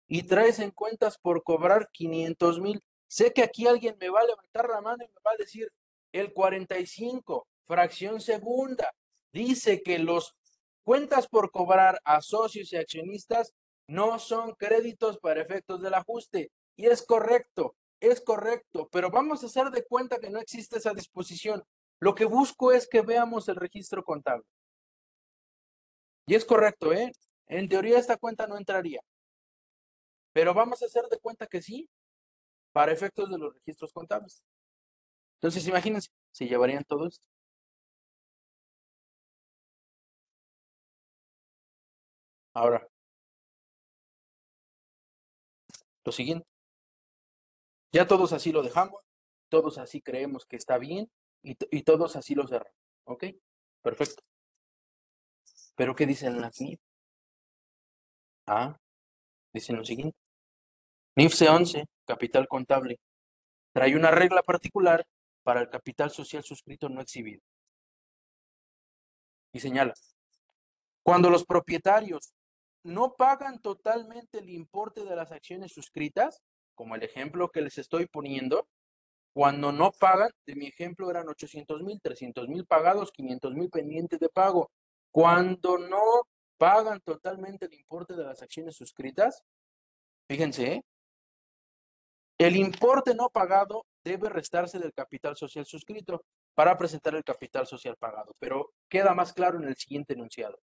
y 0.08 0.22
traes 0.22 0.60
en 0.60 0.70
cuentas 0.70 1.18
por 1.18 1.42
cobrar 1.42 1.90
500 1.92 2.62
mil. 2.62 2.84
Sé 3.08 3.34
que 3.34 3.42
aquí 3.42 3.66
alguien 3.66 3.98
me 4.00 4.10
va 4.10 4.20
a 4.20 4.26
levantar 4.26 4.70
la 4.70 4.80
mano 4.80 5.04
y 5.04 5.08
me 5.08 5.22
va 5.26 5.32
a 5.32 5.38
decir, 5.40 5.74
el 6.12 6.34
45, 6.34 7.48
fracción 7.66 8.22
segunda, 8.22 8.94
dice 9.34 9.82
que 9.82 9.98
los 9.98 10.36
cuentas 10.84 11.28
por 11.28 11.50
cobrar 11.50 12.00
a 12.04 12.22
socios 12.22 12.72
y 12.72 12.78
accionistas 12.78 13.56
no 13.88 14.20
son 14.20 14.54
créditos 14.54 15.18
para 15.18 15.42
efectos 15.42 15.82
del 15.82 15.96
ajuste. 15.96 16.52
Y 16.76 16.86
es 16.86 17.02
correcto, 17.02 17.76
Es 18.00 18.22
correcto, 18.22 18.88
pero 18.92 19.10
vamos 19.10 19.42
a 19.42 19.48
hacer 19.48 19.72
de 19.72 19.84
cuenta 19.84 20.20
que 20.20 20.30
no 20.30 20.38
existe 20.38 20.78
esa 20.78 20.94
disposición. 20.94 21.64
Lo 22.00 22.14
que 22.14 22.26
busco 22.26 22.72
es 22.72 22.88
que 22.88 23.02
veamos 23.02 23.50
el 23.50 23.56
registro 23.56 24.04
contable. 24.04 24.46
Y 26.28 26.36
es 26.36 26.46
correcto, 26.46 26.94
¿eh? 26.94 27.12
En 27.48 27.70
teoría 27.70 27.98
esta 27.98 28.18
cuenta 28.18 28.48
no 28.48 28.58
entraría. 28.58 29.02
Pero 30.34 30.54
vamos 30.54 30.82
a 30.84 30.86
hacer 30.86 31.06
de 31.06 31.20
cuenta 31.20 31.48
que 31.48 31.62
sí, 31.62 31.90
para 32.74 32.92
efectos 32.92 33.30
de 33.32 33.38
los 33.40 33.54
registros 33.56 33.92
contables. 33.94 34.44
Entonces, 35.38 35.68
imagínense, 35.68 36.10
se 36.32 36.48
llevarían 36.48 36.84
todo 36.84 37.08
esto. 37.08 37.24
Ahora, 42.54 42.88
lo 46.06 46.12
siguiente. 46.12 46.48
Ya 47.92 48.08
todos 48.08 48.34
así 48.34 48.52
lo 48.52 48.64
dejamos, 48.64 49.02
todos 49.50 49.78
así 49.78 50.02
creemos 50.02 50.46
que 50.46 50.56
está 50.58 50.78
bien 50.78 51.10
y, 51.44 51.56
todos 51.84 52.16
así 52.16 52.36
lo 52.36 52.48
cerramos. 52.48 52.74
¿Ok? 53.06 53.26
Perfecto. 53.82 54.24
Pero 55.78 55.96
¿qué 55.96 56.08
dicen 56.08 56.42
las 56.42 56.60
NIF? 56.60 56.80
Ah, 58.48 58.76
dicen 59.54 59.78
lo 59.78 59.86
siguiente. 59.86 60.18
NIF 61.16 61.34
C11, 61.34 61.86
capital 62.06 62.48
contable, 62.48 63.00
trae 63.74 63.96
una 63.96 64.10
regla 64.10 64.42
particular 64.42 65.06
para 65.44 65.62
el 65.62 65.70
capital 65.70 66.10
social 66.10 66.44
suscrito 66.44 66.90
no 66.90 67.00
exhibido. 67.00 67.42
Y 69.54 69.60
señala, 69.60 69.94
cuando 71.04 71.30
los 71.30 71.46
propietarios 71.46 72.34
no 72.84 73.14
pagan 73.16 73.62
totalmente 73.62 74.40
el 74.40 74.50
importe 74.50 75.06
de 75.06 75.16
las 75.16 75.32
acciones 75.32 75.74
suscritas, 75.74 76.42
como 76.74 76.96
el 76.96 77.04
ejemplo 77.04 77.50
que 77.52 77.62
les 77.62 77.78
estoy 77.78 78.08
poniendo, 78.08 78.68
cuando 79.32 79.72
no 79.72 79.92
pagan, 79.92 80.32
de 80.48 80.56
mi 80.56 80.66
ejemplo 80.66 81.12
eran 81.12 81.30
800 81.30 81.84
mil, 81.84 82.02
300 82.02 82.50
mil 82.50 82.66
pagados, 82.66 83.12
500 83.12 83.54
mil 83.54 83.70
pendientes 83.70 84.20
de 84.20 84.30
pago. 84.30 84.72
Cuando 85.18 85.80
no 85.80 86.28
pagan 86.60 87.02
totalmente 87.02 87.66
el 87.66 87.74
importe 87.74 88.14
de 88.14 88.24
las 88.24 88.44
acciones 88.44 88.76
suscritas, 88.76 89.42
fíjense, 90.30 90.84
el 92.38 92.56
importe 92.56 93.16
no 93.16 93.28
pagado 93.32 93.88
debe 94.04 94.30
restarse 94.30 94.78
del 94.78 94.94
capital 94.94 95.36
social 95.36 95.66
suscrito 95.66 96.24
para 96.54 96.78
presentar 96.78 97.16
el 97.16 97.24
capital 97.24 97.66
social 97.66 97.98
pagado, 97.98 98.36
pero 98.38 98.74
queda 98.88 99.16
más 99.16 99.34
claro 99.34 99.58
en 99.58 99.68
el 99.68 99.76
siguiente 99.76 100.14
enunciado. 100.14 100.60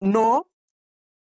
No 0.00 0.48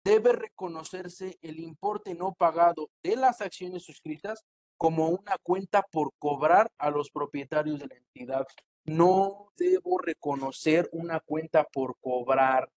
debe 0.05 0.31
reconocerse 0.31 1.37
el 1.41 1.59
importe 1.59 2.15
no 2.15 2.33
pagado 2.33 2.91
de 3.03 3.17
las 3.17 3.41
acciones 3.41 3.83
suscritas 3.83 4.45
como 4.77 5.09
una 5.09 5.37
cuenta 5.43 5.81
por 5.91 6.13
cobrar 6.17 6.71
a 6.77 6.89
los 6.89 7.11
propietarios 7.11 7.81
de 7.81 7.87
la 7.87 7.95
entidad. 7.95 8.47
No 8.85 9.51
debo 9.57 9.97
reconocer 9.97 10.89
una 10.91 11.19
cuenta 11.19 11.63
por 11.65 11.97
cobrar. 11.99 12.69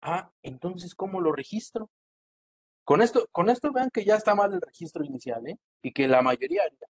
Ah, 0.00 0.30
entonces, 0.42 0.94
¿cómo 0.94 1.20
lo 1.20 1.32
registro? 1.32 1.90
Con 2.84 3.02
esto, 3.02 3.28
con 3.32 3.50
esto 3.50 3.70
vean 3.72 3.90
que 3.90 4.04
ya 4.04 4.16
está 4.16 4.34
mal 4.34 4.52
el 4.54 4.60
registro 4.60 5.04
inicial, 5.04 5.46
¿eh? 5.46 5.58
Y 5.82 5.92
que 5.92 6.08
la 6.08 6.22
mayoría 6.22 6.62
haría. 6.62 6.88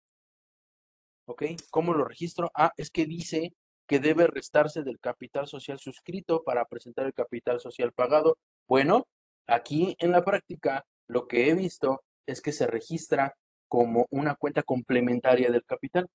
¿Ok? 1.26 1.42
¿Cómo 1.70 1.94
lo 1.94 2.04
registro? 2.04 2.50
Ah, 2.54 2.72
es 2.76 2.90
que 2.90 3.06
dice 3.06 3.54
que 3.86 3.98
debe 3.98 4.28
restarse 4.28 4.84
del 4.84 5.00
capital 5.00 5.48
social 5.48 5.80
suscrito 5.80 6.44
para 6.44 6.64
presentar 6.66 7.06
el 7.06 7.14
capital 7.14 7.58
social 7.58 7.92
pagado. 7.92 8.38
Bueno, 8.68 9.08
aquí 9.48 9.96
en 9.98 10.12
la 10.12 10.24
práctica 10.24 10.86
lo 11.08 11.26
que 11.26 11.50
he 11.50 11.54
visto 11.54 12.04
es 12.26 12.40
que 12.40 12.52
se 12.52 12.68
registra 12.68 13.34
como 13.66 14.06
una 14.10 14.36
cuenta 14.36 14.62
complementaria 14.62 15.50
del 15.50 15.64
capital, 15.64 16.08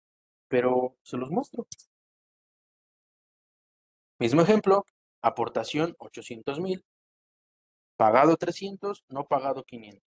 pero 0.48 0.96
se 1.04 1.18
los 1.18 1.30
muestro. 1.30 1.68
Mismo 4.20 4.42
ejemplo, 4.42 4.86
aportación 5.22 5.96
800 6.00 6.60
mil, 6.60 6.84
pagado 7.98 8.38
300, 8.38 9.06
no 9.10 9.26
pagado 9.26 9.64
500. 9.64 10.02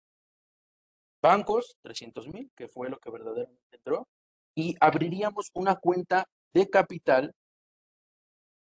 Bancos 1.22 1.76
300 1.82 2.28
mil, 2.28 2.50
que 2.56 2.68
fue 2.68 2.88
lo 2.88 2.98
que 2.98 3.10
verdaderamente 3.10 3.76
entró, 3.76 4.06
y 4.54 4.76
abriríamos 4.80 5.50
una 5.54 5.76
cuenta 5.76 6.28
de 6.52 6.68
capital 6.68 7.34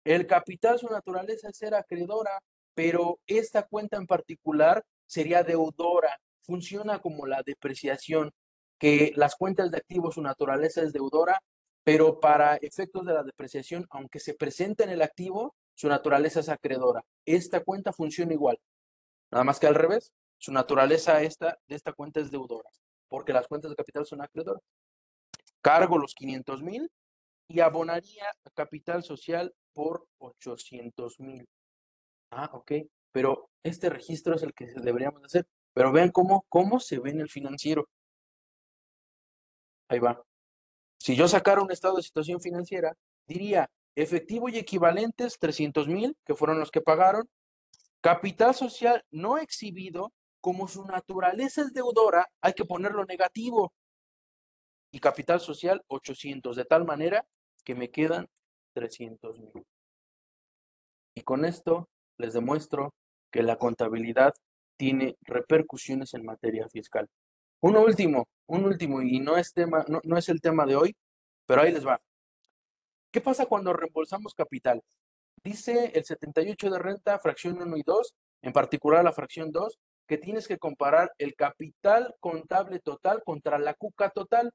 el 0.10 0.28
capital, 0.28 0.80
su 0.80 0.88
naturaleza 0.88 1.50
es 1.50 1.58
ser 1.58 1.76
acreedora, 1.76 2.40
pero 2.74 3.20
esta 3.28 3.64
cuenta 3.64 3.98
en 3.98 4.08
particular 4.08 4.84
sería 5.06 5.44
deudora. 5.44 6.20
Funciona 6.42 7.00
como 7.00 7.28
la 7.28 7.44
depreciación, 7.44 8.32
que 8.80 9.12
las 9.16 9.36
cuentas 9.36 9.72
de 9.72 9.78
activos, 9.78 10.16
su 10.16 10.22
naturaleza 10.22 10.82
es 10.82 10.94
deudora, 10.94 11.42
pero 11.84 12.20
para 12.20 12.56
efectos 12.58 13.06
de 13.06 13.14
la 13.14 13.24
depreciación, 13.24 13.86
aunque 13.90 14.20
se 14.20 14.34
presente 14.34 14.84
en 14.84 14.90
el 14.90 15.02
activo, 15.02 15.56
su 15.76 15.88
naturaleza 15.88 16.42
es 16.42 16.50
acreedora. 16.50 17.04
Esta 17.26 17.64
cuenta 17.64 17.94
funciona 17.94 18.34
igual. 18.34 18.60
Nada 19.32 19.44
más 19.44 19.60
que 19.60 19.68
al 19.68 19.76
revés, 19.76 20.12
su 20.38 20.52
naturaleza 20.52 21.22
esta, 21.22 21.58
de 21.68 21.76
esta 21.76 21.94
cuenta 21.94 22.20
es 22.20 22.32
deudora, 22.32 22.70
porque 23.08 23.34
las 23.34 23.48
cuentas 23.48 23.70
de 23.72 23.76
capital 23.76 24.06
son 24.06 24.22
acreedoras. 24.22 24.62
Cargo 25.62 25.98
los 25.98 26.16
500 26.16 26.64
mil 26.64 26.90
y 27.48 27.60
abonaría 27.60 28.26
capital 28.54 29.04
social 29.04 29.54
por 29.74 30.08
800 30.20 31.20
mil. 31.20 31.48
Ah, 32.32 32.50
ok. 32.54 32.72
Pero 33.12 33.50
este 33.64 33.90
registro 33.90 34.36
es 34.36 34.44
el 34.44 34.54
que 34.54 34.68
deberíamos 34.68 35.24
hacer. 35.24 35.48
Pero 35.74 35.92
vean 35.92 36.12
cómo, 36.12 36.46
cómo 36.50 36.80
se 36.80 37.00
ve 37.00 37.12
en 37.12 37.22
el 37.22 37.30
financiero. 37.30 37.88
Ahí 39.90 40.00
va. 40.00 40.24
Si 41.00 41.16
yo 41.16 41.28
sacara 41.28 41.62
un 41.62 41.72
estado 41.72 41.96
de 41.96 42.04
situación 42.04 42.42
financiera, 42.42 42.96
diría 43.26 43.70
efectivo 43.96 44.50
y 44.50 44.58
equivalentes 44.58 45.40
300 45.40 45.88
mil, 45.88 46.16
que 46.26 46.36
fueron 46.36 46.60
los 46.60 46.72
que 46.72 46.82
pagaron. 46.82 47.28
Capital 48.02 48.54
social 48.54 49.04
no 49.10 49.38
exhibido, 49.38 50.14
como 50.42 50.68
su 50.68 50.86
naturaleza 50.86 51.62
es 51.62 51.74
deudora, 51.74 52.28
hay 52.42 52.54
que 52.54 52.66
ponerlo 52.66 53.06
negativo. 53.06 53.74
Y 54.92 55.00
capital 55.00 55.40
social 55.40 55.84
800, 55.88 56.56
de 56.56 56.66
tal 56.66 56.86
manera 56.86 57.26
que 57.64 57.76
me 57.76 57.92
quedan 57.92 58.28
300 58.74 59.40
mil. 59.40 59.66
Y 61.16 61.22
con 61.22 61.46
esto 61.46 61.90
les 62.18 62.34
demuestro 62.34 62.94
que 63.32 63.44
la 63.44 63.58
contabilidad 63.58 64.34
tiene 64.78 65.18
repercusiones 65.22 66.14
en 66.14 66.26
materia 66.26 66.68
fiscal. 66.70 67.08
Uno 67.62 67.82
último, 67.82 68.28
un 68.48 68.66
último, 68.66 69.02
y 69.02 69.20
no 69.20 69.38
es, 69.38 69.54
tema, 69.54 69.84
no, 69.90 70.00
no 70.04 70.18
es 70.18 70.30
el 70.30 70.40
tema 70.40 70.66
de 70.66 70.76
hoy, 70.76 70.96
pero 71.46 71.62
ahí 71.62 71.72
les 71.74 71.86
va. 71.86 72.00
¿Qué 73.12 73.22
pasa 73.22 73.46
cuando 73.46 73.74
reembolsamos 73.74 74.34
capital? 74.34 74.82
Dice 75.44 75.92
el 75.94 76.06
78 76.06 76.70
de 76.70 76.80
renta, 76.80 77.20
fracción 77.20 77.62
1 77.62 77.78
y 77.78 77.84
2, 77.84 78.16
en 78.44 78.54
particular 78.54 79.04
la 79.04 79.12
fracción 79.12 79.52
2, 79.52 79.78
que 80.08 80.18
tienes 80.18 80.48
que 80.48 80.58
comparar 80.58 81.12
el 81.18 81.36
capital 81.36 82.16
contable 82.20 82.80
total 82.80 83.24
contra 83.24 83.60
la 83.60 83.74
cuca 83.74 84.10
total. 84.10 84.52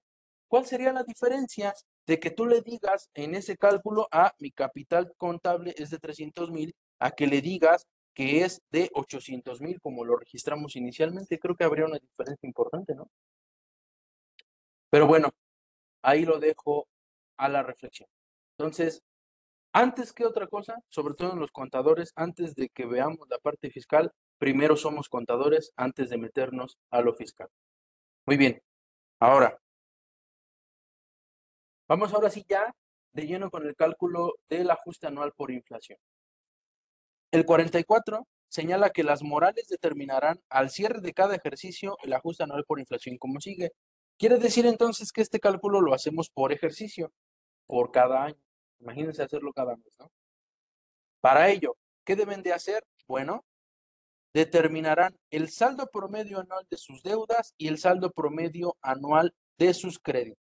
¿Cuál 0.49 0.67
sería 0.67 0.93
la 0.93 1.05
diferencia 1.05 1.75
de 2.07 2.19
que 2.19 2.31
tú 2.31 2.47
le 2.47 2.61
digas 2.61 3.11
en 3.15 3.35
ese 3.35 3.57
cálculo 3.57 4.09
a 4.11 4.27
ah, 4.27 4.35
mi 4.39 4.51
capital 4.51 5.13
contable 5.17 5.75
es 5.77 5.91
de 5.91 5.99
300 5.99 6.51
mil, 6.51 6.75
a 6.99 7.11
que 7.11 7.27
le 7.27 7.41
digas 7.41 7.87
que 8.15 8.43
es 8.43 8.63
de 8.71 8.91
800 8.95 9.61
mil 9.61 9.81
como 9.81 10.05
lo 10.05 10.17
registramos 10.17 10.77
inicialmente? 10.77 11.39
Creo 11.39 11.57
que 11.57 11.65
habría 11.65 11.87
una 11.87 11.99
diferencia 11.99 12.47
importante, 12.47 12.95
¿no? 12.95 13.11
Pero 14.91 15.07
bueno, 15.07 15.31
ahí 16.03 16.25
lo 16.25 16.39
dejo 16.39 16.87
a 17.37 17.49
la 17.49 17.63
reflexión. 17.63 18.09
Entonces, 18.57 19.03
antes 19.73 20.13
que 20.13 20.25
otra 20.25 20.47
cosa, 20.47 20.81
sobre 20.89 21.15
todo 21.15 21.33
en 21.33 21.41
los 21.41 21.51
contadores, 21.51 22.13
antes 22.17 22.55
de 22.55 22.69
que 22.69 22.87
veamos 22.87 23.29
la 23.29 23.39
parte 23.39 23.71
fiscal, 23.71 24.13
primero 24.39 24.77
somos 24.77 25.09
contadores 25.09 25.73
antes 25.77 26.11
de 26.11 26.19
meternos 26.19 26.79
a 26.91 27.01
lo 27.01 27.13
fiscal. 27.15 27.49
Muy 28.27 28.37
bien. 28.37 28.63
Ahora, 29.21 29.59
Vamos 31.87 32.15
ahora 32.15 32.31
sí 32.31 32.45
ya 32.49 32.75
de 33.13 33.27
lleno 33.27 33.51
con 33.51 33.67
el 33.67 33.77
cálculo 33.77 34.35
del 34.49 34.71
ajuste 34.71 35.07
anual 35.07 35.33
por 35.33 35.51
inflación. 35.51 35.99
El 37.35 37.45
44 37.47 38.29
señala 38.49 38.91
que 38.91 39.03
las 39.03 39.25
morales 39.25 39.67
determinarán 39.67 40.41
al 40.51 40.71
cierre 40.71 41.01
de 41.01 41.13
cada 41.13 41.35
ejercicio 41.35 41.99
el 42.05 42.13
ajuste 42.13 42.45
anual 42.45 42.65
por 42.65 42.79
inflación 42.79 43.19
como 43.19 43.41
sigue. 43.41 43.73
Quiere 44.17 44.39
decir 44.39 44.67
entonces 44.67 45.11
que 45.11 45.21
este 45.21 45.41
cálculo 45.41 45.81
lo 45.81 45.95
hacemos 45.95 46.31
por 46.31 46.53
ejercicio, 46.53 47.13
por 47.67 47.91
cada 47.91 48.23
año. 48.23 48.39
Imagínense 48.79 49.25
hacerlo 49.25 49.53
cada 49.53 49.75
mes, 49.75 49.97
¿no? 49.99 50.13
Para 51.21 51.51
ello, 51.51 51.77
¿qué 52.05 52.15
deben 52.15 52.41
de 52.45 52.53
hacer? 52.53 52.87
Bueno, 53.09 53.45
determinarán 54.33 55.19
el 55.31 55.51
saldo 55.51 55.89
promedio 55.89 56.39
anual 56.39 56.65
de 56.71 56.77
sus 56.77 57.03
deudas 57.03 57.53
y 57.59 57.67
el 57.67 57.79
saldo 57.79 58.13
promedio 58.13 58.77
anual 58.81 59.35
de 59.59 59.75
sus 59.75 59.99
créditos. 59.99 60.39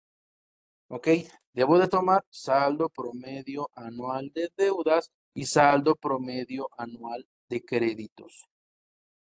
¿ok? 0.89 1.09
Debo 1.55 1.79
de 1.79 1.89
tomar 1.89 2.23
saldo 2.29 2.91
promedio 2.91 3.71
anual 3.75 4.31
de 4.35 4.53
deudas 4.59 5.11
y 5.35 5.47
saldo 5.47 5.97
promedio 5.97 6.69
anual 6.77 7.27
de 7.49 7.65
créditos. 7.65 8.49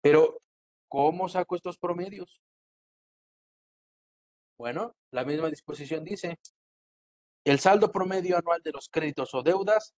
Pero, 0.00 0.40
¿cómo 0.88 1.28
saco 1.28 1.56
estos 1.56 1.78
promedios? 1.78 2.40
Bueno, 4.56 4.96
la 5.12 5.24
misma 5.24 5.48
disposición 5.48 6.04
dice, 6.04 6.38
el 7.44 7.60
saldo 7.60 7.92
promedio 7.92 8.36
anual 8.36 8.62
de 8.62 8.72
los 8.72 8.88
créditos 8.88 9.32
o 9.34 9.42
deudas 9.42 9.94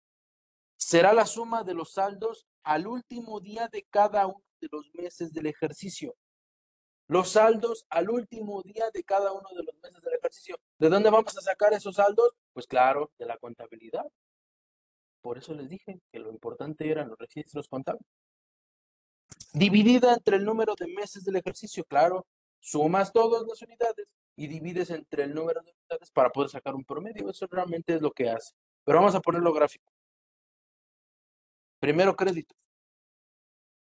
será 0.78 1.14
la 1.14 1.26
suma 1.26 1.64
de 1.64 1.74
los 1.74 1.94
saldos 1.94 2.46
al 2.64 2.88
último 2.88 3.40
día 3.40 3.68
de 3.68 3.84
cada 3.90 4.28
uno 4.28 4.44
de 4.62 4.68
los 4.72 4.94
meses 4.94 5.34
del 5.34 5.48
ejercicio. 5.48 6.16
Los 7.08 7.32
saldos 7.32 7.86
al 7.90 8.10
último 8.10 8.62
día 8.62 8.92
de 8.94 9.04
cada 9.04 9.32
uno 9.32 9.50
de 9.56 9.64
los 9.64 9.76
meses 9.82 10.02
del 10.02 10.14
ejercicio. 10.14 10.60
¿De 10.78 10.90
dónde 10.90 11.10
vamos 11.10 11.36
a 11.38 11.42
sacar 11.42 11.74
esos 11.74 11.96
saldos? 11.96 12.36
Pues 12.54 12.68
claro, 12.68 13.12
de 13.18 13.26
la 13.26 13.38
contabilidad. 13.38 14.06
Por 15.22 15.38
eso 15.38 15.54
les 15.54 15.70
dije 15.70 16.00
que 16.12 16.20
lo 16.20 16.32
importante 16.32 16.90
eran 16.90 17.10
los 17.10 17.18
registros 17.18 17.68
contables. 17.68 18.06
Dividida 19.54 20.14
entre 20.14 20.38
el 20.38 20.46
número 20.46 20.76
de 20.76 20.88
meses 20.88 21.24
del 21.24 21.36
ejercicio, 21.36 21.84
claro, 21.86 22.26
sumas 22.60 23.12
todas 23.12 23.44
las 23.48 23.62
unidades 23.62 24.16
y 24.36 24.48
divides 24.48 24.90
entre 24.92 25.24
el 25.24 25.34
número 25.34 25.62
de 25.62 25.72
unidades 25.72 26.12
para 26.12 26.30
poder 26.30 26.50
sacar 26.50 26.76
un 26.76 26.86
promedio. 26.86 27.30
Eso 27.30 27.48
realmente 27.50 27.96
es 27.96 28.02
lo 28.02 28.12
que 28.12 28.30
hace. 28.30 28.54
Pero 28.84 29.00
vamos 29.00 29.16
a 29.16 29.20
ponerlo 29.20 29.52
gráfico. 29.54 29.92
Primero 31.80 32.16
créditos. 32.16 32.58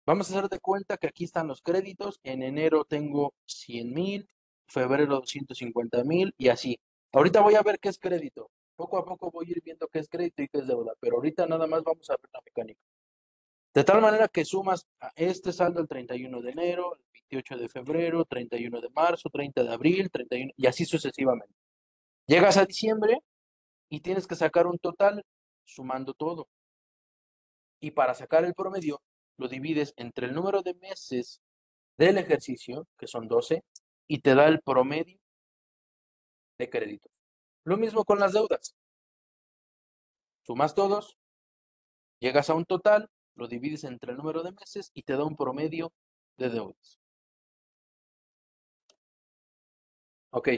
Vamos 0.06 0.30
a 0.30 0.38
hacer 0.38 0.50
de 0.50 0.60
cuenta 0.60 0.98
que 0.98 1.08
aquí 1.08 1.24
están 1.24 1.48
los 1.48 1.62
créditos. 1.62 2.20
En 2.24 2.44
enero 2.44 2.84
tengo 2.84 3.34
100 3.46 3.94
mil, 3.94 4.28
febrero 4.68 5.16
250 5.22 6.04
mil 6.04 6.34
y 6.38 6.50
así. 6.50 6.80
Ahorita 7.14 7.42
voy 7.42 7.56
a 7.56 7.62
ver 7.62 7.80
qué 7.80 7.90
es 7.90 7.98
crédito. 7.98 8.50
Poco 8.76 8.98
a 8.98 9.06
poco 9.06 9.32
voy 9.32 9.48
a 9.48 9.52
ir 9.52 9.62
viendo 9.64 9.88
qué 9.88 10.00
es 10.00 10.10
crédito 10.10 10.42
y 10.42 10.48
qué 10.48 10.60
es 10.60 10.68
deuda, 10.68 10.94
pero 11.00 11.18
ahorita 11.18 11.46
nada 11.46 11.68
más 11.68 11.84
vamos 11.84 12.10
a 12.10 12.18
ver 12.18 12.30
la 12.34 12.42
mecánica. 12.46 12.82
De 13.74 13.84
tal 13.84 14.02
manera 14.02 14.28
que 14.28 14.46
sumas 14.46 14.88
a 15.00 15.12
este 15.16 15.52
saldo 15.52 15.82
el 15.82 15.88
31 15.88 16.42
de 16.42 16.52
enero, 16.52 16.96
el 16.96 17.04
28 17.12 17.58
de 17.58 17.70
febrero, 17.70 18.26
31 18.26 18.82
de 18.82 18.90
marzo, 18.92 19.30
30 19.30 19.64
de 19.64 19.74
abril, 19.74 20.12
31 20.12 20.54
y 20.56 20.68
así 20.68 20.86
sucesivamente. 20.86 21.54
Llegas 22.28 22.58
a 22.58 22.66
diciembre 22.66 23.20
y 23.90 24.00
tienes 24.02 24.28
que 24.28 24.36
sacar 24.36 24.68
un 24.68 24.78
total 24.80 25.26
sumando 25.66 26.14
todo. 26.14 26.48
Y 27.80 27.92
para 27.92 28.14
sacar 28.14 28.46
el 28.46 28.54
promedio, 28.54 29.02
lo 29.38 29.48
divides 29.48 29.94
entre 29.98 30.28
el 30.28 30.34
número 30.34 30.62
de 30.62 30.74
meses 30.76 31.42
del 31.98 32.18
ejercicio, 32.18 32.88
que 32.98 33.08
son 33.08 33.28
12, 33.28 33.64
y 34.08 34.20
te 34.20 34.36
da 34.36 34.48
el 34.48 34.62
promedio 34.62 35.20
de 36.58 36.70
crédito. 36.70 37.13
Lo 37.66 37.78
mismo 37.78 38.04
con 38.06 38.20
las 38.20 38.34
deudas. 38.34 38.76
Sumas 40.46 40.76
todos, 40.76 41.18
llegas 42.20 42.50
a 42.50 42.54
un 42.56 42.66
total, 42.66 43.10
lo 43.36 43.48
divides 43.48 43.84
entre 43.86 44.12
el 44.12 44.18
número 44.18 44.44
de 44.44 44.52
meses 44.52 44.92
y 44.94 45.04
te 45.04 45.14
da 45.14 45.24
un 45.26 45.36
promedio 45.36 45.94
de 46.38 46.50
deudas. 46.50 47.00
Ok. 50.32 50.50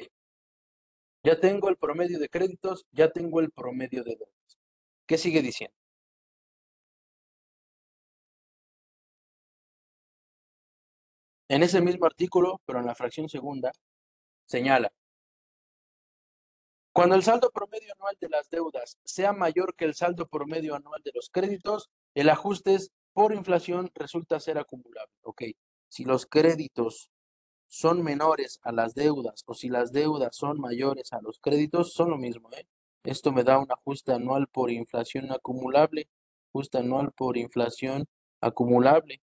Ya 1.23 1.37
tengo 1.39 1.67
el 1.69 1.75
promedio 1.77 2.19
de 2.19 2.29
créditos, 2.29 2.85
ya 2.91 3.11
tengo 3.11 3.39
el 3.41 3.51
promedio 3.51 4.03
de 4.03 4.15
deudas. 4.15 4.59
¿Qué 5.07 5.17
sigue 5.17 5.41
diciendo? 5.41 5.75
En 11.49 11.63
ese 11.63 11.81
mismo 11.81 12.05
artículo, 12.05 12.61
pero 12.65 12.79
en 12.79 12.85
la 12.85 12.93
fracción 12.95 13.29
segunda, 13.29 13.71
señala, 14.47 14.91
cuando 16.95 17.15
el 17.15 17.23
saldo 17.23 17.51
promedio 17.51 17.91
anual 17.93 18.15
de 18.21 18.29
las 18.29 18.49
deudas 18.49 18.97
sea 19.03 19.33
mayor 19.33 19.75
que 19.75 19.83
el 19.83 19.95
saldo 19.95 20.27
promedio 20.27 20.75
anual 20.75 21.01
de 21.03 21.11
los 21.13 21.29
créditos, 21.29 21.89
el 22.13 22.29
ajuste 22.29 22.77
por 23.11 23.33
inflación 23.33 23.91
resulta 23.93 24.39
ser 24.39 24.57
acumulable. 24.57 25.11
Ok, 25.23 25.43
si 25.89 26.05
los 26.05 26.25
créditos 26.25 27.11
son 27.67 28.01
menores 28.01 28.61
a 28.63 28.71
las 28.71 28.95
deudas 28.95 29.43
o 29.45 29.53
si 29.53 29.67
las 29.67 29.91
deudas 29.91 30.37
son 30.37 30.61
mayores 30.61 31.11
a 31.11 31.19
los 31.19 31.41
créditos, 31.41 31.91
son 31.91 32.11
lo 32.11 32.17
mismo. 32.17 32.49
¿eh? 32.53 32.65
Esto 33.03 33.33
me 33.33 33.43
da 33.43 33.59
un 33.59 33.69
ajuste 33.69 34.13
anual 34.13 34.47
por 34.47 34.71
inflación 34.71 35.33
acumulable, 35.33 36.07
ajuste 36.47 36.77
anual 36.77 37.11
por 37.11 37.35
inflación 37.35 38.05
acumulable. 38.39 39.21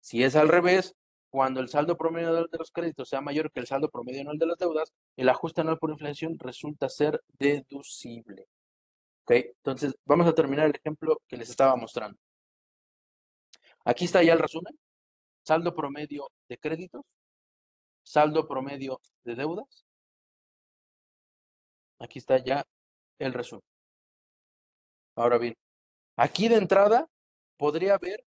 Si 0.00 0.22
es 0.22 0.36
al 0.36 0.50
revés, 0.50 0.94
cuando 1.30 1.60
el 1.60 1.68
saldo 1.68 1.96
promedio 1.96 2.46
de 2.48 2.58
los 2.58 2.70
créditos 2.72 3.08
sea 3.08 3.20
mayor 3.20 3.50
que 3.52 3.60
el 3.60 3.66
saldo 3.66 3.88
promedio 3.88 4.22
anual 4.22 4.38
de 4.38 4.46
las 4.46 4.58
deudas, 4.58 4.92
el 5.16 5.28
ajuste 5.28 5.60
anual 5.60 5.78
por 5.78 5.90
inflación 5.90 6.38
resulta 6.38 6.88
ser 6.88 7.22
deducible. 7.38 8.48
¿Ok? 9.22 9.30
Entonces, 9.30 9.96
vamos 10.04 10.26
a 10.26 10.34
terminar 10.34 10.66
el 10.66 10.74
ejemplo 10.74 11.22
que 11.28 11.36
les 11.36 11.48
estaba 11.48 11.76
mostrando. 11.76 12.18
Aquí 13.84 14.04
está 14.04 14.22
ya 14.22 14.32
el 14.32 14.38
resumen. 14.40 14.78
Saldo 15.42 15.74
promedio 15.74 16.30
de 16.48 16.58
créditos, 16.58 17.06
saldo 18.02 18.46
promedio 18.46 19.00
de 19.24 19.34
deudas. 19.36 19.86
Aquí 21.98 22.18
está 22.18 22.38
ya 22.38 22.66
el 23.18 23.32
resumen. 23.32 23.64
Ahora 25.14 25.38
bien, 25.38 25.56
aquí 26.16 26.48
de 26.48 26.56
entrada 26.56 27.08
podría 27.56 27.94
haber 27.94 28.24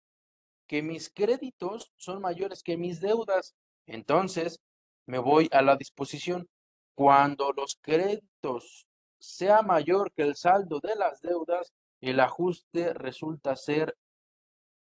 que 0.66 0.82
mis 0.82 1.10
créditos 1.10 1.92
son 1.96 2.20
mayores 2.20 2.62
que 2.62 2.76
mis 2.76 3.00
deudas. 3.00 3.54
Entonces, 3.86 4.60
me 5.06 5.18
voy 5.18 5.48
a 5.52 5.62
la 5.62 5.76
disposición. 5.76 6.48
Cuando 6.94 7.52
los 7.52 7.78
créditos 7.80 8.86
sea 9.18 9.62
mayor 9.62 10.12
que 10.12 10.22
el 10.22 10.36
saldo 10.36 10.80
de 10.80 10.96
las 10.96 11.20
deudas, 11.20 11.72
el 12.00 12.20
ajuste 12.20 12.94
resulta 12.94 13.56
ser 13.56 13.96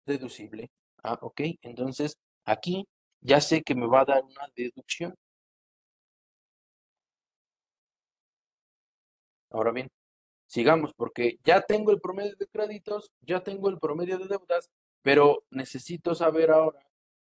deducible. 0.05 0.69
Ah, 1.03 1.17
ok. 1.21 1.41
Entonces, 1.61 2.17
aquí 2.45 2.87
ya 3.21 3.41
sé 3.41 3.63
que 3.63 3.75
me 3.75 3.87
va 3.87 4.01
a 4.01 4.05
dar 4.05 4.23
una 4.23 4.47
deducción. 4.55 5.15
Ahora 9.49 9.71
bien, 9.71 9.89
sigamos 10.47 10.93
porque 10.93 11.39
ya 11.43 11.61
tengo 11.61 11.91
el 11.91 12.01
promedio 12.01 12.35
de 12.35 12.47
créditos, 12.47 13.11
ya 13.21 13.41
tengo 13.43 13.69
el 13.69 13.79
promedio 13.79 14.17
de 14.19 14.27
deudas, 14.27 14.69
pero 15.05 15.43
necesito 15.51 16.15
saber 16.15 16.49
ahora 16.49 16.79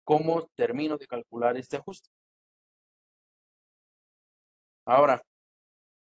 cómo 0.04 0.42
termino 0.56 0.98
de 0.98 1.06
calcular 1.06 1.56
este 1.56 1.76
ajuste. 1.76 2.10
Ahora, 4.84 5.22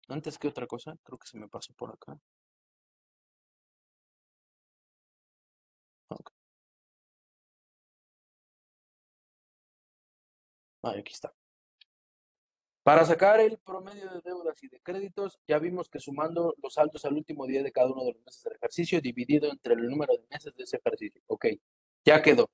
antes 0.10 0.38
que 0.38 0.48
otra 0.50 0.68
cosa, 0.68 0.98
creo 1.04 1.18
que 1.18 1.28
se 1.28 1.38
me 1.38 1.48
pasó 1.48 1.74
por 1.74 1.92
acá. 1.92 2.20
Ah, 10.84 10.92
aquí 10.98 11.12
está. 11.14 11.34
Para 12.86 13.04
sacar 13.04 13.40
el 13.40 13.58
promedio 13.58 14.08
de 14.12 14.22
deudas 14.22 14.62
y 14.62 14.68
de 14.68 14.80
créditos, 14.80 15.40
ya 15.48 15.58
vimos 15.58 15.90
que 15.90 16.00
sumando 16.00 16.54
los 16.62 16.76
saltos 16.76 17.04
al 17.04 17.16
último 17.16 17.48
día 17.48 17.64
de 17.64 17.72
cada 17.72 17.88
uno 17.88 18.04
de 18.04 18.14
los 18.14 18.24
meses 18.24 18.44
del 18.44 18.54
ejercicio, 18.54 19.02
dividido 19.02 19.50
entre 19.50 19.74
el 19.74 19.90
número 19.90 20.14
de 20.14 20.24
meses 20.30 20.54
de 20.56 20.66
ese 20.66 20.78
ejercicio. 20.78 21.20
Ok, 21.26 21.48
ya 22.06 22.22
quedó. 22.22 22.48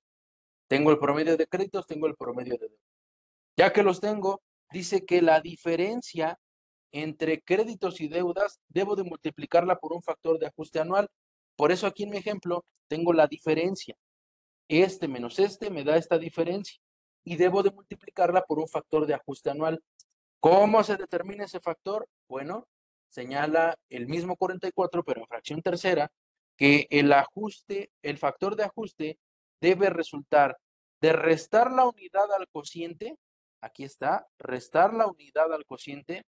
Tengo 0.70 0.90
el 0.90 1.00
promedio 1.00 1.36
de 1.36 1.48
créditos, 1.48 1.86
tengo 1.86 2.08
el 2.08 2.16
promedio 2.16 2.54
de 2.54 2.70
deudas. 2.70 2.80
Ya 3.58 3.74
que 3.74 3.84
los 3.84 4.00
tengo, 4.00 4.42
dice 4.72 5.06
que 5.06 5.22
la 5.22 5.42
diferencia 5.42 6.40
entre 6.94 7.42
créditos 7.42 8.00
y 8.00 8.08
deudas 8.08 8.62
debo 8.70 8.96
de 8.96 9.04
multiplicarla 9.04 9.80
por 9.80 9.92
un 9.92 10.02
factor 10.02 10.40
de 10.40 10.46
ajuste 10.46 10.80
anual. 10.80 11.10
Por 11.58 11.74
eso 11.74 11.88
aquí 11.88 12.04
en 12.04 12.12
mi 12.12 12.18
ejemplo 12.20 12.64
tengo 12.88 13.12
la 13.12 13.28
diferencia. 13.28 13.98
Este 14.70 15.10
menos 15.10 15.40
este 15.40 15.70
me 15.70 15.84
da 15.84 15.98
esta 15.98 16.18
diferencia 16.18 16.80
y 17.26 17.36
debo 17.36 17.64
de 17.64 17.72
multiplicarla 17.72 18.46
por 18.46 18.60
un 18.60 18.70
factor 18.70 19.06
de 19.06 19.14
ajuste 19.14 19.50
anual. 19.50 19.84
¿Cómo 20.42 20.84
se 20.84 20.98
determina 20.98 21.46
ese 21.46 21.60
factor? 21.60 22.10
Bueno, 22.28 22.68
señala 23.10 23.78
el 23.90 24.08
mismo 24.08 24.36
44, 24.36 25.04
pero 25.04 25.22
en 25.22 25.28
fracción 25.28 25.62
tercera, 25.62 26.12
que 26.58 26.88
el 26.90 27.14
ajuste, 27.14 27.92
el 28.02 28.18
factor 28.18 28.56
de 28.56 28.64
ajuste 28.64 29.20
debe 29.62 29.92
resultar 29.92 30.58
de 31.00 31.14
restar 31.14 31.72
la 31.72 31.88
unidad 31.88 32.32
al 32.34 32.48
cociente, 32.48 33.18
aquí 33.62 33.84
está, 33.84 34.28
restar 34.40 34.96
la 34.96 35.06
unidad 35.06 35.54
al 35.54 35.66
cociente, 35.66 36.24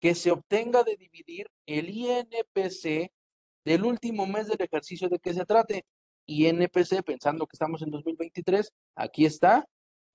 que 0.00 0.14
se 0.14 0.30
obtenga 0.30 0.84
de 0.84 0.96
dividir 0.96 1.48
el 1.66 1.90
INPC 1.90 3.10
del 3.64 3.84
último 3.84 4.26
mes 4.26 4.46
del 4.46 4.60
ejercicio 4.62 5.08
de 5.08 5.18
que 5.18 5.34
se 5.34 5.44
trate. 5.44 5.84
INPC, 6.26 7.02
pensando 7.04 7.46
que 7.48 7.54
estamos 7.54 7.82
en 7.82 7.90
2023, 7.90 8.72
aquí 8.94 9.26
está, 9.26 9.64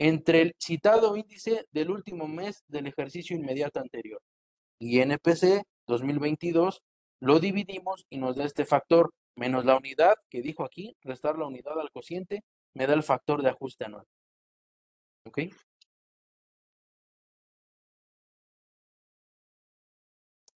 entre 0.04 0.42
el 0.42 0.56
citado 0.60 1.16
índice 1.16 1.68
del 1.72 1.92
último 1.92 2.28
mes 2.28 2.64
del 2.68 2.88
ejercicio 2.88 3.36
inmediato 3.36 3.80
anterior. 3.80 4.20
Y 4.80 5.00
NPC 5.00 5.62
2022 5.86 6.82
lo 7.20 7.40
dividimos 7.40 8.08
y 8.10 8.18
nos 8.18 8.36
da 8.36 8.46
este 8.46 8.66
factor 8.66 9.14
menos 9.36 9.64
la 9.64 9.78
unidad 9.78 10.16
que 10.32 10.42
dijo 10.42 10.64
aquí, 10.64 10.98
restar 11.04 11.38
la 11.38 11.46
unidad 11.46 11.80
al 11.80 11.92
cociente, 11.92 12.44
me 12.74 12.88
da 12.88 12.96
el 12.96 13.04
factor 13.04 13.44
de 13.44 13.50
ajuste 13.50 13.86
anual. 13.86 14.08
¿Ok? 15.28 15.40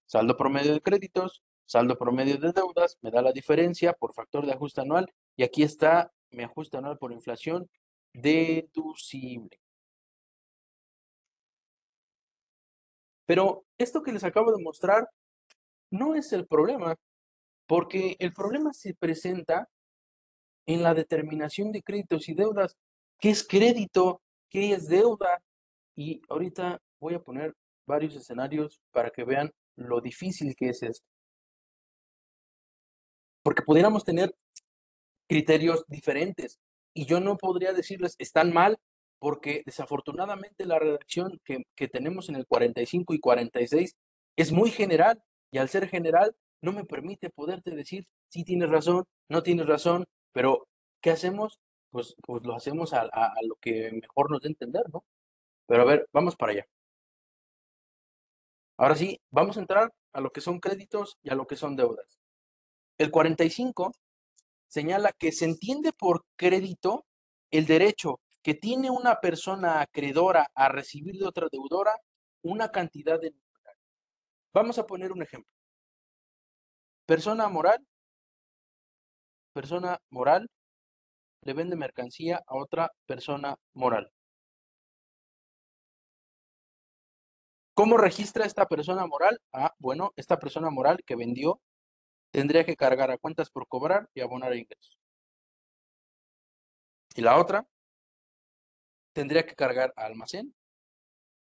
Saldo 0.07 0.35
promedio 0.35 0.73
de 0.73 0.81
créditos, 0.81 1.43
saldo 1.65 1.99
promedio 1.99 2.37
de 2.39 2.51
deudas, 2.51 2.97
me 3.01 3.11
da 3.11 3.21
la 3.21 3.31
diferencia 3.31 3.93
por 3.93 4.15
factor 4.15 4.47
de 4.47 4.53
ajuste 4.53 4.81
anual 4.81 5.05
y 5.35 5.43
aquí 5.43 5.61
está 5.61 6.11
mi 6.31 6.43
ajuste 6.43 6.77
anual 6.77 6.97
por 6.97 7.11
inflación 7.11 7.69
deducible 8.22 9.59
Pero 13.26 13.66
esto 13.78 14.03
que 14.03 14.11
les 14.13 14.24
acabo 14.24 14.51
de 14.51 14.63
mostrar 14.63 15.09
no 15.91 16.16
es 16.16 16.32
el 16.34 16.45
problema, 16.47 16.95
porque 17.68 18.16
el 18.20 18.34
problema 18.34 18.74
se 18.74 18.93
presenta 18.93 19.70
en 20.68 20.84
la 20.84 20.93
determinación 20.93 21.72
de 21.72 21.82
créditos 21.82 22.30
y 22.30 22.34
deudas. 22.34 22.76
¿Qué 23.20 23.30
es 23.30 23.47
crédito? 23.47 24.22
¿Qué 24.49 24.74
es 24.74 24.88
deuda? 24.88 25.41
Y 25.95 26.22
ahorita 26.30 26.80
voy 26.99 27.16
a 27.16 27.20
poner 27.20 27.53
varios 27.88 28.16
escenarios 28.16 28.80
para 28.91 29.09
que 29.09 29.24
vean 29.24 29.51
lo 29.76 30.01
difícil 30.01 30.55
que 30.55 30.70
es 30.70 30.84
esto. 30.84 31.05
Porque 33.43 33.61
pudiéramos 33.61 34.03
tener 34.03 34.36
criterios 35.28 35.86
diferentes 35.88 36.59
y 36.95 37.05
yo 37.05 37.19
no 37.19 37.37
podría 37.37 37.73
decirles 37.73 38.15
están 38.17 38.53
mal 38.53 38.77
porque 39.19 39.63
desafortunadamente 39.65 40.65
la 40.65 40.79
redacción 40.79 41.39
que, 41.43 41.65
que 41.75 41.87
tenemos 41.87 42.29
en 42.29 42.35
el 42.35 42.47
45 42.47 43.13
y 43.13 43.19
46 43.19 43.95
es 44.37 44.51
muy 44.51 44.71
general 44.71 45.21
y 45.51 45.59
al 45.59 45.69
ser 45.69 45.87
general 45.87 46.35
no 46.61 46.71
me 46.71 46.85
permite 46.85 47.29
poderte 47.29 47.71
decir 47.75 48.07
si 48.29 48.43
tienes 48.43 48.69
razón, 48.69 49.05
no 49.29 49.43
tienes 49.43 49.67
razón, 49.67 50.05
pero 50.31 50.67
¿qué 51.01 51.11
hacemos? 51.11 51.59
Pues, 51.91 52.15
pues 52.25 52.43
lo 52.43 52.55
hacemos 52.55 52.93
a, 52.93 53.01
a, 53.01 53.33
lo 53.47 53.55
que 53.55 53.91
mejor 53.91 54.31
nos 54.31 54.41
dé 54.41 54.49
entender, 54.49 54.83
¿no? 54.91 55.05
Pero 55.67 55.83
a 55.83 55.85
ver, 55.85 56.07
vamos 56.11 56.35
para 56.35 56.53
allá. 56.53 56.67
Ahora 58.77 58.95
sí, 58.95 59.19
vamos 59.31 59.57
a 59.57 59.61
entrar 59.61 59.93
a 60.13 60.21
lo 60.21 60.31
que 60.31 60.41
son 60.41 60.59
créditos 60.59 61.17
y 61.23 61.29
a 61.29 61.35
lo 61.35 61.47
que 61.47 61.55
son 61.55 61.75
deudas. 61.75 62.19
El 62.97 63.11
45 63.11 63.93
señala 64.68 65.11
que 65.11 65.32
se 65.32 65.45
entiende 65.45 65.91
por 65.93 66.26
crédito 66.36 67.05
el 67.51 67.66
derecho 67.66 68.20
que 68.41 68.53
tiene 68.53 68.89
una 68.89 69.20
persona 69.22 69.82
acreedora 69.82 70.47
a 70.53 70.70
recibir 70.70 71.18
de 71.18 71.26
otra 71.26 71.47
deudora 71.51 71.93
una 72.43 72.70
cantidad 72.70 73.20
de 73.20 73.34
Vamos 74.53 74.78
a 74.80 74.86
poner 74.86 75.11
un 75.11 75.22
ejemplo. 75.22 75.51
Persona 77.05 77.49
moral, 77.49 77.86
persona 79.53 79.99
moral 80.09 80.47
le 81.41 81.53
vende 81.53 81.76
mercancía 81.76 82.41
a 82.47 82.55
otra 82.55 82.91
persona 83.05 83.57
moral. 83.74 84.11
¿Cómo 87.74 87.97
registra 87.97 88.45
esta 88.45 88.66
persona 88.68 89.05
moral? 89.05 89.41
Ah, 89.51 89.74
bueno, 89.80 90.13
esta 90.16 90.39
persona 90.39 90.70
moral 90.70 90.99
que 91.05 91.16
vendió 91.16 91.59
tendría 92.36 92.65
que 92.65 92.75
cargar 92.75 93.09
a 93.11 93.17
cuentas 93.17 93.49
por 93.49 93.65
cobrar 93.65 94.09
y 94.13 94.19
abonar 94.19 94.51
a 94.51 94.57
ingresos. 94.57 94.99
Y 97.15 97.21
la 97.21 97.39
otra 97.39 97.65
tendría 99.13 99.45
que 99.45 99.55
cargar 99.55 99.93
a 99.95 100.03
almacén 100.03 100.53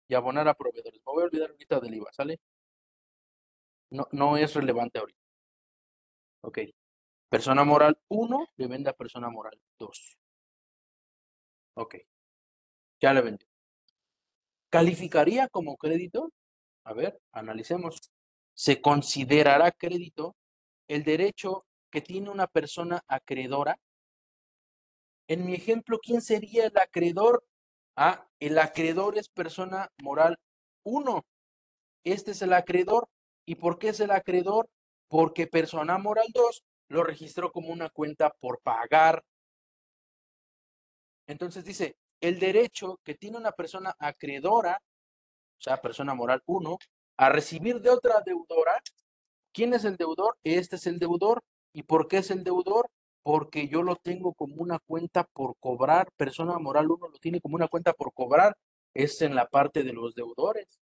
y 0.08 0.16
abonar 0.16 0.48
a 0.48 0.54
proveedores. 0.54 1.02
Me 1.06 1.12
voy 1.12 1.24
a 1.24 1.26
olvidar 1.26 1.50
ahorita 1.50 1.82
del 1.82 1.96
IVA, 1.96 2.14
¿sale? 2.14 2.40
No, 3.90 4.08
no 4.14 4.38
es 4.38 4.54
relevante 4.54 5.00
ahorita. 5.00 5.20
Ok. 6.44 6.60
Persona 7.28 7.66
moral 7.66 8.00
1 8.08 8.48
le 8.56 8.68
vende 8.68 8.90
a 8.90 8.96
persona 8.96 9.30
moral 9.30 9.60
2. 9.80 10.18
Ok. 11.74 11.96
Ya 13.02 13.14
le 13.14 13.20
vendió. 13.20 13.50
¿Calificaría 14.70 15.50
como 15.50 15.76
crédito? 15.76 16.32
A 16.86 16.94
ver, 16.94 17.20
analicemos. 17.34 18.00
Se 18.54 18.82
considerará 18.82 19.74
crédito 19.74 20.38
el 20.90 21.04
derecho 21.04 21.66
que 21.92 22.02
tiene 22.02 22.30
una 22.30 22.48
persona 22.48 23.02
acreedora. 23.08 23.80
En 25.28 25.46
mi 25.46 25.54
ejemplo, 25.54 26.00
¿quién 26.04 26.22
sería 26.22 26.66
el 26.66 26.78
acreedor? 26.78 27.46
Ah, 27.96 28.28
el 28.40 28.58
acreedor 28.58 29.18
es 29.18 29.30
persona 29.30 29.90
moral 30.02 30.38
1. 30.84 31.24
Este 32.04 32.32
es 32.32 32.42
el 32.42 32.54
acreedor. 32.54 33.08
¿Y 33.46 33.56
por 33.56 33.78
qué 33.78 33.90
es 33.90 34.00
el 34.00 34.12
acreedor? 34.12 34.68
Porque 35.08 35.48
persona 35.48 35.98
moral 35.98 36.28
2 36.34 36.64
lo 36.90 37.04
registró 37.04 37.52
como 37.52 37.70
una 37.70 37.90
cuenta 37.90 38.32
por 38.40 38.60
pagar. 38.62 39.24
Entonces 41.28 41.64
dice, 41.64 41.98
el 42.20 42.40
derecho 42.40 43.00
que 43.04 43.14
tiene 43.14 43.38
una 43.38 43.52
persona 43.52 43.96
acreedora, 44.00 44.82
o 45.60 45.62
sea, 45.62 45.80
persona 45.82 46.16
moral 46.16 46.42
1, 46.48 46.78
a 47.18 47.30
recibir 47.30 47.80
de 47.80 47.92
otra 47.92 48.22
deudora 48.26 48.82
¿Quién 49.54 49.74
es 49.74 49.86
el 49.86 49.98
deudor? 49.98 50.38
Este 50.44 50.76
es 50.76 50.88
el 50.88 51.00
deudor. 51.00 51.44
¿Y 51.74 51.84
por 51.84 52.08
qué 52.08 52.18
es 52.18 52.32
el 52.32 52.44
deudor? 52.44 52.90
Porque 53.24 53.68
yo 53.68 53.84
lo 53.84 53.96
tengo 53.96 54.34
como 54.34 54.56
una 54.56 54.80
cuenta 54.80 55.24
por 55.24 55.56
cobrar. 55.60 56.12
Persona 56.18 56.58
moral 56.60 56.92
uno 56.92 57.08
lo 57.08 57.18
tiene 57.20 57.42
como 57.42 57.56
una 57.56 57.68
cuenta 57.68 57.94
por 57.94 58.14
cobrar. 58.14 58.56
Es 58.94 59.22
en 59.22 59.36
la 59.36 59.48
parte 59.48 59.84
de 59.84 59.94
los 59.94 60.16
deudores. 60.16 60.80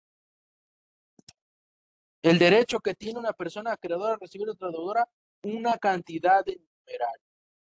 El 2.23 2.39
derecho 2.39 2.79
que 2.81 2.95
tiene 2.95 3.19
una 3.19 3.33
persona 3.33 3.73
acreedora 3.73 4.15
a 4.15 4.19
recibir 4.19 4.49
otra 4.49 4.71
deudora, 4.71 5.09
una 5.43 5.77
cantidad 5.77 6.45
de 6.45 6.57
numeral. 6.57 7.21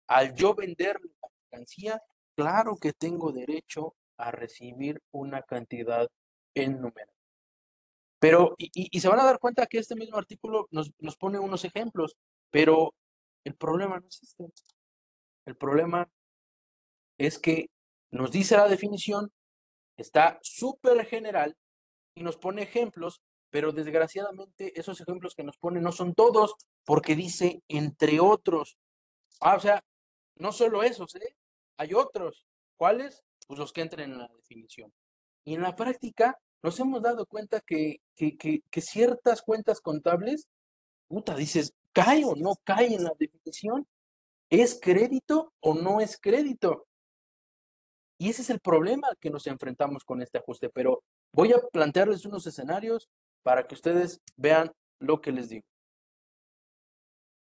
Al 0.08 0.34
yo 0.34 0.54
vender 0.54 0.98
la 1.00 1.28
mercancía, 1.50 2.02
claro 2.34 2.76
que 2.76 2.92
tengo 2.92 3.30
derecho 3.30 3.94
a 4.16 4.32
recibir 4.32 5.00
una 5.12 5.42
cantidad 5.42 6.08
en 6.54 6.80
numeral. 6.80 7.17
Pero, 8.18 8.54
y, 8.58 8.98
se 8.98 9.08
van 9.08 9.20
a 9.20 9.24
dar 9.24 9.38
cuenta 9.38 9.66
que 9.66 9.78
este 9.78 9.94
mismo 9.94 10.18
artículo 10.18 10.66
nos, 10.70 10.92
nos 10.98 11.16
pone 11.16 11.38
unos 11.38 11.64
ejemplos, 11.64 12.16
pero 12.50 12.94
el 13.44 13.54
problema 13.54 14.00
no 14.00 14.08
es 14.08 14.22
este. 14.22 14.44
El 15.46 15.56
problema 15.56 16.10
es 17.16 17.38
que 17.38 17.70
nos 18.10 18.32
dice 18.32 18.56
la 18.56 18.68
definición, 18.68 19.32
está 19.96 20.38
súper 20.42 21.04
general 21.06 21.56
y 22.14 22.22
nos 22.22 22.36
pone 22.36 22.62
ejemplos, 22.62 23.22
pero 23.50 23.72
desgraciadamente 23.72 24.78
esos 24.78 25.00
ejemplos 25.00 25.34
que 25.34 25.44
nos 25.44 25.56
pone 25.56 25.80
no 25.80 25.92
son 25.92 26.14
todos, 26.14 26.54
porque 26.84 27.16
dice 27.16 27.62
entre 27.68 28.20
otros. 28.20 28.76
Ah, 29.40 29.56
o 29.56 29.60
sea, 29.60 29.82
no 30.36 30.52
solo 30.52 30.82
esos, 30.82 31.14
¿eh? 31.16 31.36
Hay 31.76 31.94
otros. 31.94 32.44
¿Cuáles? 32.76 33.24
Pues 33.46 33.58
los 33.58 33.72
que 33.72 33.82
entren 33.82 34.12
en 34.12 34.18
la 34.18 34.28
definición. 34.28 34.92
Y 35.44 35.54
en 35.54 35.62
la 35.62 35.74
práctica, 35.74 36.38
nos 36.62 36.78
hemos 36.80 37.02
dado 37.02 37.26
cuenta 37.26 37.60
que, 37.60 38.00
que, 38.16 38.80
ciertas 38.80 39.42
cuentas 39.42 39.80
contables, 39.80 40.48
puta, 41.08 41.36
dices, 41.36 41.72
¿cae 41.92 42.24
o 42.24 42.34
no 42.34 42.56
cae 42.64 42.94
en 42.94 43.04
la 43.04 43.12
definición? 43.18 43.86
¿Es 44.50 44.78
crédito 44.80 45.52
o 45.60 45.74
no 45.74 46.00
es 46.00 46.18
crédito? 46.20 46.86
Y 48.18 48.30
ese 48.30 48.42
es 48.42 48.50
el 48.50 48.60
problema 48.60 49.08
que 49.20 49.30
nos 49.30 49.46
enfrentamos 49.46 50.04
con 50.04 50.20
este 50.22 50.38
ajuste, 50.38 50.70
pero 50.70 51.04
voy 51.32 51.52
a 51.52 51.60
plantearles 51.72 52.24
unos 52.24 52.46
escenarios 52.46 53.08
para 53.44 53.66
que 53.66 53.74
ustedes 53.74 54.20
vean 54.36 54.72
lo 54.98 55.20
que 55.20 55.30
les 55.30 55.48
digo. 55.48 55.66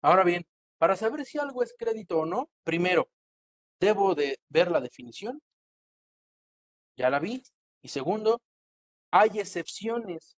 Ahora 0.02 0.22
bien, 0.22 0.46
para 0.78 0.96
saber 0.96 1.24
si 1.24 1.38
algo 1.38 1.62
es 1.62 1.74
crédito 1.78 2.18
o 2.18 2.26
no, 2.26 2.50
primero, 2.62 3.08
debo 3.80 4.14
de 4.14 4.38
ver 4.48 4.70
la 4.70 4.80
definición. 4.80 5.40
Ya 6.96 7.10
la 7.10 7.18
vi. 7.18 7.42
Y 7.82 7.88
segundo, 7.88 8.40
hay 9.18 9.38
excepciones, 9.40 10.36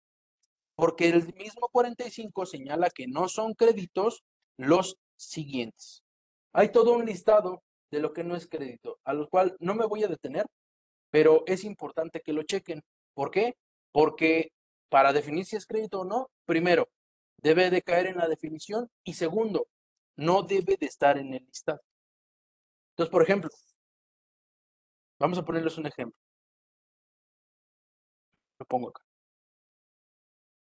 porque 0.76 1.08
el 1.08 1.34
mismo 1.34 1.68
45 1.68 2.46
señala 2.46 2.90
que 2.90 3.08
no 3.08 3.28
son 3.28 3.54
créditos 3.54 4.22
los 4.56 4.98
siguientes. 5.16 6.04
Hay 6.52 6.70
todo 6.70 6.92
un 6.92 7.04
listado 7.04 7.62
de 7.90 8.00
lo 8.00 8.12
que 8.12 8.24
no 8.24 8.36
es 8.36 8.48
crédito, 8.48 8.98
a 9.04 9.12
lo 9.14 9.28
cual 9.28 9.56
no 9.58 9.74
me 9.74 9.86
voy 9.86 10.04
a 10.04 10.08
detener, 10.08 10.46
pero 11.10 11.42
es 11.46 11.64
importante 11.64 12.20
que 12.20 12.32
lo 12.32 12.42
chequen. 12.42 12.82
¿Por 13.14 13.30
qué? 13.30 13.56
Porque 13.92 14.52
para 14.88 15.12
definir 15.12 15.44
si 15.44 15.56
es 15.56 15.66
crédito 15.66 16.00
o 16.00 16.04
no, 16.04 16.30
primero, 16.44 16.88
debe 17.38 17.70
de 17.70 17.82
caer 17.82 18.06
en 18.06 18.18
la 18.18 18.28
definición 18.28 18.88
y 19.04 19.14
segundo, 19.14 19.66
no 20.16 20.42
debe 20.42 20.76
de 20.76 20.86
estar 20.86 21.18
en 21.18 21.34
el 21.34 21.44
listado. 21.44 21.80
Entonces, 22.92 23.10
por 23.10 23.22
ejemplo, 23.22 23.50
vamos 25.18 25.38
a 25.38 25.44
ponerles 25.44 25.78
un 25.78 25.86
ejemplo. 25.86 26.27
Lo 28.58 28.66
pongo 28.66 28.88
acá. 28.88 29.02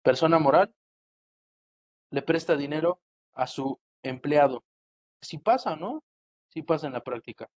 Persona 0.03 0.39
moral 0.39 0.73
le 2.11 2.21
presta 2.21 2.55
dinero 2.55 3.01
a 3.33 3.47
su 3.47 3.79
empleado. 4.03 4.63
Si 5.21 5.37
pasa, 5.37 5.75
¿no? 5.75 6.03
Si 6.49 6.61
pasa 6.61 6.87
en 6.87 6.93
la 6.93 7.03
práctica. 7.03 7.49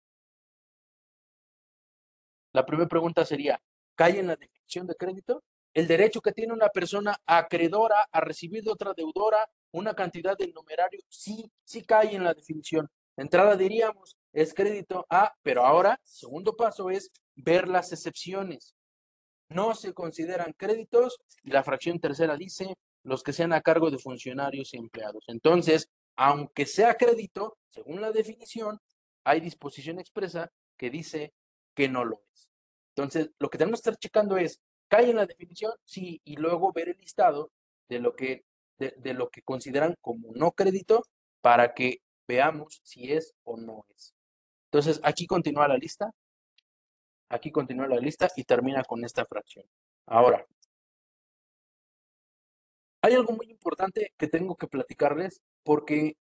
La 2.52 2.64
primera 2.64 2.88
pregunta 2.88 3.24
sería, 3.24 3.60
¿cae 3.94 4.18
en 4.18 4.28
la 4.28 4.36
definición 4.36 4.86
de 4.86 4.94
crédito? 4.94 5.44
El 5.74 5.86
derecho 5.86 6.22
que 6.22 6.32
tiene 6.32 6.54
una 6.54 6.68
persona 6.70 7.20
acreedora 7.26 8.08
a 8.10 8.20
recibir 8.20 8.64
de 8.64 8.70
otra 8.70 8.94
deudora 8.94 9.48
una 9.70 9.94
cantidad 9.94 10.36
de 10.36 10.48
numerario, 10.48 11.00
sí, 11.08 11.52
sí 11.64 11.84
cae 11.84 12.14
en 12.14 12.24
la 12.24 12.32
definición. 12.32 12.88
entrada 13.16 13.54
diríamos, 13.56 14.16
es 14.32 14.54
crédito 14.54 15.04
A, 15.10 15.34
pero 15.42 15.66
ahora, 15.66 16.00
segundo 16.02 16.56
paso 16.56 16.88
es 16.88 17.10
ver 17.34 17.68
las 17.68 17.92
excepciones 17.92 18.74
no 19.50 19.74
se 19.74 19.94
consideran 19.94 20.52
créditos 20.56 21.18
y 21.42 21.50
la 21.50 21.64
fracción 21.64 21.98
tercera 22.00 22.36
dice 22.36 22.74
los 23.02 23.22
que 23.22 23.32
sean 23.32 23.52
a 23.52 23.62
cargo 23.62 23.90
de 23.90 23.98
funcionarios 23.98 24.74
y 24.74 24.78
empleados. 24.78 25.24
Entonces, 25.28 25.88
aunque 26.16 26.66
sea 26.66 26.94
crédito, 26.94 27.56
según 27.68 28.00
la 28.00 28.12
definición, 28.12 28.78
hay 29.24 29.40
disposición 29.40 29.98
expresa 29.98 30.50
que 30.76 30.90
dice 30.90 31.32
que 31.74 31.88
no 31.88 32.04
lo 32.04 32.22
es. 32.32 32.50
Entonces, 32.94 33.30
lo 33.38 33.48
que 33.48 33.58
tenemos 33.58 33.80
que 33.80 33.90
estar 33.90 33.98
checando 33.98 34.36
es 34.36 34.60
¿Cae 34.88 35.10
en 35.10 35.16
la 35.16 35.26
definición? 35.26 35.72
Sí, 35.84 36.20
y 36.24 36.36
luego 36.36 36.72
ver 36.72 36.88
el 36.88 36.96
listado 36.96 37.50
de 37.88 38.00
lo 38.00 38.16
que, 38.16 38.44
de, 38.78 39.14
lo 39.14 39.28
que 39.28 39.42
consideran 39.42 39.94
como 40.00 40.32
no 40.34 40.52
crédito 40.52 41.04
para 41.42 41.74
que 41.74 41.98
veamos 42.26 42.80
si 42.82 43.12
es 43.12 43.34
o 43.44 43.58
no 43.58 43.84
es. 43.94 44.14
Entonces, 44.70 45.00
aquí 45.02 45.26
continúa 45.26 45.68
la 45.68 45.76
lista. 45.76 46.10
Aquí 47.28 47.50
continúa 47.50 47.86
la 47.86 47.96
lista 47.96 48.28
y 48.36 48.44
termina 48.44 48.84
con 48.84 49.04
esta 49.04 49.24
fracción. 49.24 49.66
Ahora, 50.06 50.46
hay 53.02 53.14
algo 53.14 53.32
muy 53.34 53.50
importante 53.50 54.12
que 54.16 54.28
tengo 54.28 54.56
que 54.56 54.66
platicarles 54.66 55.40
porque 55.62 56.16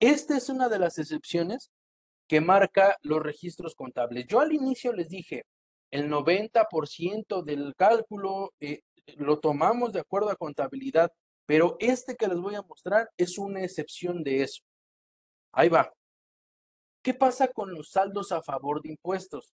esta 0.00 0.36
es 0.36 0.48
una 0.48 0.68
de 0.68 0.78
las 0.78 0.98
excepciones 0.98 1.70
que 2.28 2.40
marca 2.40 2.96
los 3.02 3.22
registros 3.22 3.74
contables. 3.74 4.26
Yo 4.26 4.40
al 4.40 4.52
inicio 4.52 4.92
les 4.92 5.08
dije, 5.08 5.44
el 5.90 6.10
90% 6.10 7.42
del 7.42 7.74
cálculo 7.74 8.52
eh, 8.60 8.82
lo 9.16 9.40
tomamos 9.40 9.92
de 9.92 10.00
acuerdo 10.00 10.30
a 10.30 10.36
contabilidad, 10.36 11.10
pero 11.46 11.76
este 11.80 12.14
que 12.14 12.28
les 12.28 12.38
voy 12.38 12.54
a 12.54 12.62
mostrar 12.62 13.10
es 13.16 13.38
una 13.38 13.62
excepción 13.62 14.22
de 14.22 14.42
eso. 14.42 14.62
Ahí 15.52 15.68
va. 15.68 15.92
¿Qué 17.02 17.14
pasa 17.14 17.48
con 17.48 17.72
los 17.72 17.90
saldos 17.90 18.32
a 18.32 18.42
favor 18.42 18.82
de 18.82 18.90
impuestos? 18.90 19.52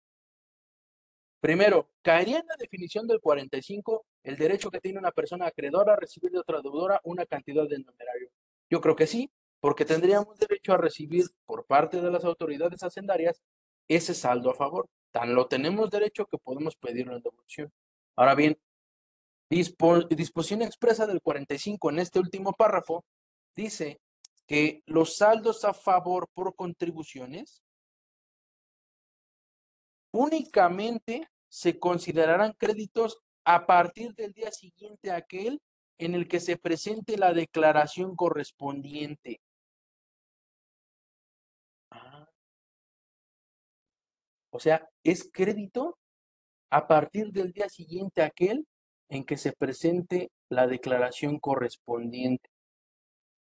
Primero, 1.42 1.90
¿caería 2.02 2.38
en 2.38 2.46
la 2.46 2.54
definición 2.56 3.08
del 3.08 3.20
45 3.20 4.06
el 4.22 4.36
derecho 4.36 4.70
que 4.70 4.78
tiene 4.78 5.00
una 5.00 5.10
persona 5.10 5.48
acreedora 5.48 5.94
a 5.94 5.96
recibir 5.96 6.30
de 6.30 6.38
otra 6.38 6.60
deudora 6.62 7.00
una 7.02 7.26
cantidad 7.26 7.68
de 7.68 7.80
numerario? 7.80 8.28
Yo 8.70 8.80
creo 8.80 8.94
que 8.94 9.08
sí, 9.08 9.28
porque 9.58 9.84
tendríamos 9.84 10.38
derecho 10.38 10.72
a 10.72 10.76
recibir 10.76 11.24
por 11.44 11.66
parte 11.66 12.00
de 12.00 12.12
las 12.12 12.24
autoridades 12.24 12.80
hacendarias 12.84 13.42
ese 13.88 14.14
saldo 14.14 14.50
a 14.50 14.54
favor. 14.54 14.88
Tan 15.10 15.34
lo 15.34 15.48
tenemos 15.48 15.90
derecho 15.90 16.26
que 16.26 16.38
podemos 16.38 16.76
pedirlo 16.76 17.16
en 17.16 17.22
devolución. 17.22 17.72
Ahora 18.14 18.36
bien, 18.36 18.56
disposición 19.50 20.62
expresa 20.62 21.08
del 21.08 21.22
45 21.22 21.90
en 21.90 21.98
este 21.98 22.20
último 22.20 22.52
párrafo 22.52 23.04
dice 23.56 24.00
que 24.46 24.84
los 24.86 25.16
saldos 25.16 25.64
a 25.64 25.74
favor 25.74 26.28
por 26.32 26.54
contribuciones 26.54 27.64
únicamente 30.12 31.31
se 31.52 31.78
considerarán 31.78 32.54
créditos 32.54 33.18
a 33.44 33.66
partir 33.66 34.14
del 34.14 34.32
día 34.32 34.50
siguiente 34.50 35.10
a 35.10 35.16
aquel 35.16 35.60
en 35.98 36.14
el 36.14 36.26
que 36.26 36.40
se 36.40 36.56
presente 36.56 37.18
la 37.18 37.34
declaración 37.34 38.16
correspondiente. 38.16 39.38
Ah. 41.90 42.26
O 44.50 44.58
sea, 44.58 44.88
es 45.04 45.28
crédito 45.30 45.98
a 46.70 46.88
partir 46.88 47.32
del 47.32 47.52
día 47.52 47.68
siguiente 47.68 48.22
a 48.22 48.26
aquel 48.26 48.66
en 49.10 49.22
que 49.22 49.36
se 49.36 49.52
presente 49.52 50.30
la 50.48 50.66
declaración 50.66 51.38
correspondiente. 51.38 52.48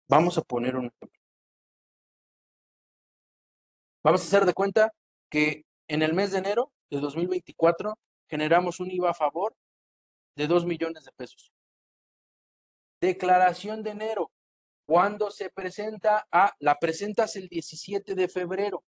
Vamos 0.08 0.36
a 0.38 0.42
poner 0.42 0.74
un 0.74 0.86
ejemplo. 0.86 1.20
Vamos 4.02 4.22
a 4.22 4.24
hacer 4.24 4.44
de 4.44 4.54
cuenta 4.54 4.92
que 5.30 5.64
en 5.86 6.02
el 6.02 6.14
mes 6.14 6.32
de 6.32 6.38
enero 6.38 6.72
de 6.92 7.00
2024 7.00 7.98
generamos 8.28 8.78
un 8.78 8.90
IVA 8.90 9.10
a 9.10 9.14
favor 9.14 9.56
de 10.36 10.46
2 10.46 10.66
millones 10.66 11.04
de 11.04 11.12
pesos. 11.12 11.50
Declaración 13.00 13.82
de 13.82 13.90
enero. 13.90 14.30
Cuando 14.86 15.30
se 15.30 15.48
presenta 15.48 16.26
a, 16.30 16.52
la 16.58 16.78
presentas 16.78 17.34
el 17.36 17.48
17 17.48 18.14
de 18.14 18.28
febrero. 18.28 18.84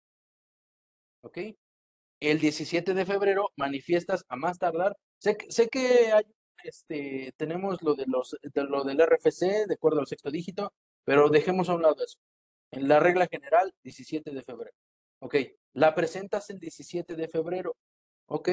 ¿Ok? 1.21 1.39
El 2.21 2.39
17 2.39 2.93
de 2.93 3.05
febrero 3.05 3.51
manifiestas 3.57 4.23
a 4.29 4.37
más 4.37 4.57
tardar. 4.57 4.95
Sé, 5.17 5.37
sé 5.49 5.67
que 5.67 6.13
hay, 6.13 6.23
este, 6.63 7.33
tenemos 7.35 7.81
lo, 7.81 7.95
de 7.95 8.05
los, 8.07 8.37
de 8.41 8.63
lo 8.63 8.85
del 8.85 8.99
RFC, 8.99 9.67
de 9.67 9.73
acuerdo 9.73 9.99
al 9.99 10.07
sexto 10.07 10.31
dígito, 10.31 10.71
pero 11.03 11.29
dejemos 11.29 11.67
a 11.67 11.75
un 11.75 11.81
lado 11.81 12.01
eso. 12.01 12.17
En 12.71 12.87
la 12.87 13.01
regla 13.01 13.27
general, 13.27 13.73
17 13.83 14.31
de 14.31 14.41
febrero. 14.41 14.77
Ok, 15.21 15.35
la 15.73 15.93
presentas 15.95 16.49
el 16.49 16.59
17 16.59 17.15
de 17.15 17.27
febrero. 17.27 17.75
Ok, 18.31 18.49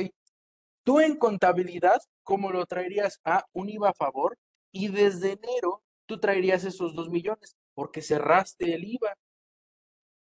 tú 0.84 1.00
en 1.00 1.16
contabilidad, 1.18 2.00
¿cómo 2.22 2.50
lo 2.50 2.64
traerías 2.66 3.20
a 3.24 3.44
un 3.52 3.68
IVA 3.68 3.90
a 3.90 3.94
favor? 3.94 4.38
Y 4.72 4.88
desde 4.88 5.32
enero 5.32 5.82
tú 6.06 6.18
traerías 6.18 6.64
esos 6.64 6.94
2 6.94 7.10
millones 7.10 7.56
porque 7.74 8.00
cerraste 8.02 8.74
el 8.74 8.84
IVA. 8.84 9.16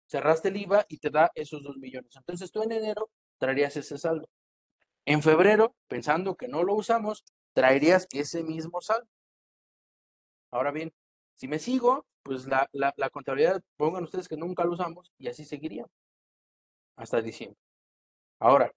Cerraste 0.09 0.49
el 0.49 0.57
IVA 0.57 0.85
y 0.89 0.99
te 0.99 1.11
da 1.11 1.31
esos 1.35 1.63
2 1.63 1.79
millones. 1.79 2.17
Entonces 2.17 2.51
tú 2.51 2.63
en 2.63 2.73
enero 2.73 3.09
traerías 3.39 3.77
ese 3.77 3.99
saldo. 3.99 4.29
En 5.07 5.23
febrero, 5.23 5.77
pensando 5.89 6.37
que 6.37 6.49
no 6.49 6.65
lo 6.65 6.75
usamos, 6.75 7.25
traerías 7.55 8.09
ese 8.13 8.43
mismo 8.43 8.81
saldo. 8.81 9.09
Ahora 10.51 10.73
bien, 10.73 10.93
si 11.35 11.47
me 11.49 11.59
sigo, 11.61 12.05
pues 12.25 12.47
la, 12.47 12.69
la, 12.73 12.93
la 12.97 13.11
contabilidad, 13.11 13.63
pongan 13.77 14.05
ustedes 14.05 14.29
que 14.29 14.37
nunca 14.37 14.65
lo 14.65 14.73
usamos 14.73 15.13
y 15.19 15.29
así 15.29 15.45
seguiría 15.45 15.87
hasta 16.97 17.23
diciembre. 17.23 17.59
Ahora, 18.41 18.73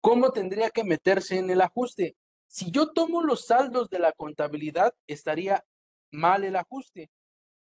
¿cómo 0.00 0.32
tendría 0.32 0.70
que 0.70 0.84
meterse 0.84 1.38
en 1.38 1.50
el 1.50 1.60
ajuste? 1.60 2.16
Si 2.46 2.70
yo 2.70 2.92
tomo 2.92 3.22
los 3.22 3.46
saldos 3.46 3.88
de 3.90 3.98
la 3.98 4.12
contabilidad, 4.12 4.94
estaría 5.06 5.64
mal 6.10 6.44
el 6.44 6.56
ajuste, 6.56 7.10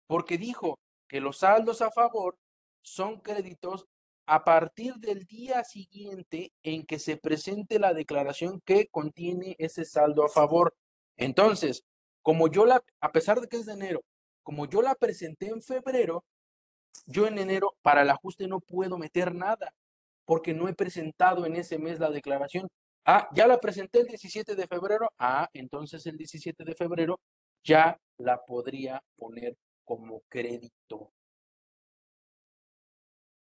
porque 0.07 0.37
dijo 0.37 0.79
que 1.07 1.21
los 1.21 1.39
saldos 1.39 1.81
a 1.81 1.91
favor 1.91 2.37
son 2.81 3.19
créditos 3.19 3.87
a 4.27 4.43
partir 4.43 4.95
del 4.95 5.25
día 5.25 5.63
siguiente 5.63 6.51
en 6.63 6.85
que 6.85 6.99
se 6.99 7.17
presente 7.17 7.79
la 7.79 7.93
declaración 7.93 8.61
que 8.61 8.87
contiene 8.87 9.55
ese 9.59 9.85
saldo 9.85 10.23
a 10.23 10.29
favor. 10.29 10.75
Entonces, 11.17 11.83
como 12.21 12.47
yo 12.47 12.65
la, 12.65 12.83
a 13.01 13.11
pesar 13.11 13.39
de 13.39 13.47
que 13.47 13.57
es 13.57 13.65
de 13.65 13.73
enero, 13.73 14.01
como 14.43 14.67
yo 14.67 14.81
la 14.81 14.95
presenté 14.95 15.47
en 15.47 15.61
febrero, 15.61 16.25
yo 17.05 17.27
en 17.27 17.37
enero 17.37 17.75
para 17.81 18.01
el 18.01 18.09
ajuste 18.09 18.47
no 18.47 18.59
puedo 18.59 18.97
meter 18.97 19.33
nada 19.33 19.73
porque 20.25 20.53
no 20.53 20.67
he 20.67 20.73
presentado 20.73 21.45
en 21.45 21.55
ese 21.55 21.77
mes 21.77 21.99
la 21.99 22.09
declaración. 22.09 22.67
Ah, 23.05 23.29
ya 23.33 23.47
la 23.47 23.59
presenté 23.59 23.99
el 24.01 24.07
17 24.07 24.55
de 24.55 24.67
febrero. 24.67 25.09
Ah, 25.19 25.47
entonces 25.53 26.05
el 26.07 26.17
17 26.17 26.63
de 26.63 26.75
febrero 26.75 27.19
ya 27.63 27.97
la 28.17 28.43
podría 28.43 29.01
poner 29.15 29.55
como 29.83 30.21
crédito. 30.27 31.11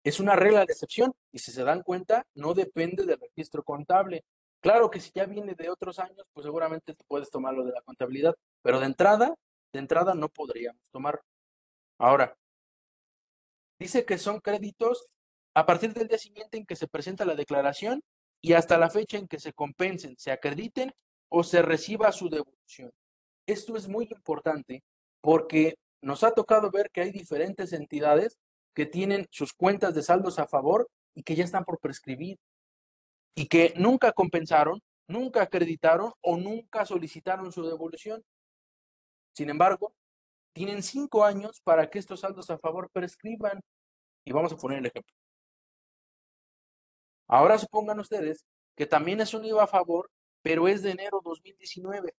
Es 0.04 0.18
una 0.18 0.34
regla 0.34 0.60
de 0.60 0.72
excepción 0.72 1.12
y 1.30 1.38
si 1.38 1.52
se 1.52 1.62
dan 1.62 1.82
cuenta, 1.82 2.26
no 2.34 2.54
depende 2.54 3.04
del 3.06 3.20
registro 3.20 3.62
contable. 3.62 4.24
Claro 4.60 4.90
que 4.90 5.00
si 5.00 5.12
ya 5.14 5.26
viene 5.26 5.54
de 5.54 5.70
otros 5.70 5.98
años, 6.00 6.28
pues 6.32 6.44
seguramente 6.44 6.94
puedes 7.06 7.30
tomarlo 7.30 7.64
de 7.64 7.72
la 7.72 7.82
contabilidad, 7.82 8.34
pero 8.62 8.80
de 8.80 8.86
entrada, 8.86 9.34
de 9.72 9.78
entrada 9.78 10.14
no 10.14 10.28
podríamos 10.28 10.82
tomar. 10.90 11.20
Ahora, 11.98 12.36
Dice 13.82 14.04
que 14.04 14.16
son 14.16 14.38
créditos 14.38 15.08
a 15.54 15.66
partir 15.66 15.92
del 15.92 16.08
día 16.08 16.18
siguiente 16.18 16.56
en 16.56 16.66
que 16.66 16.76
se 16.76 16.88
presenta 16.88 17.24
la 17.24 17.34
declaración 17.34 18.02
y 18.40 18.54
hasta 18.54 18.78
la 18.78 18.90
fecha 18.90 19.18
en 19.18 19.28
que 19.28 19.38
se 19.38 19.52
compensen, 19.52 20.16
se 20.18 20.32
acrediten 20.32 20.92
o 21.28 21.44
se 21.44 21.62
reciba 21.62 22.12
su 22.12 22.28
devolución. 22.28 22.90
Esto 23.46 23.76
es 23.76 23.88
muy 23.88 24.08
importante 24.10 24.82
porque 25.20 25.76
nos 26.00 26.24
ha 26.24 26.32
tocado 26.32 26.70
ver 26.70 26.90
que 26.90 27.00
hay 27.00 27.12
diferentes 27.12 27.72
entidades 27.72 28.38
que 28.74 28.86
tienen 28.86 29.26
sus 29.30 29.52
cuentas 29.52 29.94
de 29.94 30.02
saldos 30.02 30.38
a 30.38 30.46
favor 30.46 30.88
y 31.14 31.22
que 31.22 31.34
ya 31.34 31.44
están 31.44 31.64
por 31.64 31.78
prescribir 31.78 32.38
y 33.34 33.46
que 33.46 33.72
nunca 33.76 34.12
compensaron, 34.12 34.80
nunca 35.06 35.42
acreditaron 35.42 36.12
o 36.22 36.36
nunca 36.36 36.84
solicitaron 36.84 37.52
su 37.52 37.62
devolución. 37.62 38.22
Sin 39.34 39.50
embargo, 39.50 39.94
tienen 40.52 40.82
cinco 40.82 41.24
años 41.24 41.60
para 41.62 41.88
que 41.88 41.98
estos 41.98 42.20
saldos 42.20 42.50
a 42.50 42.58
favor 42.58 42.90
prescriban. 42.92 43.60
Y 44.24 44.32
vamos 44.32 44.52
a 44.52 44.56
poner 44.56 44.78
el 44.78 44.86
ejemplo. 44.86 45.12
Ahora 47.32 47.56
supongan 47.56 47.98
ustedes 47.98 48.44
que 48.76 48.84
también 48.84 49.22
es 49.22 49.32
un 49.32 49.42
IVA 49.42 49.64
a 49.64 49.66
favor, 49.66 50.10
pero 50.42 50.68
es 50.68 50.82
de 50.82 50.90
enero 50.90 51.22
2019. 51.24 52.14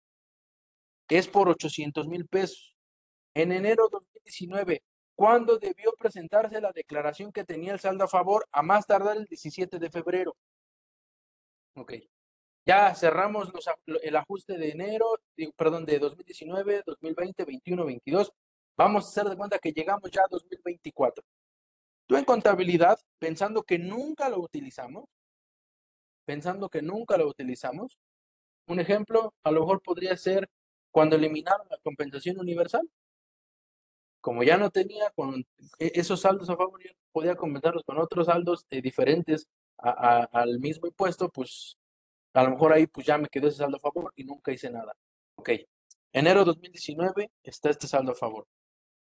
Es 1.07 1.28
por 1.28 1.49
800 1.49 2.07
mil 2.07 2.26
pesos. 2.26 2.76
En 3.36 3.51
enero 3.51 3.89
2019, 3.91 4.82
¿cuándo 5.14 5.59
debió 5.59 5.93
presentarse 5.99 6.59
la 6.59 6.72
declaración 6.72 7.32
que 7.32 7.43
tenía 7.43 7.74
el 7.74 7.80
saldo 7.80 8.05
a 8.05 8.07
favor? 8.07 8.47
A 8.51 8.64
más 8.64 8.88
tardar 8.88 9.18
el 9.18 9.26
17 9.26 9.78
de 9.78 9.91
febrero. 9.91 10.36
Ok. 11.76 11.93
Ya 12.66 12.95
cerramos 12.95 13.51
el 13.86 14.16
ajuste 14.16 14.57
de 14.57 14.72
enero, 14.72 15.05
perdón, 15.55 15.86
de 15.86 15.99
2019, 15.99 16.82
2020, 16.88 17.45
21, 17.45 17.86
22. 17.86 18.34
Vamos 18.76 19.05
a 19.05 19.09
hacer 19.09 19.30
de 19.30 19.38
cuenta 19.38 19.59
que 19.59 19.74
llegamos 19.74 20.09
ya 20.09 20.22
a 20.22 20.28
2024. 20.32 21.24
Tú 22.07 22.17
en 22.17 22.25
contabilidad, 22.25 22.99
pensando 23.19 23.63
que 23.63 23.79
nunca 23.79 24.29
lo 24.29 24.39
utilizamos, 24.39 25.05
pensando 26.25 26.69
que 26.69 26.81
nunca 26.81 27.17
lo 27.17 27.27
utilizamos, 27.27 27.97
un 28.67 28.79
ejemplo 28.79 29.33
a 29.43 29.51
lo 29.51 29.61
mejor 29.61 29.81
podría 29.81 30.15
ser 30.17 30.49
cuando 30.91 31.15
eliminaron 31.15 31.67
la 31.69 31.77
compensación 31.79 32.39
universal. 32.39 32.87
Como 34.21 34.43
ya 34.43 34.57
no 34.57 34.69
tenía 34.69 35.09
con 35.11 35.45
e, 35.79 35.91
esos 35.95 36.21
saldos 36.21 36.49
a 36.49 36.55
favor, 36.55 36.79
podía 37.11 37.35
compensarlos 37.35 37.83
con 37.83 37.99
otros 37.99 38.27
saldos 38.27 38.65
eh, 38.69 38.81
diferentes 38.81 39.47
al 39.77 40.59
mismo 40.59 40.87
impuesto, 40.87 41.29
pues 41.29 41.77
A 42.33 42.43
lo 42.43 42.51
mejor 42.51 42.73
ahí 42.73 42.87
pues 42.87 43.05
ya 43.07 43.17
me 43.17 43.27
quedó 43.29 43.47
ese 43.47 43.57
saldo 43.57 43.77
a 43.77 43.79
favor 43.79 44.13
y 44.15 44.23
nunca 44.23 44.51
hice 44.51 44.69
nada. 44.71 44.93
Ok. 45.35 45.51
Enero 46.13 46.45
2019 46.45 47.31
está 47.43 47.69
este 47.69 47.87
saldo 47.87 48.11
a 48.13 48.15
favor. 48.15 48.45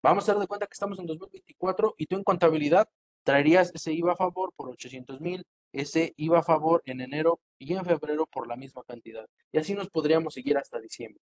Vamos 0.01 0.27
a 0.27 0.33
dar 0.33 0.41
de 0.41 0.47
cuenta 0.47 0.65
que 0.65 0.73
estamos 0.73 0.97
en 0.99 1.05
2024 1.05 1.95
y 1.97 2.05
tú 2.05 2.15
en 2.15 2.23
contabilidad 2.23 2.87
traerías 3.23 3.71
ese 3.75 3.91
IVA 3.91 4.13
a 4.13 4.15
favor 4.15 4.53
por 4.55 4.69
800 4.69 5.19
mil, 5.19 5.45
ese 5.73 6.13
IVA 6.15 6.39
a 6.39 6.43
favor 6.43 6.81
en 6.85 7.01
enero 7.01 7.41
y 7.57 7.73
en 7.73 7.83
febrero 7.83 8.25
por 8.25 8.47
la 8.47 8.55
misma 8.55 8.83
cantidad. 8.83 9.27
Y 9.51 9.57
así 9.57 9.73
nos 9.73 9.89
podríamos 9.89 10.33
seguir 10.33 10.57
hasta 10.57 10.79
diciembre. 10.79 11.21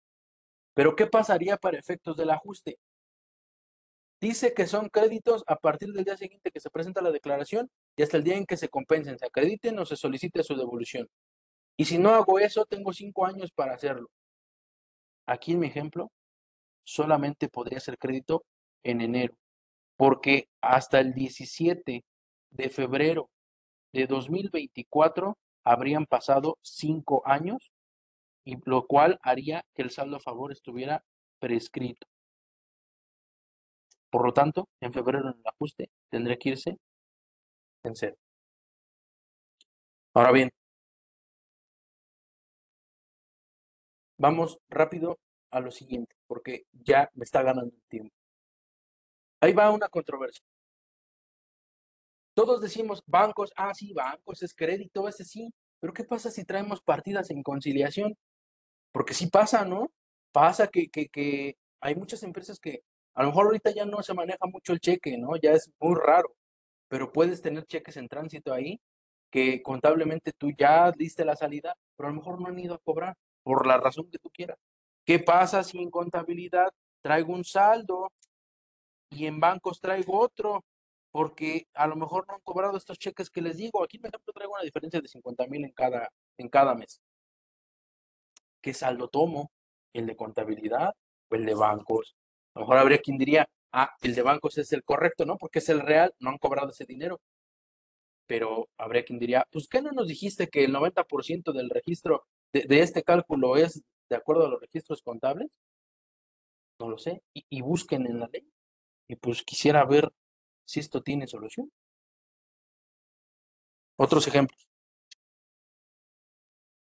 Pero 0.76 0.96
¿qué 0.96 1.08
pasaría 1.08 1.58
para 1.58 1.80
efectos 1.80 2.16
del 2.16 2.30
ajuste? 2.30 2.78
Dice 4.22 4.54
que 4.54 4.68
son 4.68 4.90
créditos 4.90 5.44
a 5.48 5.56
partir 5.56 5.92
del 5.92 6.06
día 6.06 6.18
siguiente 6.18 6.52
que 6.52 6.60
se 6.60 6.70
presenta 6.70 7.02
la 7.02 7.12
declaración 7.12 7.72
y 7.96 8.04
hasta 8.04 8.18
el 8.18 8.24
día 8.24 8.36
en 8.36 8.46
que 8.46 8.58
se 8.58 8.70
compensen, 8.70 9.18
se 9.18 9.26
acrediten 9.26 9.80
o 9.80 9.86
se 9.86 9.96
solicite 9.96 10.44
su 10.44 10.56
devolución. 10.56 11.10
Y 11.76 11.86
si 11.86 11.98
no 11.98 12.10
hago 12.10 12.38
eso, 12.38 12.66
tengo 12.66 12.94
cinco 12.94 13.26
años 13.26 13.52
para 13.52 13.74
hacerlo. 13.74 14.12
Aquí 15.26 15.54
en 15.54 15.60
mi 15.60 15.68
ejemplo, 15.68 16.12
solamente 16.84 17.48
podría 17.50 17.80
ser 17.80 17.98
crédito 17.98 18.44
en 18.84 19.02
enero, 19.02 19.36
porque 19.98 20.50
hasta 20.62 21.00
el 21.00 21.14
17 21.14 22.04
de 22.52 22.70
febrero 22.70 23.30
de 23.94 24.08
2024 24.08 25.38
habrían 25.64 26.06
pasado 26.06 26.58
cinco 26.62 27.22
años, 27.26 27.72
y 28.46 28.58
lo 28.66 28.88
cual 28.88 29.20
haría 29.22 29.64
que 29.76 29.84
el 29.84 29.92
saldo 29.92 30.18
a 30.18 30.20
favor 30.20 30.52
estuviera 30.52 31.04
prescrito. 31.40 32.08
Por 34.12 34.26
lo 34.26 34.34
tanto, 34.34 34.68
en 34.82 34.92
febrero 34.94 35.30
en 35.30 35.38
el 35.40 35.44
ajuste 35.46 35.90
tendría 36.10 36.38
que 36.38 36.50
irse 36.50 36.78
en 37.84 37.96
cero. 37.96 38.16
Ahora 40.14 40.32
bien, 40.32 40.50
vamos 44.18 44.60
rápido 44.70 45.18
a 45.52 45.60
lo 45.60 45.72
siguiente, 45.72 46.16
porque 46.28 46.66
ya 46.72 47.10
me 47.14 47.24
está 47.24 47.42
ganando 47.42 47.74
el 47.76 47.82
tiempo. 47.90 48.19
Ahí 49.42 49.54
va 49.54 49.72
una 49.72 49.88
controversia. 49.88 50.44
Todos 52.34 52.62
decimos 52.62 53.04
bancos, 53.06 53.52
ah, 53.56 53.74
sí, 53.74 53.94
bancos, 53.94 54.44
es 54.44 54.54
crédito, 54.54 55.08
ese 55.08 55.26
sí, 55.26 55.54
pero 55.80 55.94
¿qué 55.94 56.04
pasa 56.04 56.32
si 56.32 56.46
traemos 56.46 56.82
partidas 56.82 57.30
en 57.32 57.44
conciliación? 57.44 58.18
Porque 58.92 59.14
sí 59.14 59.28
pasa, 59.28 59.66
¿no? 59.66 59.92
Pasa 60.32 60.68
que, 60.68 60.90
que, 60.90 61.08
que 61.10 61.58
hay 61.82 61.96
muchas 61.96 62.24
empresas 62.24 62.60
que 62.60 62.82
a 63.14 63.24
lo 63.24 63.30
mejor 63.30 63.48
ahorita 63.48 63.72
ya 63.72 63.86
no 63.86 64.02
se 64.04 64.14
maneja 64.14 64.46
mucho 64.46 64.74
el 64.74 64.80
cheque, 64.80 65.18
¿no? 65.18 65.36
Ya 65.38 65.52
es 65.54 65.72
muy 65.80 65.96
raro, 66.00 66.36
pero 66.88 67.12
puedes 67.12 67.42
tener 67.42 67.66
cheques 67.66 67.98
en 67.98 68.08
tránsito 68.08 68.54
ahí 68.54 68.80
que 69.32 69.62
contablemente 69.62 70.32
tú 70.34 70.52
ya 70.58 70.92
diste 70.92 71.26
la 71.26 71.36
salida, 71.36 71.76
pero 71.96 72.10
a 72.10 72.12
lo 72.12 72.18
mejor 72.18 72.42
no 72.42 72.48
han 72.48 72.60
ido 72.60 72.76
a 72.76 72.80
cobrar 72.80 73.16
por 73.44 73.68
la 73.68 73.78
razón 73.78 74.10
que 74.10 74.20
tú 74.20 74.30
quieras. 74.32 74.58
¿Qué 75.06 75.20
pasa 75.20 75.64
si 75.64 75.80
en 75.82 75.90
contabilidad 75.90 76.70
traigo 77.02 77.34
un 77.34 77.44
saldo 77.44 78.12
y 79.10 79.26
en 79.26 79.39
bancos 79.39 79.80
traigo 79.80 80.20
otro? 80.20 80.66
Porque 81.12 81.68
a 81.74 81.88
lo 81.88 81.95
mejor 81.95 82.28
no 82.28 82.36
han 82.36 82.41
cobrado 82.41 82.78
estos 82.78 82.99
cheques 82.99 83.30
que 83.30 83.41
les 83.41 83.57
digo. 83.57 83.84
Aquí, 83.84 83.97
por 83.97 84.10
ejemplo, 84.10 84.34
traigo 84.34 84.53
una 84.53 84.64
diferencia 84.64 85.01
de 85.01 85.07
50 85.07 85.47
mil 85.47 85.66
en 85.66 85.72
cada, 85.72 86.10
en 86.38 86.49
cada 86.49 86.76
mes. 86.76 87.01
¿Qué 88.62 88.74
saldo 88.74 89.07
tomo? 89.07 89.51
¿El 89.93 90.05
de 90.05 90.16
contabilidad 90.16 90.93
o 91.30 91.36
el 91.36 91.45
de 91.45 91.55
bancos? 91.55 92.16
A 92.53 92.60
lo 92.60 92.66
mejor 92.66 92.78
habría 92.78 92.99
quien 92.99 93.18
diría, 93.18 93.49
ah, 93.72 93.95
el 94.01 94.16
de 94.16 94.22
bancos 94.22 94.57
es 94.57 94.72
el 94.74 94.84
correcto, 94.84 95.26
¿no? 95.26 95.38
Porque 95.38 95.60
es 95.60 95.70
el 95.70 95.80
real, 95.82 96.14
no 96.20 96.30
han 96.30 96.38
cobrado 96.38 96.70
ese 96.72 96.86
dinero. 96.86 97.22
Pero 98.28 98.70
habría 98.78 99.03
quien 99.03 99.20
diría, 99.20 99.47
pues, 99.51 99.68
¿qué 99.68 99.82
no 99.82 99.91
nos 99.91 100.07
dijiste 100.07 100.49
que 100.49 100.64
el 100.64 100.74
90% 100.74 101.51
del 101.51 101.70
registro 101.70 102.26
de, 102.53 102.82
este 102.82 103.03
cálculo 103.03 103.57
es 103.57 103.82
de 104.10 104.16
acuerdo 104.16 104.45
a 104.45 104.49
los 104.49 104.62
registros 104.62 105.01
contables? 105.01 105.49
No 106.80 106.89
lo 106.89 106.97
sé. 106.97 107.24
Y, 107.34 107.62
busquen 107.62 108.05
en 108.05 108.20
la 108.20 108.28
ley. 108.28 108.47
Y 109.10 109.16
pues 109.18 109.43
quisiera 109.43 109.84
ver 109.84 110.14
si 110.66 110.80
esto 110.80 111.01
tiene 111.01 111.28
solución. 111.28 111.70
Otros 113.97 114.28
ejemplos. 114.28 114.70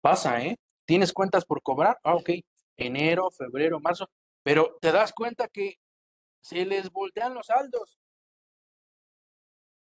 Pasa, 0.01 0.41
¿eh? 0.43 0.57
¿Tienes 0.85 1.13
cuentas 1.13 1.45
por 1.45 1.63
cobrar? 1.63 1.99
Ah, 2.05 2.15
ok. 2.15 2.31
Enero, 2.77 3.31
febrero, 3.31 3.81
marzo. 3.81 4.09
Pero 4.43 4.77
te 4.81 4.93
das 4.93 5.13
cuenta 5.13 5.49
que 5.49 5.79
se 6.41 6.65
les 6.65 6.91
voltean 6.91 7.35
los 7.35 7.47
saldos. 7.47 7.99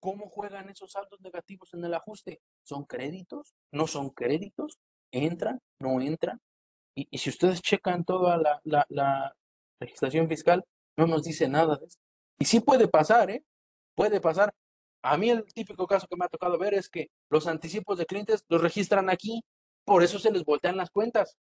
¿Cómo 0.01 0.29
juegan 0.29 0.69
esos 0.69 0.91
saldos 0.91 1.21
negativos 1.21 1.73
en 1.75 1.85
el 1.85 1.95
ajuste? 1.95 2.41
¿Son 2.65 2.85
créditos? 2.85 3.55
¿No 3.71 3.87
son 3.87 4.11
créditos? 4.11 4.79
¿Entran? 5.13 5.61
¿No 5.79 6.01
entran? 6.01 6.41
Y, 6.95 7.17
si 7.19 7.31
ustedes 7.31 7.63
checan 7.63 8.05
toda 8.05 8.37
la, 8.65 9.35
legislación 9.79 10.29
fiscal, 10.29 10.65
no 10.97 11.07
nos 11.07 11.23
dice 11.23 11.49
nada 11.49 11.77
de 11.77 11.87
esto. 11.87 12.02
Y 12.43 12.45
sí 12.45 12.59
puede 12.59 12.89
pasar, 12.89 13.31
¿eh? 13.31 13.45
Puede 13.95 14.21
pasar. 14.21 14.53
A 15.01 15.17
mí 15.17 15.31
el 15.31 15.45
típico 15.55 15.87
caso 15.87 16.09
que 16.09 16.17
me 16.17 16.25
ha 16.25 16.29
tocado 16.29 16.59
ver 16.59 16.75
es 16.75 16.89
que 16.89 17.09
los 17.31 17.47
anticipos 17.47 17.97
de 17.99 18.05
clientes 18.05 18.45
los 18.49 18.61
registran 18.61 19.11
aquí, 19.11 19.45
por 19.85 20.03
eso 20.03 20.19
se 20.19 20.33
les 20.33 20.45
voltean 20.45 20.77
las 20.77 20.91
cuentas, 20.91 21.39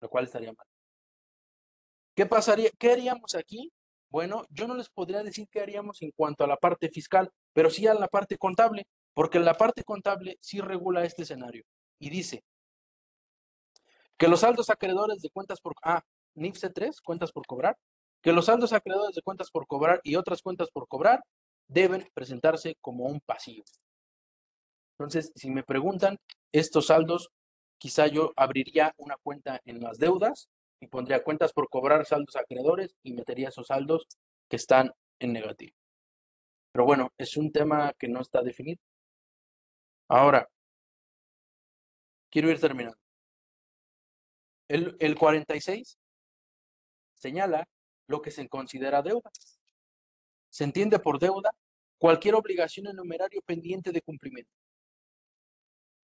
lo 0.00 0.08
cual 0.08 0.26
estaría 0.26 0.52
mal. 0.52 0.68
¿Qué 2.14 2.26
pasaría? 2.26 2.70
¿Qué 2.78 2.92
haríamos 2.92 3.34
aquí? 3.34 3.72
Bueno, 4.08 4.46
yo 4.50 4.68
no 4.68 4.76
les 4.76 4.88
podría 4.88 5.24
decir 5.24 5.48
qué 5.50 5.60
haríamos 5.60 6.00
en 6.00 6.12
cuanto 6.12 6.44
a 6.44 6.46
la 6.46 6.58
parte 6.58 6.90
fiscal, 6.90 7.32
pero 7.52 7.68
sí 7.68 7.88
a 7.88 7.94
la 7.94 8.06
parte 8.06 8.38
contable, 8.38 8.86
porque 9.14 9.40
la 9.40 9.54
parte 9.54 9.82
contable 9.82 10.38
sí 10.40 10.60
regula 10.60 11.02
este 11.02 11.22
escenario 11.22 11.64
y 11.98 12.10
dice 12.10 12.44
que 14.16 14.28
los 14.28 14.38
saldos 14.42 14.70
acreedores 14.70 15.22
de 15.22 15.30
cuentas 15.30 15.60
por 15.60 15.74
ah, 15.82 16.04
NIFC 16.36 16.72
3, 16.72 17.00
cuentas 17.00 17.32
por 17.32 17.44
cobrar, 17.48 17.76
que 18.24 18.32
los 18.32 18.46
saldos 18.46 18.72
acreedores 18.72 19.14
de 19.14 19.20
cuentas 19.20 19.50
por 19.50 19.66
cobrar 19.66 20.00
y 20.02 20.16
otras 20.16 20.40
cuentas 20.40 20.70
por 20.70 20.88
cobrar 20.88 21.22
deben 21.68 22.08
presentarse 22.14 22.74
como 22.80 23.04
un 23.04 23.20
pasivo. 23.20 23.64
Entonces, 24.98 25.30
si 25.36 25.50
me 25.50 25.62
preguntan, 25.62 26.16
estos 26.50 26.86
saldos, 26.86 27.28
quizá 27.76 28.06
yo 28.06 28.30
abriría 28.34 28.94
una 28.96 29.16
cuenta 29.22 29.60
en 29.66 29.82
las 29.82 29.98
deudas 29.98 30.48
y 30.80 30.86
pondría 30.86 31.22
cuentas 31.22 31.52
por 31.52 31.68
cobrar 31.68 32.06
saldos 32.06 32.34
acreedores 32.36 32.96
y 33.02 33.12
metería 33.12 33.50
esos 33.50 33.66
saldos 33.66 34.06
que 34.48 34.56
están 34.56 34.90
en 35.18 35.34
negativo. 35.34 35.76
Pero 36.72 36.86
bueno, 36.86 37.12
es 37.18 37.36
un 37.36 37.52
tema 37.52 37.92
que 37.98 38.08
no 38.08 38.22
está 38.22 38.40
definido. 38.40 38.80
Ahora, 40.08 40.48
quiero 42.30 42.48
ir 42.50 42.58
terminando. 42.58 42.96
El, 44.66 44.96
el 44.98 45.14
46 45.14 45.98
señala 47.16 47.68
lo 48.06 48.22
que 48.22 48.30
se 48.30 48.48
considera 48.48 49.02
deuda. 49.02 49.30
Se 50.50 50.64
entiende 50.64 50.98
por 50.98 51.18
deuda 51.18 51.50
cualquier 51.98 52.34
obligación 52.34 52.86
en 52.86 52.96
numerario 52.96 53.40
pendiente 53.42 53.92
de 53.92 54.02
cumplimiento. 54.02 54.52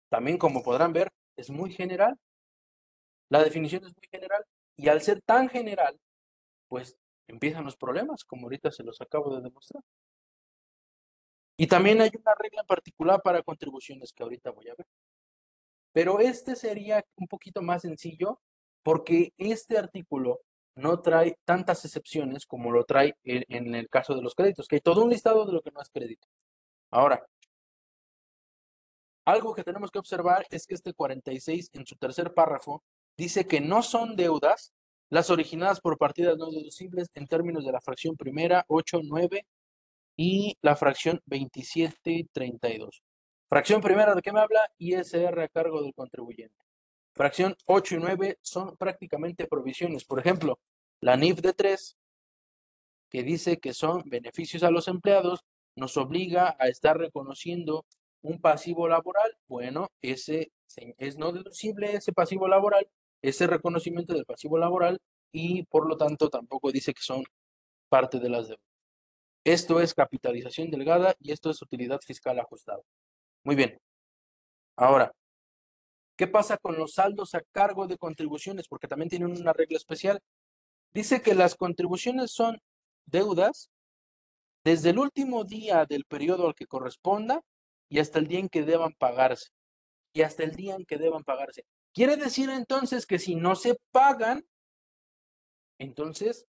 También, 0.09 0.39
como 0.39 0.63
podrán 0.63 0.93
ver, 0.93 1.11
es 1.37 1.51
muy 1.51 1.73
general. 1.73 2.19
La 3.29 3.43
definición 3.43 3.85
es 3.85 3.95
muy 3.97 4.09
general 4.11 4.45
y 4.77 4.89
al 4.89 5.03
ser 5.03 5.21
tan 5.23 5.49
general, 5.49 5.99
pues 6.69 6.97
empiezan 7.27 7.65
los 7.65 7.77
problemas, 7.77 8.25
como 8.25 8.47
ahorita 8.47 8.71
se 8.71 8.83
los 8.83 9.01
acabo 9.01 9.35
de 9.35 9.43
demostrar. 9.43 9.83
Y 11.57 11.67
también 11.67 12.01
hay 12.01 12.11
una 12.19 12.35
regla 12.35 12.63
en 12.63 12.67
particular 12.67 13.23
para 13.23 13.43
contribuciones 13.43 14.13
que 14.13 14.23
ahorita 14.23 14.51
voy 14.51 14.69
a 14.69 14.75
ver. 14.75 14.87
Pero 15.93 16.19
este 16.19 16.57
sería 16.57 17.05
un 17.17 17.29
poquito 17.29 17.63
más 17.63 17.83
sencillo 17.83 18.41
porque 18.83 19.33
este 19.39 19.79
artículo 19.79 20.41
no 20.77 21.01
trae 21.01 21.39
tantas 21.45 21.85
excepciones 21.85 22.47
como 22.47 22.71
lo 22.73 22.85
trae 22.85 23.17
en, 23.25 23.75
el 23.75 23.89
caso 23.89 24.15
de 24.15 24.23
los 24.23 24.35
créditos, 24.35 24.67
que 24.67 24.77
hay 24.77 24.81
todo 24.81 25.05
un 25.05 25.11
listado 25.11 25.47
de 25.47 25.53
lo 25.53 25.63
que 25.63 25.71
no 25.71 25.81
es 25.81 25.91
crédito. 25.91 26.27
Ahora, 26.91 27.25
algo 29.25 29.55
que 29.55 29.65
tenemos 29.65 29.91
que 29.91 29.99
observar 29.99 30.47
es 30.51 30.67
que 30.67 30.75
este 30.75 30.93
46 30.93 31.71
en 31.73 31.87
su 31.87 31.97
tercer 31.97 32.35
párrafo 32.35 32.83
dice 33.17 33.47
que 33.47 33.61
no 33.61 33.83
son 33.83 34.17
deudas 34.17 34.73
las 35.11 35.31
originadas 35.31 35.81
por 35.81 35.97
partidas 35.97 36.37
no 36.37 36.51
deducibles 36.51 37.11
en 37.15 37.27
términos 37.27 37.65
de 37.65 37.73
la 37.73 37.81
fracción 37.81 38.17
primera, 38.17 38.65
8, 38.69 39.01
9 39.05 39.47
y 40.17 40.57
la 40.61 40.77
fracción 40.77 41.21
27, 41.27 42.29
32. 42.33 43.03
Fracción 43.49 43.81
primera, 43.81 44.15
¿de 44.15 44.23
qué 44.23 44.33
me 44.33 44.41
habla? 44.41 44.61
ISR 44.79 45.41
a 45.41 45.49
cargo 45.49 45.83
del 45.83 45.95
contribuyente. 45.95 46.64
Fracción 47.15 47.57
8 47.67 47.95
y 47.95 47.99
9 47.99 48.39
son 48.43 48.77
prácticamente 48.77 49.47
provisiones. 49.47 50.05
Por 50.05 50.19
ejemplo, 50.19 50.59
la 51.01 51.17
NIF 51.17 51.41
de 51.41 51.53
3, 51.53 51.97
que 53.09 53.23
dice 53.23 53.59
que 53.59 53.73
son 53.73 54.03
beneficios 54.07 54.63
a 54.63 54.71
los 54.71 54.89
empleados, 54.89 55.45
nos 55.77 55.97
obliga 55.97 56.57
a 56.59 56.69
estar 56.69 56.99
reconociendo 56.99 57.87
un 58.23 58.41
pasivo 58.41 58.89
laboral. 58.89 59.37
Bueno, 59.49 59.89
ese 60.03 60.53
es 60.99 61.19
no 61.19 61.33
deducible 61.33 61.95
ese 61.95 62.13
pasivo 62.13 62.49
laboral 62.49 62.89
ese 63.25 63.47
reconocimiento 63.47 64.13
del 64.13 64.27
pasivo 64.27 64.59
laboral 64.59 65.01
y 65.33 65.63
por 65.65 65.89
lo 65.89 65.97
tanto 65.97 66.29
tampoco 66.29 66.71
dice 66.71 66.93
que 66.93 67.01
son 67.01 67.25
parte 67.89 68.21
de 68.21 68.29
las 68.29 68.49
deudas. 68.49 68.65
Esto 69.45 69.81
es 69.81 69.95
capitalización 69.95 70.71
delgada 70.71 71.15
y 71.21 71.33
esto 71.33 71.51
es 71.51 71.61
utilidad 71.63 72.01
fiscal 72.03 72.39
ajustada. 72.39 72.83
Muy 73.43 73.57
bien. 73.57 73.79
Ahora, 74.77 75.13
¿Qué 76.17 76.27
pasa 76.29 76.57
con 76.59 76.77
los 76.77 76.95
saldos 76.95 77.35
a 77.35 77.43
cargo 77.53 77.87
de 77.87 77.99
contribuciones? 77.99 78.69
Porque 78.69 78.89
también 78.89 79.09
tienen 79.09 79.33
una 79.33 79.53
regla 79.53 79.77
especial. 79.77 80.21
Dice 80.93 81.23
que 81.23 81.35
las 81.35 81.57
contribuciones 81.57 82.31
son 82.33 82.61
deudas 83.07 83.71
desde 84.65 84.91
el 84.91 84.99
último 84.99 85.45
día 85.45 85.85
del 85.87 86.05
periodo 86.05 86.47
al 86.47 86.55
que 86.55 86.67
corresponda 86.67 87.43
y 87.89 87.99
hasta 87.99 88.19
el 88.19 88.29
día 88.29 88.39
en 88.39 88.49
que 88.49 88.63
deban 88.63 88.93
pagarse. 88.95 89.51
Y 90.13 90.23
hasta 90.23 90.45
el 90.45 90.55
día 90.55 90.77
en 90.77 90.85
que 90.85 90.97
deban 90.97 91.25
pagarse. 91.25 91.65
Quiere 91.93 92.17
decir 92.17 92.49
entonces 92.51 93.07
que 93.07 93.19
si 93.19 93.35
no 93.35 93.57
se 93.57 93.77
pagan, 93.91 94.45
entonces, 95.79 96.47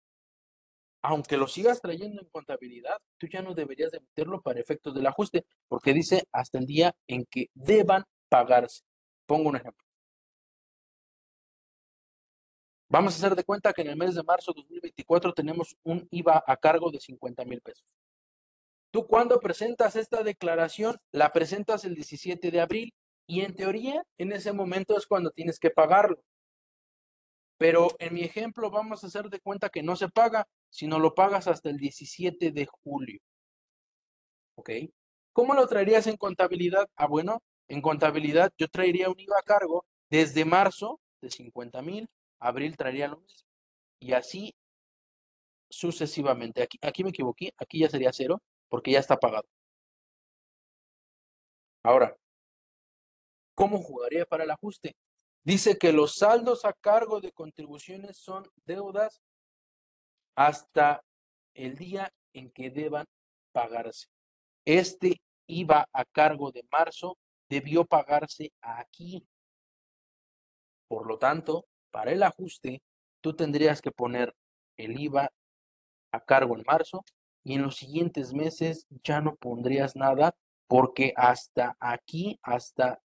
aunque 1.03 1.37
lo 1.37 1.47
sigas 1.47 1.81
trayendo 1.81 2.23
en 2.23 2.29
contabilidad, 2.29 2.97
tú 3.19 3.27
ya 3.27 3.43
no 3.43 3.55
deberías 3.55 3.91
de 3.91 4.01
meterlo 4.01 4.41
para 4.41 4.61
efectos 4.61 4.95
del 4.95 5.07
ajuste, 5.07 5.45
porque 5.69 5.93
dice 5.93 6.25
hasta 6.33 6.59
el 6.59 6.67
día 6.67 6.95
en 7.07 7.27
que 7.27 7.49
deban 7.55 8.05
pagarse. 8.29 8.83
Pongo 9.31 9.51
un 9.51 9.55
ejemplo. 9.55 9.87
Vamos 12.89 13.15
a 13.15 13.17
hacer 13.19 13.37
de 13.37 13.45
cuenta 13.45 13.73
que 13.73 13.83
en 13.83 13.91
el 13.91 13.97
mes 13.97 14.17
de 14.17 14.25
marzo 14.25 14.53
de 14.53 14.63
2024 14.63 15.33
tenemos 15.35 15.77
un 15.85 16.09
IVA 16.11 16.43
a 16.45 16.57
cargo 16.57 16.91
de 16.91 16.99
50 16.99 17.45
mil 17.45 17.61
pesos. 17.61 17.97
Tú 18.91 19.07
cuando 19.07 19.39
presentas 19.39 19.95
esta 19.95 20.25
declaración, 20.25 20.99
la 21.13 21.31
presentas 21.31 21.85
el 21.85 21.95
17 21.95 22.51
de 22.51 22.61
abril 22.61 22.93
y 23.29 23.43
en 23.43 23.55
teoría 23.55 24.03
en 24.19 24.33
ese 24.33 24.53
momento 24.53 24.99
es 24.99 25.07
cuando 25.07 25.31
tienes 25.31 25.61
que 25.61 25.71
pagarlo. 25.71 26.21
Pero 27.57 27.95
en 28.01 28.15
mi 28.15 28.25
ejemplo 28.25 28.69
vamos 28.69 29.05
a 29.05 29.07
hacer 29.07 29.29
de 29.31 29.39
cuenta 29.39 29.69
que 29.69 29.85
no 29.85 29.95
se 29.95 30.09
paga, 30.09 30.49
sino 30.71 30.99
lo 30.99 31.15
pagas 31.15 31.47
hasta 31.47 31.71
el 31.71 31.77
17 31.77 32.51
de 32.51 32.67
julio. 32.67 33.21
¿Ok? 34.57 34.71
¿Cómo 35.33 35.55
lo 35.55 35.69
traerías 35.69 36.09
en 36.09 36.17
contabilidad? 36.17 36.89
Ah, 36.97 37.07
bueno, 37.07 37.45
en 37.71 37.81
contabilidad 37.81 38.53
yo 38.59 38.69
traería 38.69 39.09
un 39.09 39.19
IVA 39.19 39.39
a 39.39 39.45
cargo 39.45 39.87
desde 40.11 40.45
marzo 40.45 41.01
de 41.21 41.31
50 41.31 41.81
mil, 41.83 42.09
abril 42.41 42.77
traería 42.77 43.07
lo 43.07 43.21
mismo. 43.21 43.49
Y 44.01 44.13
así 44.13 44.55
sucesivamente. 45.71 46.63
Aquí, 46.63 46.79
aquí 46.83 47.05
me 47.05 47.11
equivoqué, 47.11 47.53
aquí 47.57 47.79
ya 47.79 47.89
sería 47.89 48.13
cero 48.13 48.43
porque 48.69 48.91
ya 48.91 48.99
está 48.99 49.17
pagado. 49.17 49.49
Ahora, 51.85 52.17
¿cómo 53.55 53.79
jugaría 53.79 54.27
para 54.27 54.43
el 54.43 54.51
ajuste? 54.51 54.97
Dice 55.45 55.79
que 55.79 55.93
los 55.93 56.17
saldos 56.17 56.65
a 56.65 56.73
cargo 56.73 57.21
de 57.21 57.31
contribuciones 57.31 58.17
son 58.17 58.51
deudas 58.67 59.23
hasta 60.35 61.05
el 61.55 61.77
día 61.77 62.13
en 62.33 62.51
que 62.51 62.71
deban 62.71 63.07
pagarse. 63.53 64.09
Este 64.65 65.23
IVA 65.47 65.87
a 65.93 66.05
cargo 66.05 66.51
de 66.51 66.65
marzo 66.71 67.17
debió 67.51 67.85
pagarse 67.85 68.53
aquí. 68.63 69.27
Por 70.89 71.07
lo 71.07 71.19
tanto, 71.19 71.67
para 71.91 72.13
el 72.13 72.23
ajuste, 72.23 72.83
tú 73.21 73.35
tendrías 73.35 73.83
que 73.83 73.91
poner 73.91 74.35
el 74.77 74.99
IVA 74.99 75.31
a 76.13 76.21
cargo 76.25 76.57
en 76.57 76.65
marzo 76.67 77.05
y 77.43 77.55
en 77.55 77.63
los 77.63 77.77
siguientes 77.77 78.33
meses 78.33 78.87
ya 79.05 79.21
no 79.21 79.37
pondrías 79.37 79.97
nada 79.97 80.35
porque 80.69 81.13
hasta 81.17 81.77
aquí, 81.81 82.39
hasta 82.43 83.03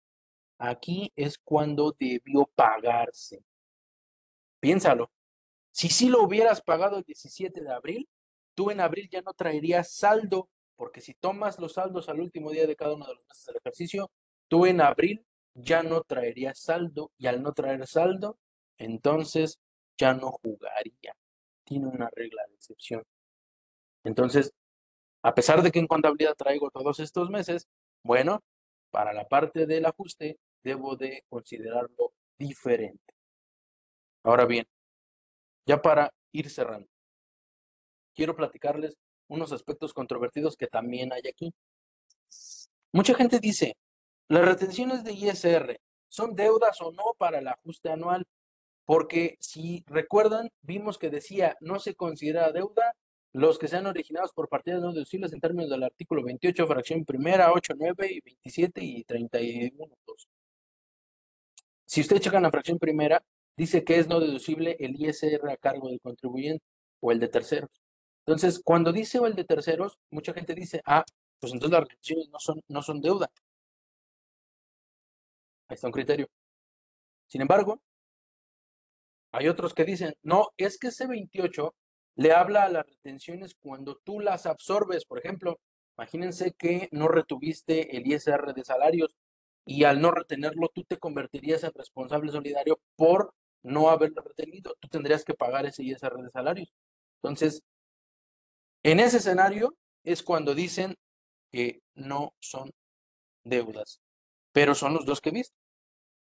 aquí 0.59 1.11
es 1.15 1.37
cuando 1.39 1.95
debió 1.99 2.45
pagarse. 2.55 3.43
Piénsalo. 4.59 5.11
Si 5.71 5.89
sí 5.89 6.07
lo 6.07 6.23
hubieras 6.23 6.61
pagado 6.61 6.97
el 6.97 7.03
17 7.03 7.61
de 7.61 7.71
abril, 7.71 8.07
tú 8.53 8.71
en 8.71 8.79
abril 8.79 9.09
ya 9.11 9.21
no 9.21 9.33
traerías 9.33 9.91
saldo, 9.91 10.49
porque 10.75 11.01
si 11.01 11.13
tomas 11.15 11.59
los 11.59 11.73
saldos 11.73 12.07
al 12.07 12.19
último 12.19 12.51
día 12.51 12.67
de 12.67 12.75
cada 12.75 12.93
uno 12.93 13.05
de 13.05 13.15
los 13.15 13.25
meses 13.27 13.45
del 13.45 13.57
ejercicio, 13.57 14.11
tú 14.47 14.65
en 14.65 14.81
abril 14.81 15.25
ya 15.53 15.83
no 15.83 16.01
traerías 16.01 16.59
saldo 16.59 17.11
y 17.17 17.27
al 17.27 17.41
no 17.41 17.53
traer 17.53 17.87
saldo, 17.87 18.37
entonces 18.77 19.59
ya 19.97 20.13
no 20.13 20.31
jugaría. 20.31 21.15
Tiene 21.63 21.87
una 21.87 22.09
regla 22.13 22.43
de 22.47 22.55
excepción. 22.55 23.03
Entonces, 24.03 24.53
a 25.23 25.33
pesar 25.33 25.63
de 25.63 25.71
que 25.71 25.79
en 25.79 25.87
contabilidad 25.87 26.35
traigo 26.35 26.69
todos 26.69 26.99
estos 26.99 27.29
meses, 27.29 27.67
bueno, 28.03 28.43
para 28.91 29.13
la 29.13 29.27
parte 29.27 29.65
del 29.65 29.85
ajuste 29.85 30.37
debo 30.63 30.95
de 30.95 31.23
considerarlo 31.29 32.13
diferente. 32.37 33.13
Ahora 34.23 34.45
bien, 34.45 34.67
ya 35.65 35.81
para 35.81 36.13
ir 36.31 36.49
cerrando, 36.49 36.87
quiero 38.13 38.35
platicarles 38.35 38.97
unos 39.27 39.51
aspectos 39.51 39.93
controvertidos 39.93 40.55
que 40.55 40.67
también 40.67 41.11
hay 41.13 41.21
aquí. 41.27 41.53
Mucha 42.91 43.15
gente 43.15 43.39
dice, 43.39 43.75
las 44.27 44.45
retenciones 44.45 45.03
de 45.03 45.13
ISR 45.13 45.79
son 46.07 46.35
deudas 46.35 46.81
o 46.81 46.91
no 46.91 47.03
para 47.17 47.39
el 47.39 47.47
ajuste 47.47 47.89
anual, 47.89 48.25
porque 48.85 49.37
si 49.39 49.83
recuerdan, 49.87 50.49
vimos 50.61 50.97
que 50.97 51.09
decía 51.09 51.55
no 51.61 51.79
se 51.79 51.95
considera 51.95 52.51
deuda 52.51 52.93
los 53.33 53.59
que 53.59 53.67
sean 53.67 53.85
originados 53.85 54.31
por 54.31 54.47
partidas 54.47 54.81
no 54.81 54.93
deducibles 54.93 55.33
en 55.33 55.41
términos 55.41 55.69
del 55.69 55.83
artículo 55.83 56.23
28, 56.23 56.67
fracción 56.67 57.03
primera, 57.03 57.51
8, 57.51 57.73
9 57.77 58.07
y 58.09 58.21
27 58.21 58.81
y 58.81 59.03
31. 59.03 59.89
Si 61.85 62.01
usted 62.01 62.19
checa 62.19 62.39
la 62.39 62.49
fracción 62.49 62.79
primera, 62.79 63.21
dice 63.57 63.83
que 63.83 63.99
es 63.99 64.07
no 64.07 64.21
deducible 64.21 64.77
el 64.79 64.95
ISR 64.95 65.49
a 65.49 65.57
cargo 65.57 65.89
del 65.89 65.99
contribuyente 65.99 66.63
o 67.01 67.11
el 67.11 67.19
de 67.19 67.27
terceros. 67.27 67.81
Entonces, 68.25 68.61
cuando 68.63 68.91
dice 68.93 69.19
o 69.19 69.27
el 69.27 69.35
de 69.35 69.43
terceros, 69.43 69.99
mucha 70.09 70.33
gente 70.33 70.55
dice, 70.55 70.81
ah, 70.85 71.03
pues 71.39 71.53
entonces 71.53 71.71
las 71.73 71.81
retenciones 71.81 72.29
no 72.29 72.39
son, 72.39 72.61
no 72.69 72.81
son 72.81 73.01
deuda. 73.01 73.29
Ahí 75.67 75.75
está 75.75 75.87
un 75.87 75.93
criterio. 75.93 76.27
Sin 77.27 77.41
embargo, 77.41 77.81
hay 79.31 79.47
otros 79.47 79.73
que 79.73 79.83
dicen, 79.85 80.15
no, 80.23 80.49
es 80.57 80.77
que 80.77 80.87
ese 80.87 81.07
28 81.07 81.75
le 82.15 82.31
habla 82.31 82.63
a 82.63 82.69
las 82.69 82.85
retenciones 82.85 83.55
cuando 83.61 83.97
tú 83.97 84.19
las 84.19 84.45
absorbes. 84.45 85.05
Por 85.05 85.19
ejemplo, 85.19 85.59
imagínense 85.97 86.53
que 86.53 86.87
no 86.91 87.07
retuviste 87.07 87.97
el 87.97 88.07
ISR 88.07 88.53
de 88.53 88.63
salarios 88.63 89.15
y 89.65 89.83
al 89.83 90.01
no 90.01 90.11
retenerlo 90.11 90.69
tú 90.73 90.83
te 90.83 90.97
convertirías 90.97 91.63
en 91.63 91.73
responsable 91.73 92.31
solidario 92.31 92.79
por 92.95 93.33
no 93.63 93.89
haberlo 93.89 94.21
retenido. 94.21 94.75
Tú 94.79 94.87
tendrías 94.87 95.25
que 95.25 95.33
pagar 95.33 95.65
ese 95.65 95.83
ISR 95.83 96.21
de 96.21 96.29
salarios. 96.29 96.73
Entonces, 97.21 97.63
en 98.83 98.99
ese 98.99 99.17
escenario 99.17 99.75
es 100.03 100.21
cuando 100.23 100.53
dicen 100.53 100.95
que 101.51 101.81
no 101.95 102.33
son 102.39 102.71
deudas, 103.43 103.99
pero 104.55 104.73
son 104.73 104.93
los 104.93 105.05
dos 105.05 105.19
que 105.19 105.29
he 105.29 105.33
visto. 105.33 105.53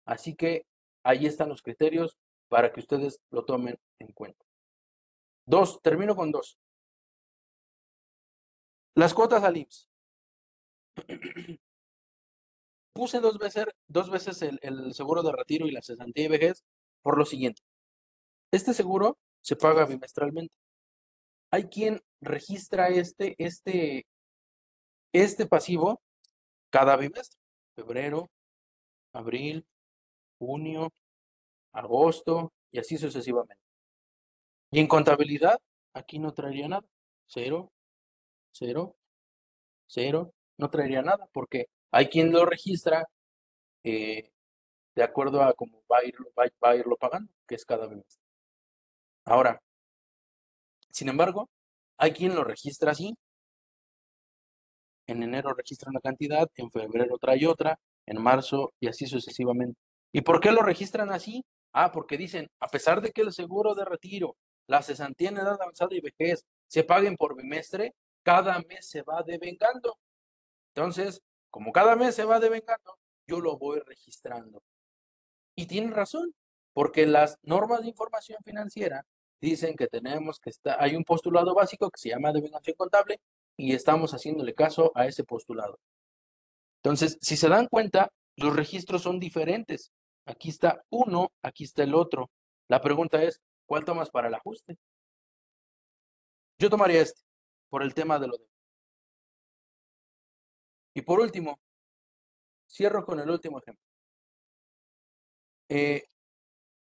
Así 0.06 0.36
que 0.36 0.68
ahí 1.04 1.26
están 1.26 1.50
los 1.50 1.64
criterios 1.64 2.16
para 2.48 2.72
que 2.72 2.80
ustedes 2.80 3.20
lo 3.32 3.44
tomen 3.44 3.80
en 3.98 4.12
cuenta. 4.12 4.46
Dos, 5.48 5.82
termino 5.82 6.16
con 6.16 6.32
dos. 6.32 6.60
Las 8.94 9.16
cuotas 9.16 9.44
al 9.44 9.58
IMSS. 9.58 9.90
Puse 12.94 13.20
dos 13.20 13.40
veces, 13.40 13.66
dos 13.88 14.12
veces 14.12 14.44
el, 14.44 14.94
seguro 14.94 15.24
de 15.24 15.32
retiro 15.32 15.66
y 15.66 15.72
la 15.72 15.82
cesantía 15.82 16.26
y 16.26 16.28
vejez 16.28 16.64
por 17.02 17.18
lo 17.18 17.26
siguiente. 17.26 17.64
Este 18.52 18.76
seguro 18.76 19.18
se 19.42 19.56
paga 19.56 19.88
bimestralmente. 19.88 20.54
Hay 21.50 21.64
quien 21.64 22.00
registra 22.22 22.90
este, 22.90 23.34
este, 23.40 24.06
este 25.14 25.48
pasivo 25.48 26.00
cada 26.70 26.96
bimestre. 26.96 27.39
Febrero, 27.80 28.30
abril, 29.14 29.66
junio, 30.38 30.92
agosto 31.72 32.52
y 32.72 32.80
así 32.80 32.98
sucesivamente. 32.98 33.64
Y 34.72 34.80
en 34.82 34.88
contabilidad, 34.88 35.58
aquí 35.94 36.20
no 36.20 36.34
traería 36.34 36.68
nada. 36.68 36.86
Cero, 37.26 37.72
cero, 38.52 38.98
cero, 39.88 40.34
no 40.58 40.70
traería 40.70 41.02
nada 41.02 41.26
porque 41.32 41.68
hay 41.92 42.10
quien 42.10 42.34
lo 42.34 42.46
registra 42.46 43.08
eh, 43.86 44.30
de 44.94 45.04
acuerdo 45.04 45.42
a 45.42 45.54
cómo 45.54 45.82
va 45.90 46.00
a, 46.00 46.06
irlo, 46.06 46.30
va, 46.38 46.70
a 46.70 46.76
irlo 46.76 46.98
pagando, 46.98 47.32
que 47.48 47.56
es 47.56 47.64
cada 47.64 47.88
mes. 47.88 48.20
Ahora, 49.24 49.62
sin 50.92 51.08
embargo, 51.08 51.50
hay 51.98 52.12
quien 52.12 52.36
lo 52.36 52.44
registra 52.44 52.92
así. 52.92 53.16
En 55.10 55.24
enero 55.24 55.54
registra 55.54 55.90
una 55.90 56.02
cantidad, 56.02 56.48
en 56.56 56.70
febrero 56.70 57.18
trae 57.18 57.48
otra, 57.48 57.80
en 58.06 58.22
marzo 58.22 58.74
y 58.80 58.88
así 58.88 59.08
sucesivamente. 59.08 59.80
¿Y 60.12 60.22
por 60.22 60.40
qué 60.40 60.52
lo 60.52 60.62
registran 60.62 61.12
así? 61.12 61.44
Ah, 61.74 61.92
porque 61.92 62.16
dicen, 62.16 62.48
a 62.60 62.68
pesar 62.68 63.02
de 63.02 63.12
que 63.12 63.22
el 63.22 63.34
seguro 63.34 63.74
de 63.74 63.86
retiro 63.86 64.36
la 64.68 64.84
cesantía 64.84 65.30
en 65.30 65.38
edad 65.38 65.60
avanzada 65.60 65.96
y 65.96 66.00
vejez 66.00 66.46
se 66.68 66.84
paguen 66.84 67.18
por 67.18 67.36
bimestre, 67.36 67.96
cada 68.22 68.60
mes 68.60 68.88
se 68.88 69.02
va 69.02 69.24
devengando. 69.24 69.98
Entonces, 70.76 71.22
como 71.50 71.72
cada 71.72 71.96
mes 71.96 72.14
se 72.14 72.24
va 72.24 72.40
devengando, 72.40 73.00
yo 73.26 73.40
lo 73.40 73.58
voy 73.58 73.80
registrando. 73.80 74.62
Y 75.56 75.66
tiene 75.66 75.90
razón, 75.90 76.36
porque 76.74 77.08
las 77.08 77.40
normas 77.42 77.82
de 77.82 77.88
información 77.88 78.38
financiera 78.46 79.08
dicen 79.42 79.76
que 79.76 79.88
tenemos 79.88 80.40
que 80.40 80.52
estar, 80.52 80.78
hay 80.80 80.96
un 80.96 81.04
postulado 81.04 81.56
básico 81.56 81.90
que 81.90 82.00
se 82.00 82.10
llama 82.10 82.32
devengación 82.32 82.76
contable 82.78 83.20
y 83.60 83.74
estamos 83.74 84.14
haciéndole 84.14 84.54
caso 84.54 84.94
a 84.96 85.06
ese 85.06 85.26
postulado. 85.26 85.80
Entonces, 86.82 87.18
si 87.20 87.36
se 87.36 87.50
dan 87.50 87.68
cuenta, 87.68 88.10
los 88.38 88.56
registros 88.56 89.02
son 89.02 89.20
diferentes. 89.20 89.92
Aquí 90.26 90.48
está 90.48 90.82
uno, 90.90 91.34
aquí 91.42 91.66
está 91.66 91.84
el 91.84 91.94
otro. 91.94 92.32
La 92.70 92.80
pregunta 92.80 93.22
es, 93.22 93.42
¿cuál 93.66 93.84
tomas 93.84 94.10
para 94.12 94.30
el 94.30 94.34
ajuste? 94.34 94.78
Yo 96.58 96.70
tomaría 96.70 97.02
este, 97.02 97.22
por 97.70 97.84
el 97.84 97.94
tema 97.94 98.18
de 98.18 98.28
lo 98.28 98.38
de. 98.38 98.46
Y 100.94 101.02
por 101.02 101.20
último, 101.20 101.60
cierro 102.66 103.04
con 103.04 103.20
el 103.20 103.30
último 103.30 103.60
ejemplo. 103.60 103.84
Eh, 105.68 106.04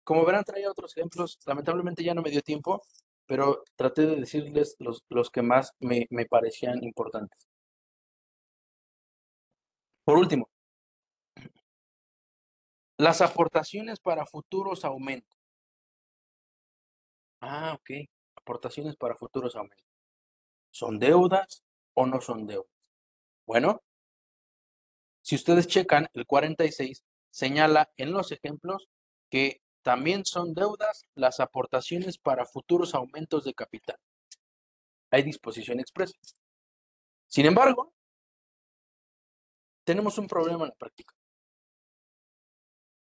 como 0.03 0.25
verán, 0.25 0.43
traía 0.43 0.71
otros 0.71 0.97
ejemplos. 0.97 1.37
Lamentablemente 1.45 2.03
ya 2.03 2.15
no 2.15 2.23
me 2.23 2.31
dio 2.31 2.41
tiempo, 2.41 2.81
pero 3.25 3.63
traté 3.75 4.05
de 4.05 4.15
decirles 4.17 4.75
los, 4.79 5.03
los 5.09 5.29
que 5.29 5.41
más 5.41 5.73
me, 5.79 6.07
me 6.09 6.25
parecían 6.25 6.83
importantes. 6.83 7.47
Por 10.03 10.17
último, 10.17 10.49
las 12.97 13.21
aportaciones 13.21 13.99
para 13.99 14.25
futuros 14.25 14.85
aumentos. 14.85 15.37
Ah, 17.41 17.73
ok. 17.73 18.07
Aportaciones 18.35 18.95
para 18.95 19.15
futuros 19.15 19.55
aumentos. 19.55 19.85
¿Son 20.71 20.99
deudas 20.99 21.63
o 21.93 22.05
no 22.05 22.21
son 22.21 22.45
deudas? 22.45 22.69
Bueno, 23.45 23.81
si 25.21 25.35
ustedes 25.35 25.67
checan, 25.67 26.07
el 26.13 26.25
46 26.25 27.03
señala 27.31 27.91
en 27.97 28.11
los 28.11 28.31
ejemplos 28.31 28.87
que 29.29 29.61
también 29.85 30.25
son 30.25 30.55
deudas 30.55 31.05
las 31.13 31.39
aportaciones 31.39 32.17
para 32.17 32.47
futuros 32.47 32.95
aumentos 32.95 33.43
de 33.43 33.53
capital. 33.53 33.95
Hay 35.11 35.21
disposición 35.21 35.79
expresa. 35.79 36.15
Sin 37.27 37.45
embargo, 37.45 37.93
tenemos 39.83 40.17
un 40.17 40.25
problema 40.25 40.63
en 40.63 40.69
la 40.69 40.75
práctica. 40.75 41.13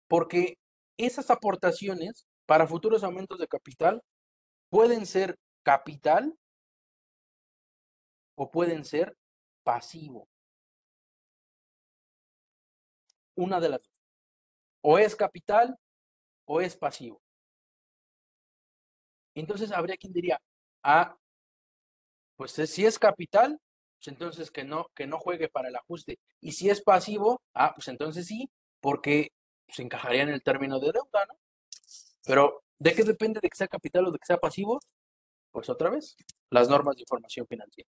Porque 0.08 0.58
esas 0.96 1.30
aportaciones 1.30 2.26
para 2.44 2.66
futuros 2.66 3.04
aumentos 3.04 3.38
de 3.38 3.46
capital 3.46 4.02
pueden 4.68 5.06
ser 5.06 5.38
capital 5.62 6.36
o 8.34 8.50
pueden 8.50 8.84
ser 8.84 9.16
pasivo. 9.62 10.28
Una 13.36 13.60
de 13.60 13.68
las 13.68 13.84
dos. 13.84 14.02
O 14.80 14.98
es 14.98 15.14
capital 15.14 15.78
o 16.46 16.60
es 16.60 16.76
pasivo. 16.76 17.20
Entonces 19.34 19.72
habría 19.72 19.96
quien 19.96 20.12
diría, 20.12 20.40
ah, 20.82 21.16
pues 22.36 22.52
si 22.52 22.86
es 22.86 22.98
capital, 22.98 23.58
pues 23.98 24.08
entonces 24.08 24.50
que 24.50 24.64
no, 24.64 24.86
que 24.94 25.06
no 25.06 25.18
juegue 25.18 25.48
para 25.48 25.68
el 25.68 25.76
ajuste. 25.76 26.18
Y 26.40 26.52
si 26.52 26.70
es 26.70 26.82
pasivo, 26.82 27.42
ah, 27.54 27.72
pues 27.74 27.88
entonces 27.88 28.26
sí, 28.26 28.50
porque 28.80 29.32
se 29.68 29.82
encajaría 29.82 30.22
en 30.22 30.28
el 30.30 30.42
término 30.42 30.78
de 30.78 30.92
deuda, 30.92 31.26
¿no? 31.26 31.34
Pero, 32.24 32.62
¿de 32.78 32.94
qué 32.94 33.04
depende 33.04 33.40
de 33.40 33.48
que 33.48 33.56
sea 33.56 33.68
capital 33.68 34.06
o 34.06 34.10
de 34.10 34.18
que 34.18 34.26
sea 34.26 34.38
pasivo? 34.38 34.80
Pues 35.50 35.68
otra 35.68 35.90
vez, 35.90 36.16
las 36.50 36.68
normas 36.68 36.96
de 36.96 37.02
información 37.02 37.46
financiera. 37.46 37.88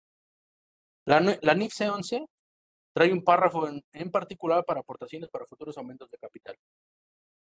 La, 1.05 1.19
la 1.19 1.55
NIF 1.55 1.73
C11 1.73 2.27
trae 2.93 3.13
un 3.13 3.23
párrafo 3.23 3.67
en, 3.67 3.83
en 3.93 4.11
particular 4.11 4.63
para 4.65 4.81
aportaciones 4.81 5.29
para 5.29 5.45
futuros 5.45 5.77
aumentos 5.77 6.09
de 6.11 6.17
capital. 6.17 6.55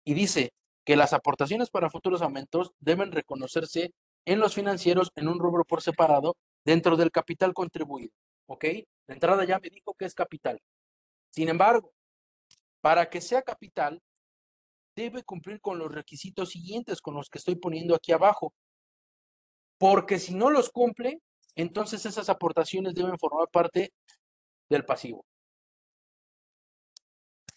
Y 0.05 0.13
dice, 0.13 0.53
que 0.85 0.95
las 0.95 1.13
aportaciones 1.13 1.69
para 1.69 1.89
futuros 1.89 2.21
aumentos 2.21 2.73
deben 2.79 3.11
reconocerse 3.11 3.93
en 4.25 4.39
los 4.39 4.55
financieros 4.55 5.11
en 5.15 5.27
un 5.27 5.39
rubro 5.39 5.63
por 5.65 5.81
separado 5.81 6.37
dentro 6.63 6.97
del 6.97 7.11
capital 7.11 7.53
contribuido. 7.53 8.11
¿Ok? 8.47 8.63
De 8.63 8.85
entrada 9.07 9.45
ya 9.45 9.59
me 9.59 9.69
dijo 9.69 9.93
que 9.93 10.05
es 10.05 10.13
capital. 10.13 10.61
Sin 11.29 11.49
embargo, 11.49 11.93
para 12.81 13.09
que 13.09 13.21
sea 13.21 13.41
capital, 13.41 14.01
debe 14.95 15.23
cumplir 15.23 15.61
con 15.61 15.79
los 15.79 15.91
requisitos 15.91 16.49
siguientes 16.49 17.01
con 17.01 17.15
los 17.15 17.29
que 17.29 17.37
estoy 17.37 17.55
poniendo 17.55 17.95
aquí 17.95 18.11
abajo. 18.11 18.53
Porque 19.77 20.19
si 20.19 20.33
no 20.35 20.49
los 20.49 20.69
cumple, 20.69 21.21
entonces 21.55 22.05
esas 22.05 22.29
aportaciones 22.29 22.93
deben 22.93 23.17
formar 23.17 23.47
parte 23.49 23.93
del 24.69 24.85
pasivo. 24.85 25.25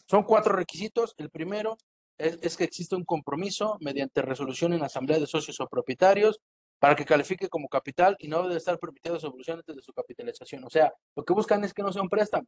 Son 0.06 0.22
cuatro 0.22 0.54
requisitos. 0.54 1.14
El 1.16 1.30
primero, 1.30 1.76
es, 2.18 2.56
que 2.56 2.64
existe 2.64 2.94
un 2.94 3.04
compromiso 3.04 3.76
mediante 3.80 4.22
resolución 4.22 4.72
en 4.72 4.82
asamblea 4.82 5.18
de 5.18 5.26
socios 5.26 5.60
o 5.60 5.68
propietarios 5.68 6.40
para 6.78 6.94
que 6.94 7.04
califique 7.04 7.48
como 7.48 7.68
capital 7.68 8.16
y 8.18 8.28
no 8.28 8.42
debe 8.42 8.56
estar 8.56 8.78
permitida 8.78 9.18
su 9.18 9.26
evolución 9.26 9.58
antes 9.58 9.76
de 9.76 9.82
su 9.82 9.92
capitalización. 9.92 10.64
O 10.64 10.70
sea, 10.70 10.92
lo 11.16 11.24
que 11.24 11.32
buscan 11.32 11.64
es 11.64 11.72
que 11.72 11.82
no 11.82 11.92
sea 11.92 12.02
un 12.02 12.08
préstamo. 12.08 12.46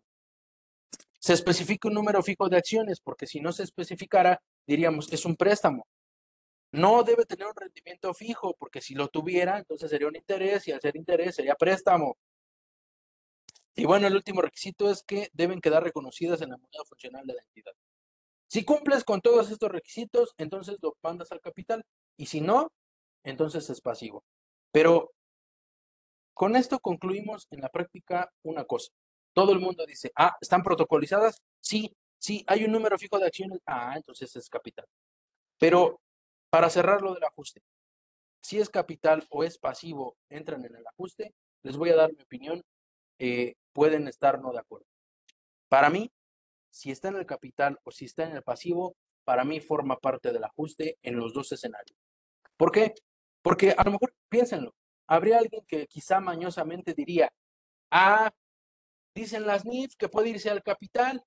Se 1.19 1.33
especifica 1.33 1.89
un 1.89 1.95
número 1.95 2.23
fijo 2.23 2.49
de 2.49 2.57
acciones, 2.57 3.01
porque 3.01 3.27
si 3.27 3.41
no 3.41 3.53
se 3.53 3.65
especificara, 3.65 4.41
diríamos, 4.67 5.13
es 5.13 5.25
un 5.25 5.37
préstamo. 5.37 5.87
No 6.73 7.03
debe 7.03 7.25
tener 7.25 7.47
un 7.47 7.55
rendimiento 7.57 8.13
fijo, 8.13 8.55
porque 8.59 8.81
si 8.81 8.95
lo 8.95 9.09
tuviera, 9.09 9.59
entonces 9.59 9.91
sería 9.91 10.09
un 10.09 10.17
interés 10.17 10.69
y 10.69 10.73
al 10.73 10.81
ser 10.81 10.97
interés 10.97 11.35
sería 11.35 11.55
préstamo. 11.55 12.17
Y 13.75 13.85
bueno, 13.85 14.07
el 14.07 14.15
último 14.15 14.43
requisito 14.43 14.91
es 14.91 15.03
que 15.03 15.29
deben 15.33 15.61
quedar 15.61 15.83
reconocidas 15.83 16.41
en 16.43 16.51
la 16.51 16.57
moneda 16.57 16.85
funcional 16.87 17.27
de 17.27 17.35
la 17.35 17.43
entidad. 17.43 17.73
Si 18.49 18.65
cumples 18.65 19.05
con 19.05 19.21
todos 19.21 19.51
estos 19.51 19.71
requisitos, 19.71 20.35
entonces 20.37 20.79
lo 20.83 20.97
mandas 21.03 21.33
al 21.33 21.41
capital. 21.41 21.85
Y 22.17 22.27
si 22.27 22.41
no, 22.41 22.73
entonces 23.25 23.69
es 23.71 23.81
pasivo. 23.81 24.25
Pero 24.73 25.13
con 26.35 26.55
esto 26.55 26.79
concluimos 26.79 27.47
en 27.51 27.61
la 27.61 27.69
práctica 27.71 28.31
una 28.43 28.65
cosa. 28.65 28.93
Todo 29.33 29.53
el 29.53 29.59
mundo 29.59 29.85
dice, 29.87 30.13
ah, 30.17 30.37
¿están 30.41 30.63
protocolizadas? 30.63 31.43
Sí, 31.61 31.95
sí, 32.19 32.45
hay 32.47 32.65
un 32.65 32.73
número 32.73 32.99
fijo 32.99 33.19
de 33.19 33.27
acciones. 33.27 33.61
Ah, 33.67 33.95
entonces 33.97 34.35
es 34.37 34.49
capital. 34.49 34.87
Pero 35.59 36.01
para 36.51 36.71
cerrar 36.71 37.03
lo 37.03 37.15
del 37.15 37.25
ajuste, 37.25 37.63
si 38.43 38.61
es 38.61 38.71
capital 38.71 39.27
o 39.31 39.45
es 39.45 39.59
pasivo, 39.59 40.17
entran 40.29 40.65
en 40.65 40.77
el 40.77 40.87
ajuste, 40.87 41.35
les 41.63 41.77
voy 41.77 41.91
a 41.91 41.97
dar 41.97 42.13
mi 42.13 42.23
opinión. 42.23 42.63
Eh, 43.19 43.55
pueden 43.73 44.07
estar 44.09 44.41
no 44.41 44.53
de 44.53 44.61
acuerdo. 44.61 44.87
Para 45.69 45.91
mí, 45.91 46.11
si 46.77 46.91
está 46.91 47.09
en 47.09 47.17
el 47.17 47.25
capital 47.25 47.81
o 47.85 47.91
si 47.91 48.05
está 48.05 48.25
en 48.25 48.37
el 48.37 48.43
pasivo, 48.43 48.97
para 49.25 49.45
mí 49.45 49.61
forma 49.61 49.97
parte 49.99 50.31
del 50.31 50.45
ajuste 50.45 50.99
en 51.03 51.17
los 51.17 51.33
dos 51.33 51.51
escenarios. 51.51 51.97
¿Por 52.59 52.71
qué? 52.71 52.93
Porque 53.41 53.75
a 53.77 53.83
lo 53.83 53.93
mejor, 53.93 54.15
piénsenlo, 54.29 54.75
habría 55.07 55.39
alguien 55.39 55.65
que 55.67 55.87
quizá 55.87 56.21
mañosamente 56.21 56.93
diría, 56.93 57.33
ah, 57.91 58.31
dicen 59.15 59.47
las 59.47 59.65
NIF 59.65 59.95
que 59.97 60.11
puede 60.11 60.29
irse 60.29 60.51
al 60.51 60.63
capital, 60.63 61.25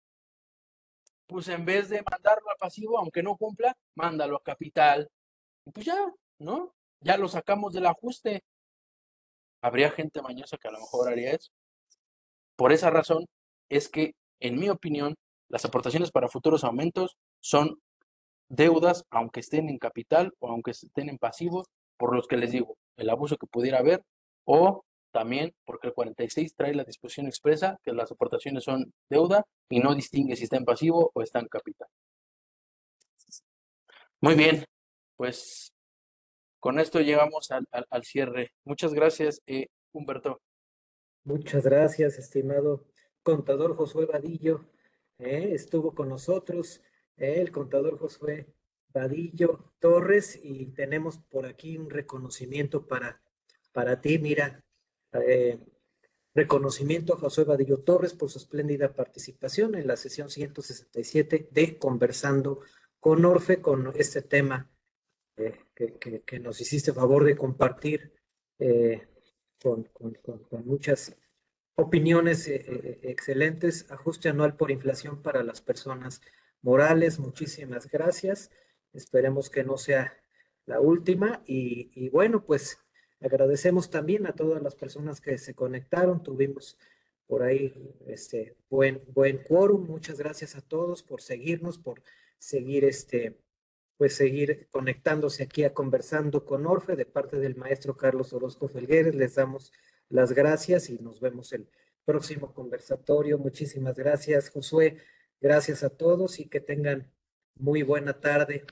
pues 1.25 1.47
en 1.47 1.65
vez 1.65 1.89
de 1.89 2.03
mandarlo 2.03 2.47
al 2.51 2.57
pasivo, 2.59 2.99
aunque 2.99 3.23
no 3.23 3.35
cumpla, 3.35 3.75
mándalo 3.95 4.37
a 4.37 4.43
capital. 4.43 5.09
Y 5.65 5.71
pues 5.71 5.87
ya, 5.87 5.97
¿no? 6.37 6.75
Ya 7.01 7.17
lo 7.17 7.27
sacamos 7.27 7.73
del 7.73 7.87
ajuste. 7.87 8.43
Habría 9.63 9.89
gente 9.89 10.21
mañosa 10.21 10.57
que 10.57 10.67
a 10.67 10.71
lo 10.71 10.79
mejor 10.79 11.09
haría 11.09 11.31
eso. 11.31 11.49
Por 12.55 12.71
esa 12.71 12.91
razón 12.91 13.25
es 13.67 13.89
que, 13.89 14.13
en 14.39 14.59
mi 14.59 14.69
opinión, 14.69 15.15
las 15.49 15.65
aportaciones 15.65 16.11
para 16.11 16.29
futuros 16.29 16.63
aumentos 16.63 17.17
son 17.41 17.81
deudas, 18.47 19.05
aunque 19.09 19.41
estén 19.41 19.69
en 19.69 19.77
capital 19.77 20.33
o 20.39 20.49
aunque 20.49 20.71
estén 20.71 21.09
en 21.09 21.17
pasivo, 21.17 21.65
por 21.97 22.15
los 22.15 22.27
que 22.27 22.37
les 22.37 22.51
digo, 22.51 22.77
el 22.97 23.09
abuso 23.09 23.37
que 23.37 23.47
pudiera 23.47 23.79
haber, 23.79 24.03
o 24.45 24.83
también 25.11 25.53
porque 25.65 25.87
el 25.87 25.93
46 25.93 26.55
trae 26.55 26.73
la 26.73 26.83
disposición 26.83 27.27
expresa 27.27 27.79
que 27.83 27.93
las 27.93 28.11
aportaciones 28.11 28.63
son 28.63 28.93
deuda 29.09 29.43
y 29.69 29.79
no 29.79 29.95
distingue 29.95 30.35
si 30.35 30.43
está 30.43 30.57
en 30.57 30.65
pasivo 30.65 31.11
o 31.13 31.21
está 31.21 31.39
en 31.39 31.47
capital. 31.47 31.87
Muy 34.21 34.35
bien, 34.35 34.65
pues 35.15 35.73
con 36.59 36.79
esto 36.79 36.99
llegamos 36.99 37.49
al, 37.51 38.03
cierre. 38.03 38.51
Muchas 38.65 38.93
gracias, 38.93 39.41
eh, 39.47 39.67
Humberto. 39.93 40.41
Muchas 41.23 41.63
gracias, 41.63 42.17
estimado 42.17 42.85
contador 43.23 43.75
Josué 43.75 44.05
Vadillo. 44.05 44.65
¿Eh? 45.19 45.51
estuvo 45.53 45.93
con 45.93 46.09
nosotros 46.09 46.81
¿eh? 47.17 47.35
el 47.39 47.51
contador 47.51 47.99
Josué 47.99 48.47
Vadillo 48.91 49.73
Torres 49.79 50.39
y 50.41 50.67
tenemos 50.67 51.19
por 51.19 51.45
aquí 51.45 51.77
un 51.77 51.89
reconocimiento 51.89 52.87
para, 52.87 53.21
para 53.71 54.01
ti, 54.01 54.17
mira, 54.17 54.63
eh, 55.13 55.59
reconocimiento 56.33 57.13
a 57.13 57.17
Josué 57.17 57.43
Vadillo 57.43 57.79
Torres 57.79 58.13
por 58.13 58.31
su 58.31 58.39
espléndida 58.39 58.93
participación 58.93 59.75
en 59.75 59.87
la 59.87 59.97
sesión 59.97 60.29
167 60.29 61.49
de 61.51 61.77
Conversando 61.77 62.61
con 62.99 63.23
Orfe, 63.25 63.61
con 63.61 63.93
este 63.95 64.21
tema 64.21 64.69
que, 65.35 66.39
nos 66.39 66.59
hiciste 66.59 66.91
favor 66.91 67.23
de 67.23 67.37
compartir 67.37 68.11
con, 69.61 69.83
con 69.93 70.65
muchas 70.65 71.15
Opiniones 71.79 72.45
eh, 72.49 72.65
eh, 72.67 72.99
excelentes. 73.03 73.89
Ajuste 73.89 74.27
anual 74.27 74.57
por 74.57 74.69
inflación 74.69 75.21
para 75.21 75.43
las 75.43 75.61
personas 75.61 76.21
morales. 76.61 77.19
Muchísimas 77.19 77.89
gracias. 77.89 78.51
Esperemos 78.91 79.49
que 79.49 79.63
no 79.63 79.77
sea 79.77 80.13
la 80.65 80.81
última. 80.81 81.41
Y, 81.45 82.09
bueno, 82.09 82.43
pues 82.43 82.79
agradecemos 83.21 83.89
también 83.89 84.27
a 84.27 84.33
todas 84.33 84.61
las 84.61 84.75
personas 84.75 85.21
que 85.21 85.37
se 85.37 85.53
conectaron. 85.53 86.21
Tuvimos 86.21 86.77
por 87.27 87.43
ahí 87.43 87.73
este 88.07 88.57
buen, 88.69 89.01
buen 89.13 89.37
quórum. 89.37 89.87
Muchas 89.87 90.19
gracias 90.19 90.57
a 90.57 90.61
todos 90.61 91.01
por 91.01 91.21
seguirnos, 91.21 91.77
por 91.77 92.03
seguir 92.39 92.83
este, 92.83 93.37
pues 93.95 94.15
seguir 94.15 94.67
conectándose 94.69 95.43
aquí 95.43 95.63
a 95.63 95.73
Conversando 95.73 96.43
con 96.43 96.65
Orfe 96.65 96.97
de 96.97 97.05
parte 97.05 97.39
del 97.39 97.55
maestro 97.55 97.95
Carlos 97.95 98.33
Orozco 98.33 98.67
Felgueres. 98.67 99.15
Les 99.15 99.35
damos 99.35 99.71
las 100.09 100.33
gracias 100.33 100.89
y 100.89 100.99
nos 100.99 101.19
vemos 101.19 101.53
el 101.53 101.69
próximo 102.03 102.53
conversatorio. 102.53 103.37
Muchísimas 103.37 103.95
gracias, 103.95 104.49
Josué. 104.49 104.97
Gracias 105.39 105.83
a 105.83 105.89
todos 105.89 106.39
y 106.39 106.49
que 106.49 106.59
tengan 106.59 107.11
muy 107.55 107.83
buena 107.83 108.19
tarde. 108.19 108.65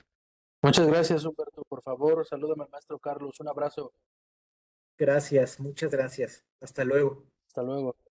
Muchas 0.62 0.86
gracias, 0.86 1.24
Humberto. 1.24 1.62
Por 1.68 1.82
favor, 1.82 2.26
salúdame 2.26 2.64
al 2.64 2.70
maestro 2.70 2.98
Carlos. 2.98 3.38
Un 3.40 3.48
abrazo. 3.48 3.92
Gracias, 4.98 5.60
muchas 5.60 5.90
gracias. 5.90 6.44
Hasta 6.60 6.84
luego. 6.84 7.24
Hasta 7.46 7.62
luego. 7.62 8.07